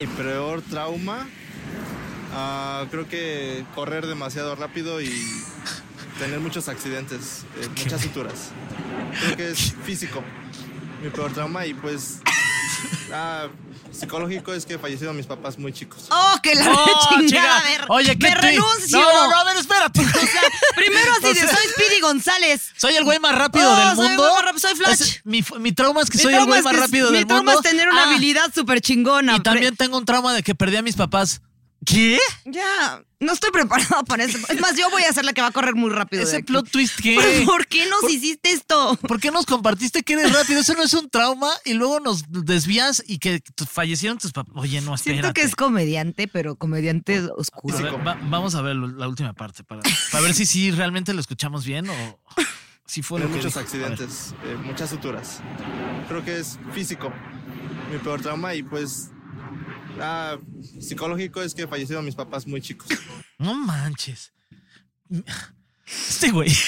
Mi 0.00 0.06
peor 0.06 0.62
trauma, 0.62 1.28
ah, 2.32 2.86
creo 2.90 3.06
que 3.06 3.64
correr 3.74 4.06
demasiado 4.06 4.56
rápido 4.56 5.00
y 5.00 5.10
tener 6.18 6.40
muchos 6.40 6.68
accidentes, 6.68 7.44
eh, 7.60 7.68
muchas 7.84 8.00
suturas. 8.00 8.50
Creo 9.20 9.36
que 9.36 9.50
es 9.50 9.74
físico, 9.84 10.22
mi 11.02 11.10
peor 11.10 11.32
trauma 11.32 11.66
y 11.66 11.74
pues 11.74 12.20
ah, 13.12 13.48
psicológico 13.92 14.52
es 14.54 14.64
que 14.66 14.78
fallecieron 14.78 15.16
mis 15.16 15.26
papás 15.26 15.58
muy 15.58 15.72
chicos. 15.72 16.06
Oh, 16.10 16.34
que 16.42 16.54
la 16.54 16.72
Oh, 16.72 17.08
chingada. 17.08 17.26
chica. 17.28 17.56
A 17.58 17.62
ver, 17.62 17.84
Oye, 17.88 18.18
¿qué 18.18 18.28
me 18.28 18.34
te- 18.34 18.40
renuncio. 18.40 18.98
No, 19.00 19.12
no, 19.12 19.30
no, 19.30 19.36
a 19.36 19.44
ver, 19.44 19.56
espérate. 19.56 20.00
O 20.00 20.04
sea, 20.04 20.42
primero 20.76 21.12
así 21.12 21.26
O 21.26 21.28
de 21.28 21.34
sea- 21.40 21.48
soy 21.56 21.68
Speedy 21.72 22.00
González. 22.00 22.72
Soy 22.76 22.94
el 22.96 23.04
güey 23.04 23.18
más 23.18 23.34
rápido 23.36 23.70
Oh, 23.72 23.76
del 23.76 23.96
soy 23.96 24.06
mundo. 24.08 24.22
güey 24.22 24.34
más 24.34 24.44
rápido, 24.44 24.60
soy 24.68 24.76
Flash. 24.76 25.00
Es- 25.00 25.20
mi, 25.24 25.44
mi 25.58 25.72
trauma 25.72 26.02
es 26.02 26.10
que 26.10 26.18
Mi 26.18 26.22
soy 26.24 26.32
el 26.32 26.38
trauma 26.38 26.52
güey 26.52 26.62
más 26.62 26.74
que- 26.74 26.80
rápido 26.80 27.10
mi 27.10 27.16
del 27.18 27.26
trauma 27.26 27.52
mundo. 27.52 27.60
es 27.68 27.70
tener 27.70 27.88
una 27.88 28.02
Ah, 28.04 28.08
habilidad 28.10 28.52
súper 28.54 28.80
chingona. 28.80 29.36
Y 29.36 29.40
también 29.40 29.76
tengo 29.76 29.98
un 29.98 30.04
trauma 30.04 30.32
de 30.34 30.42
que 30.42 30.54
perdí 30.54 30.76
a 30.76 30.82
mis 30.82 30.96
papás. 30.96 31.40
¿Qué? 31.86 32.18
Ya, 32.44 33.02
no 33.20 33.32
estoy 33.32 33.50
preparada 33.50 34.02
para 34.02 34.24
eso. 34.24 34.36
Es 34.50 34.60
más, 34.60 34.76
yo 34.76 34.90
voy 34.90 35.02
a 35.04 35.12
ser 35.12 35.24
la 35.24 35.32
que 35.32 35.40
va 35.40 35.46
a 35.48 35.50
correr 35.50 35.74
muy 35.74 35.90
rápido. 35.90 36.22
de 36.22 36.28
Ese 36.28 36.36
aquí. 36.38 36.46
plot 36.52 36.70
twist, 36.70 37.00
¿qué? 37.00 37.16
¿Pero 37.18 37.46
¿Por 37.46 37.66
qué 37.66 37.86
nos 37.88 38.00
Por- 38.00 38.10
hiciste 38.10 38.50
esto? 38.52 38.96
¿Por 39.08 39.18
qué 39.18 39.30
nos 39.30 39.46
compartiste 39.46 40.02
que 40.02 40.12
eres 40.12 40.32
rápido? 40.32 40.60
Eso 40.60 40.74
no 40.74 40.82
es 40.82 40.92
un 40.92 41.08
trauma 41.08 41.50
y 41.64 41.72
luego 41.72 41.98
nos 42.00 42.24
desvías 42.28 43.02
y 43.06 43.18
que 43.18 43.42
fallecieron 43.70 44.18
tus 44.18 44.32
papás. 44.32 44.52
Oye, 44.56 44.80
no, 44.82 44.94
espérate. 44.94 45.22
Siento 45.22 45.34
que 45.34 45.42
es 45.42 45.56
comediante, 45.56 46.28
pero 46.28 46.54
comediante 46.56 47.20
oscuro. 47.36 47.78
A 47.78 47.80
ver, 47.82 48.06
va- 48.06 48.18
vamos 48.24 48.54
a 48.54 48.62
ver 48.62 48.76
la 48.76 49.08
última 49.08 49.32
parte 49.32 49.64
para, 49.64 49.80
para 50.12 50.22
ver 50.22 50.34
si 50.34 50.44
sí 50.44 50.70
realmente 50.70 51.14
lo 51.14 51.20
escuchamos 51.20 51.64
bien 51.64 51.88
o 51.88 52.20
si 52.84 53.00
fue 53.02 53.20
que 53.22 53.26
muchos 53.28 53.54
ver. 53.54 53.64
accidentes, 53.64 54.34
eh, 54.44 54.56
muchas 54.64 54.90
suturas. 54.90 55.40
Creo 56.08 56.22
que 56.24 56.40
es 56.40 56.58
físico, 56.74 57.10
mi 57.90 57.98
peor 57.98 58.20
trauma 58.20 58.54
y 58.54 58.62
pues 58.62 59.10
ah, 60.00 60.38
psicológico 60.80 61.42
es 61.42 61.54
que 61.54 61.66
fallecieron 61.66 62.04
mis 62.04 62.14
papás 62.14 62.46
muy 62.46 62.60
chicos. 62.60 62.88
No 63.38 63.54
manches. 63.54 64.32
Este 66.08 66.30
güey. 66.30 66.54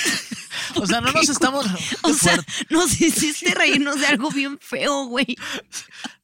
O 0.77 0.87
sea, 0.87 1.01
no 1.01 1.13
nos 1.13 1.29
estamos. 1.29 1.67
O 2.03 2.15
sea, 2.15 2.39
nos 2.71 3.01
hiciste 3.01 3.55
reírnos 3.55 3.99
de 4.01 4.07
algo 4.07 4.31
bien 4.31 4.59
feo, 4.61 5.07
güey. 5.07 5.37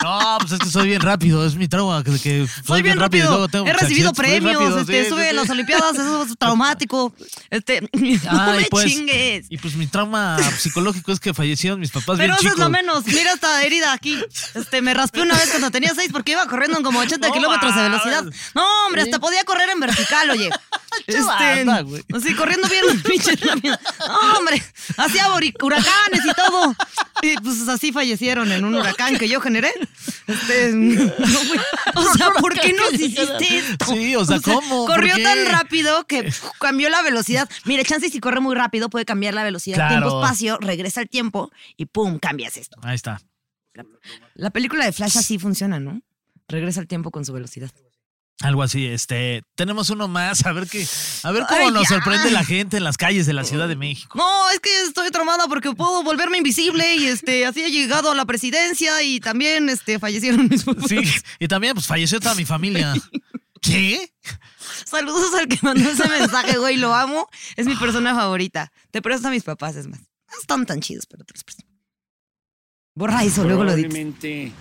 No, 0.02 0.38
pues 0.40 0.52
es 0.52 0.58
que 0.60 0.70
soy 0.70 0.88
bien 0.88 1.00
rápido, 1.00 1.44
es 1.46 1.54
mi 1.54 1.66
trauma. 1.68 2.04
Que, 2.04 2.12
que 2.18 2.46
soy, 2.46 2.64
Soy 2.64 2.82
bien 2.82 2.98
rápido. 2.98 3.28
luego 3.30 3.48
tengo 3.48 3.66
He 3.66 3.72
recibido 3.72 4.12
premios, 4.12 4.54
rápido, 4.54 4.78
este, 4.80 4.92
sí, 4.92 4.98
estuve 4.98 5.30
sí, 5.30 5.34
las 5.34 5.50
Olimpiadas, 5.50 5.94
eso 5.94 6.22
es 6.22 6.34
traumático. 6.38 7.14
Este, 7.50 7.80
no 7.80 7.88
Ay, 8.30 8.62
me 8.62 8.64
pues, 8.70 8.86
chingues. 8.86 9.46
Y 9.50 9.58
pues 9.58 9.74
mi 9.74 9.86
trauma 9.86 10.38
psicológico 10.58 11.12
es 11.12 11.20
que 11.20 11.34
fallecieron 11.34 11.80
mis 11.80 11.90
papás 11.90 12.16
Pero 12.18 12.18
bien 12.18 12.30
eso 12.32 12.40
chicos. 12.40 12.54
es 12.54 12.58
lo 12.58 12.70
menos. 12.70 13.06
Mira 13.06 13.32
esta 13.32 13.62
herida 13.62 13.92
aquí. 13.92 14.18
Este, 14.54 14.82
me 14.82 14.94
raspé 14.94 15.22
una 15.22 15.34
vez 15.36 15.50
cuando 15.50 15.70
tenía 15.70 15.94
seis 15.94 16.10
porque 16.12 16.32
iba 16.32 16.46
corriendo 16.46 16.78
en 16.78 16.84
como 16.84 17.00
80 17.00 17.26
No 17.26 17.32
kilómetros 17.34 17.74
de 17.74 17.82
velocidad. 17.82 18.24
No, 18.54 18.64
hombre, 18.86 19.02
hasta 19.02 19.18
podía 19.18 19.44
correr 19.44 19.68
en 19.70 19.80
vertical, 19.80 20.30
oye. 20.30 20.50
Este, 21.06 21.20
banda, 21.22 21.80
güey. 21.82 22.02
así 22.14 22.34
corriendo 22.34 22.68
bien, 22.68 23.02
pinche 23.02 23.36
rápido. 23.36 23.78
No, 24.06 24.38
hombre, 24.38 24.62
hacía 24.96 25.26
huracanes 25.62 26.24
y 26.24 26.34
todo. 26.34 26.74
Y 27.22 27.36
pues 27.36 27.68
así 27.68 27.92
fallecieron 27.92 28.50
en 28.52 28.64
un 28.64 28.74
huracán 28.74 29.16
que 29.18 29.28
yo 29.28 29.40
generé. 29.40 29.72
Este, 30.26 30.72
no, 30.72 31.10
o 31.94 32.14
sea, 32.16 32.30
¿por 32.32 32.58
qué 32.58 32.72
nos 32.72 32.92
hiciste 32.94 33.56
esto? 33.58 33.86
Sí, 33.86 34.14
o 34.16 34.24
sea, 34.24 34.40
¿cómo? 34.40 34.86
¿Por 34.86 34.96
Corrió 34.96 35.14
tan 35.22 35.46
rápido 35.46 36.06
que 36.06 36.30
cambió 36.60 36.88
la 36.90 37.02
velocidad. 37.02 37.48
Mire, 37.64 37.84
chance 37.84 38.08
si 38.10 38.20
corre 38.20 38.40
muy 38.40 38.54
rápido 38.54 38.88
puede 38.90 39.04
cambiar 39.04 39.34
la 39.34 39.44
velocidad, 39.44 39.76
Claro. 39.76 40.08
tiempo-espacio, 40.08 40.58
regresa 40.60 41.00
el 41.00 41.08
tiempo 41.08 41.50
y 41.76 41.86
pum, 41.86 42.18
cambias 42.18 42.56
esto. 42.56 42.78
Ahí 42.82 42.94
está. 42.94 43.20
La 44.34 44.50
película 44.50 44.84
de 44.84 44.92
Flash 44.92 45.18
así 45.18 45.38
funciona, 45.38 45.78
¿no? 45.78 46.00
Regresa 46.48 46.80
el 46.80 46.88
tiempo 46.88 47.10
con 47.10 47.24
su 47.24 47.32
velocidad. 47.32 47.70
Algo 48.40 48.62
así, 48.62 48.86
este, 48.86 49.42
tenemos 49.56 49.90
uno 49.90 50.06
más, 50.06 50.46
a 50.46 50.52
ver 50.52 50.68
qué, 50.68 50.86
a 51.24 51.32
ver 51.32 51.44
cómo 51.48 51.66
Ay, 51.66 51.72
nos 51.72 51.88
ya. 51.88 51.96
sorprende 51.96 52.30
la 52.30 52.44
gente 52.44 52.76
en 52.76 52.84
las 52.84 52.96
calles 52.96 53.26
de 53.26 53.32
la 53.32 53.42
Ciudad 53.42 53.66
de 53.66 53.74
México. 53.74 54.16
No, 54.16 54.50
es 54.50 54.60
que 54.60 54.82
estoy 54.82 55.10
traumada 55.10 55.48
porque 55.48 55.72
puedo 55.72 56.04
volverme 56.04 56.38
invisible 56.38 56.94
y 56.94 57.06
este 57.06 57.46
así 57.46 57.64
he 57.64 57.72
llegado 57.72 58.12
a 58.12 58.14
la 58.14 58.24
presidencia 58.26 59.02
y 59.02 59.18
también 59.18 59.68
este 59.68 59.98
fallecieron 59.98 60.48
mis 60.48 60.62
papás. 60.62 60.84
Sí, 60.88 61.00
y 61.40 61.48
también 61.48 61.74
pues 61.74 61.88
falleció 61.88 62.20
toda 62.20 62.36
mi 62.36 62.44
familia. 62.44 62.94
¿Qué? 63.60 64.12
Saludos 64.84 65.34
al 65.34 65.48
que 65.48 65.58
mandó 65.62 65.90
ese 65.90 66.08
mensaje, 66.08 66.58
güey, 66.58 66.76
lo 66.76 66.94
amo. 66.94 67.28
Es 67.56 67.66
mi 67.66 67.74
persona 67.74 68.14
favorita. 68.14 68.70
Te 68.92 69.02
presto 69.02 69.26
a 69.26 69.30
mis 69.32 69.42
papás, 69.42 69.74
es 69.74 69.88
más. 69.88 69.98
No 70.00 70.38
están 70.40 70.64
tan 70.64 70.80
chidos, 70.80 71.06
pero 71.06 71.24
te 71.24 71.34
los 71.34 71.42
presto. 71.42 71.64
Borra 72.94 73.24
eso, 73.24 73.42
luego 73.42 73.64
lo 73.64 73.74
dices. 73.74 74.52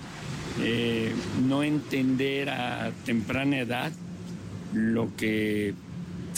Eh, 0.59 1.13
no 1.47 1.63
entender 1.63 2.49
a 2.49 2.91
temprana 3.05 3.59
edad 3.59 3.91
lo 4.73 5.15
que 5.15 5.73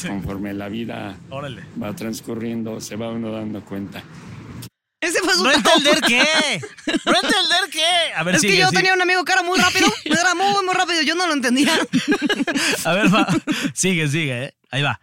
conforme 0.05 0.53
la 0.53 0.69
vida 0.69 1.17
Órale. 1.29 1.63
va 1.81 1.93
transcurriendo 1.95 2.79
se 2.81 2.95
va 2.95 3.09
uno 3.11 3.31
dando 3.31 3.63
cuenta. 3.63 4.03
Ese 5.01 5.19
fue 5.19 5.33
su 5.33 5.43
¿No 5.43 5.51
entender 5.51 6.01
qué? 6.05 6.19
¿No 7.05 7.13
entender 7.15 7.69
qué? 7.71 8.13
A 8.15 8.23
ver, 8.23 8.35
Es 8.35 8.41
que 8.41 8.49
sigue, 8.49 8.59
yo 8.59 8.67
sigue. 8.67 8.77
tenía 8.79 8.93
un 8.93 9.01
amigo 9.01 9.23
que 9.23 9.31
era 9.31 9.41
muy 9.43 9.57
rápido, 9.57 9.87
era 10.05 10.35
muy, 10.35 10.65
muy 10.65 10.73
rápido, 10.73 11.01
yo 11.03 11.15
no 11.15 11.25
lo 11.25 11.33
entendía. 11.33 11.71
A 12.85 12.93
ver, 12.93 13.13
va. 13.13 13.25
Sigue, 13.73 14.07
sigue, 14.09 14.43
¿eh? 14.45 14.53
Ahí 14.71 14.81
va. 14.81 14.99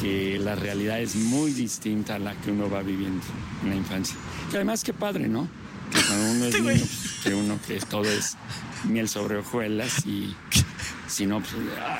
que 0.00 0.38
la 0.38 0.54
realidad 0.54 1.00
es 1.00 1.16
muy 1.16 1.50
distinta 1.52 2.14
a 2.14 2.18
la 2.18 2.34
que 2.36 2.50
uno 2.50 2.70
va 2.70 2.82
viviendo 2.82 3.24
en 3.62 3.68
la 3.70 3.76
infancia. 3.76 4.16
Que 4.50 4.56
además 4.56 4.82
qué 4.82 4.94
padre, 4.94 5.28
¿no? 5.28 5.48
Que 5.90 6.00
cuando 6.02 6.30
uno 6.30 6.44
es 6.46 6.54
Este 6.54 6.60
niño, 6.60 6.78
pues, 6.86 7.20
que 7.22 7.34
uno 7.34 7.58
que 7.66 7.80
todo 7.80 8.04
es 8.04 8.36
miel 8.84 9.08
sobre 9.08 9.38
hojuelas 9.38 10.06
y 10.06 10.34
si 11.08 11.26
no, 11.26 11.40
pues 11.40 11.52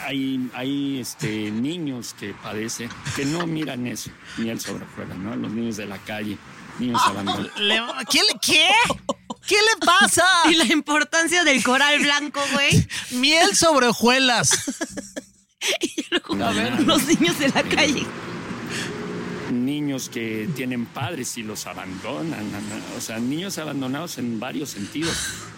hay, 0.06 0.48
hay 0.54 0.98
este, 1.00 1.50
niños 1.50 2.14
que 2.18 2.34
padecen, 2.34 2.88
que 3.16 3.24
no 3.24 3.46
miran 3.46 3.86
eso, 3.86 4.10
miel 4.36 4.60
sobre 4.60 4.84
hojuelas, 4.84 5.16
¿no? 5.18 5.34
Los 5.34 5.50
niños 5.50 5.76
de 5.78 5.86
la 5.86 5.98
calle, 5.98 6.36
niños 6.78 7.00
abandonados. 7.04 7.50
Le- 7.58 7.80
¿Qué? 8.10 8.20
le- 8.22 8.38
¿Qué? 8.40 8.68
¿Qué 9.46 9.54
le 9.56 9.86
pasa? 9.86 10.24
Y 10.50 10.54
la 10.56 10.64
importancia 10.66 11.42
del 11.42 11.62
coral 11.62 11.98
blanco, 12.00 12.40
güey. 12.52 12.86
Miel 13.12 13.56
sobre 13.56 13.86
hojuelas. 13.88 14.50
A 16.44 16.50
ver, 16.52 16.80
Los 16.82 17.04
niños 17.06 17.38
de 17.38 17.48
la 17.48 17.62
calle. 17.62 18.06
Niños 19.50 20.08
que 20.08 20.48
tienen 20.54 20.86
padres 20.86 21.36
y 21.38 21.42
los 21.42 21.66
abandonan, 21.66 22.44
o 22.96 23.00
sea, 23.00 23.18
niños 23.18 23.58
abandonados 23.58 24.18
en 24.18 24.38
varios 24.40 24.70
sentidos, 24.70 25.16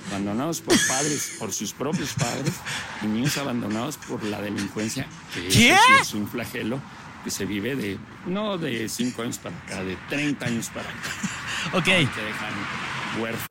abandonados 0.08 0.60
por 0.60 0.74
padres, 0.88 1.36
por 1.38 1.52
sus 1.52 1.72
propios 1.72 2.12
padres, 2.14 2.54
y 3.02 3.06
niños 3.06 3.36
abandonados 3.38 3.96
por 3.96 4.22
la 4.24 4.40
delincuencia, 4.40 5.06
que 5.34 5.42
¿Qué? 5.48 5.50
sí 5.50 5.92
es 6.00 6.14
un 6.14 6.28
flagelo 6.28 6.80
que 7.24 7.30
se 7.30 7.44
vive 7.44 7.76
de, 7.76 7.98
no 8.26 8.56
de 8.58 8.88
5 8.88 9.22
años 9.22 9.38
para 9.38 9.56
acá, 9.58 9.84
de 9.84 9.96
30 10.08 10.46
años 10.46 10.68
para 10.68 10.88
acá, 10.88 11.76
Ok. 11.78 11.84
que 11.84 11.92
dejan 12.00 12.54
huérfanos. 13.20 13.49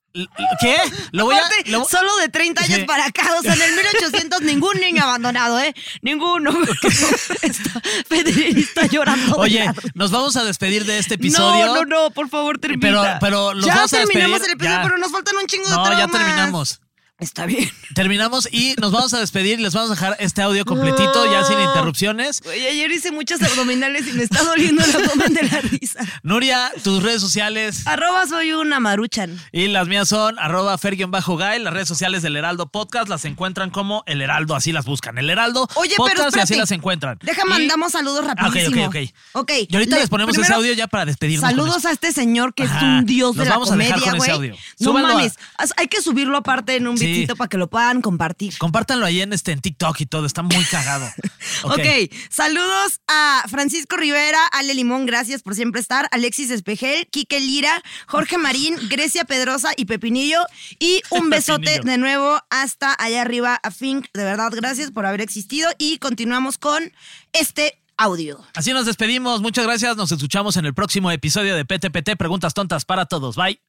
¿Qué? 0.59 0.75
Lo 1.11 1.25
voy 1.25 1.35
a. 1.35 1.41
Lo- 1.67 1.85
solo 1.85 2.15
de 2.17 2.29
30 2.29 2.63
años 2.63 2.79
para 2.87 3.05
acá, 3.05 3.29
o 3.37 3.41
sea, 3.43 3.53
en 3.53 3.61
el 3.61 3.73
1800 3.75 4.41
ningún 4.41 4.79
niño 4.79 5.03
abandonado, 5.03 5.59
¿eh? 5.59 5.73
Ninguno. 6.01 6.51
está, 8.09 8.85
llorando. 8.87 9.35
Oye, 9.37 9.69
nos 9.93 10.11
vamos 10.11 10.35
a 10.35 10.43
despedir 10.43 10.85
de 10.85 10.97
este 10.99 11.15
episodio. 11.15 11.65
No, 11.67 11.75
no, 11.75 11.85
no, 11.85 12.11
por 12.11 12.29
favor, 12.29 12.57
termina. 12.59 12.79
Pero- 12.81 13.17
pero 13.21 13.53
los 13.53 13.65
ya 13.65 13.75
vamos 13.75 13.93
a 13.93 13.97
terminamos 13.97 14.39
despedir, 14.39 14.49
el 14.49 14.53
episodio, 14.55 14.77
ya. 14.77 14.83
pero 14.83 14.97
nos 14.97 15.11
faltan 15.11 15.35
un 15.37 15.45
chingo 15.47 15.69
de 15.69 15.75
No, 15.75 15.83
ya 15.85 15.95
traumas. 15.95 16.11
terminamos. 16.11 16.81
Está 17.19 17.45
bien. 17.45 17.69
Terminamos 17.95 18.47
y 18.49 18.75
nos 18.79 18.91
vamos 18.93 19.13
a 19.13 19.19
despedir 19.19 19.59
y 19.59 19.63
les 19.63 19.73
vamos 19.73 19.91
a 19.91 19.93
dejar 19.95 20.15
este 20.19 20.41
audio 20.41 20.63
completito, 20.63 21.29
ya 21.29 21.43
sin 21.43 21.59
interrupciones. 21.59 22.39
Güey, 22.41 22.65
ayer 22.65 22.89
hice 22.91 23.11
muchas 23.11 23.41
abdominales 23.41 24.07
y 24.07 24.13
me 24.13 24.23
está 24.23 24.41
doliendo 24.43 24.83
el 24.85 24.95
abdomen 24.95 25.33
de 25.33 25.43
la 25.43 25.59
risa. 25.61 25.99
Nuria, 26.23 26.71
tus 26.81 27.03
redes 27.03 27.19
sociales 27.21 27.85
Arroba 27.87 28.25
soy 28.25 28.53
una 28.53 28.79
maruchan. 28.79 29.37
y 29.51 29.67
las 29.67 29.87
mías 29.89 30.07
son 30.07 30.39
arroba 30.39 30.77
fer-guy. 30.77 31.59
Las 31.59 31.73
redes 31.73 31.89
sociales 31.89 32.21
del 32.21 32.37
Heraldo 32.37 32.67
Podcast 32.69 33.09
las 33.09 33.25
encuentran 33.25 33.69
como 33.69 34.03
El 34.05 34.21
Heraldo, 34.21 34.55
así 34.55 34.71
las 34.71 34.85
buscan. 34.85 35.17
El 35.17 35.29
Heraldo 35.29 35.67
Oye, 35.75 35.95
pero 35.97 36.21
Podcast 36.23 36.37
y 36.37 36.39
así 36.39 36.55
las 36.55 36.71
encuentran. 36.71 37.19
Deja, 37.21 37.41
Y- 37.45 37.49
mandamos 37.49 37.91
saludos 37.91 38.23
Ah, 38.29 38.31
ok, 38.47 38.55
rapidísimo. 38.55 38.85
ok, 38.87 38.95
ok. 39.33 39.41
Ok. 39.41 39.51
Y 39.67 39.75
ahorita 39.75 39.95
Le- 39.97 40.01
les 40.03 40.09
ponemos 40.09 40.37
ese 40.37 40.53
audio 40.53 40.71
ya 40.73 40.87
para 40.87 41.05
despedirnos. 41.05 41.49
Saludos 41.49 41.83
a 41.85 41.91
este 41.91 42.13
señor 42.13 42.53
que 42.53 42.63
es 42.63 42.71
un 42.81 43.05
dios 43.05 43.35
de 43.35 43.43
la 43.43 43.51
vamos 43.51 43.71
a 43.71 43.75
dejar 43.75 43.99
comedia, 43.99 44.11
con 44.11 44.21
ese 44.21 44.35
güey. 44.37 44.49
audio. 44.51 44.61
No 44.79 44.97
a- 44.97 45.01
mames. 45.01 45.33
Hay 45.75 45.87
que 45.87 46.01
subirlo 46.01 46.37
aparte 46.37 46.75
en 46.77 46.87
un 46.87 46.97
Sí. 46.97 47.08
Para 47.37 47.47
que 47.47 47.57
lo 47.57 47.69
puedan 47.69 48.01
compartir. 48.01 48.57
Compártanlo 48.57 49.05
ahí 49.05 49.21
en, 49.21 49.33
este, 49.33 49.51
en 49.51 49.61
TikTok 49.61 50.01
y 50.01 50.05
todo, 50.05 50.25
está 50.25 50.41
muy 50.41 50.63
cagado. 50.65 51.07
ok, 51.63 52.11
saludos 52.29 53.01
a 53.07 53.43
Francisco 53.47 53.97
Rivera, 53.97 54.39
Ale 54.51 54.73
Limón, 54.73 55.05
gracias 55.05 55.41
por 55.41 55.55
siempre 55.55 55.81
estar, 55.81 56.07
Alexis 56.11 56.51
Espejel, 56.51 57.07
Quique 57.07 57.39
Lira, 57.39 57.81
Jorge 58.07 58.37
Marín, 58.37 58.75
Grecia 58.89 59.25
Pedrosa 59.25 59.71
y 59.75 59.85
Pepinillo. 59.85 60.39
Y 60.79 61.01
un 61.09 61.29
besote 61.29 61.81
de 61.83 61.97
nuevo 61.97 62.39
hasta 62.49 62.95
allá 62.97 63.21
arriba 63.21 63.59
a 63.61 63.71
Fink. 63.71 64.07
De 64.13 64.23
verdad, 64.23 64.51
gracias 64.53 64.91
por 64.91 65.05
haber 65.05 65.21
existido. 65.21 65.69
Y 65.77 65.97
continuamos 65.97 66.57
con 66.57 66.91
este 67.33 67.79
audio. 67.97 68.39
Así 68.55 68.71
nos 68.73 68.85
despedimos, 68.85 69.41
muchas 69.41 69.65
gracias, 69.65 69.97
nos 69.97 70.11
escuchamos 70.11 70.57
en 70.57 70.65
el 70.65 70.73
próximo 70.73 71.11
episodio 71.11 71.55
de 71.55 71.65
PTPT, 71.65 72.17
Preguntas 72.17 72.53
Tontas 72.53 72.85
para 72.85 73.05
Todos. 73.05 73.35
Bye. 73.35 73.59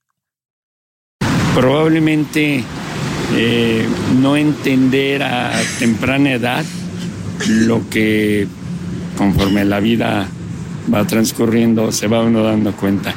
Probablemente 1.54 2.64
eh, 3.36 3.86
no 4.20 4.36
entender 4.36 5.22
a 5.22 5.52
temprana 5.78 6.32
edad 6.32 6.64
lo 7.48 7.88
que 7.88 8.46
conforme 9.16 9.64
la 9.64 9.80
vida 9.80 10.28
va 10.92 11.06
transcurriendo, 11.06 11.92
se 11.92 12.06
va 12.06 12.22
uno 12.22 12.42
dando 12.42 12.72
cuenta 12.72 13.14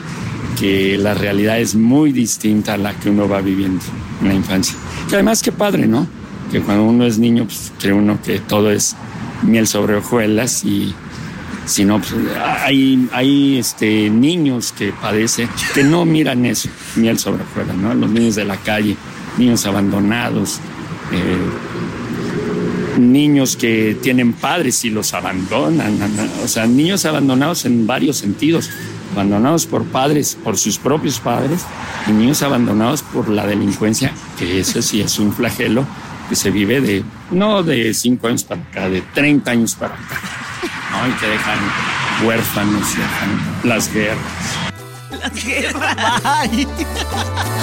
que 0.60 0.98
la 0.98 1.14
realidad 1.14 1.60
es 1.60 1.76
muy 1.76 2.12
distinta 2.12 2.74
a 2.74 2.78
la 2.78 2.94
que 2.94 3.10
uno 3.10 3.28
va 3.28 3.42
viviendo 3.42 3.84
en 4.22 4.28
la 4.28 4.34
infancia. 4.34 4.76
Y 5.10 5.14
además 5.14 5.42
qué 5.42 5.52
padre, 5.52 5.88
¿no? 5.88 6.08
Que 6.52 6.62
cuando 6.62 6.84
uno 6.84 7.06
es 7.06 7.18
niño, 7.18 7.46
pues 7.46 7.72
cree 7.80 7.94
uno 7.94 8.20
que 8.22 8.40
todo 8.40 8.72
es 8.72 8.96
miel 9.42 9.68
sobre 9.68 9.96
hojuelas 9.96 10.64
y 10.64 10.94
si 11.66 11.86
no, 11.86 12.00
pues, 12.00 12.14
hay, 12.62 13.08
hay 13.14 13.58
este, 13.58 14.10
niños 14.10 14.74
que 14.74 14.92
padecen, 14.92 15.50
que 15.74 15.84
no 15.84 16.06
miran 16.06 16.46
eso, 16.46 16.70
miel 16.96 17.18
sobre 17.18 17.44
hojuelas, 17.44 17.78
¿no? 17.78 17.94
Los 17.94 18.10
niños 18.12 18.36
de 18.36 18.46
la 18.46 18.58
calle, 18.58 18.98
niños 19.38 19.66
abandonados, 19.66 20.60
eh, 21.12 21.38
niños 23.00 23.56
que 23.56 23.98
tienen 24.02 24.34
padres 24.34 24.84
y 24.86 24.90
los 24.90 25.14
abandonan, 25.14 25.98
o 26.44 26.48
sea, 26.48 26.66
niños 26.68 27.06
abandonados 27.06 27.66
en 27.66 27.88
varios 27.88 28.18
sentidos, 28.18 28.70
abandonados 29.14 29.66
por 29.66 29.86
padres, 29.86 30.38
por 30.44 30.58
sus 30.58 30.78
propios 30.78 31.20
padres, 31.20 31.62
y 32.08 32.12
niños 32.12 32.42
abandonados 32.44 33.02
por 33.02 33.30
la 33.30 33.46
delincuencia, 33.46 34.12
que 34.38 34.60
eso 34.60 34.82
sí 34.82 35.02
es 35.02 35.20
un 35.20 35.34
flagelo 35.34 35.86
que 36.30 36.36
se 36.36 36.52
vive 36.52 36.82
de, 36.82 37.04
no 37.32 37.64
de 37.64 37.94
5 37.94 38.28
años 38.28 38.44
para 38.44 38.62
acá, 38.62 38.90
de 38.90 39.02
30 39.02 39.52
años 39.52 39.76
para 39.76 39.94
acá, 39.94 40.20
¿no? 40.92 41.08
Y 41.08 41.12
que 41.20 41.28
dejan 41.28 41.60
huérfanos, 42.26 42.88
dejan 42.96 43.70
las 43.70 43.94
guerras. 43.94 44.18
Las 45.20 45.46
guerras. 45.46 46.50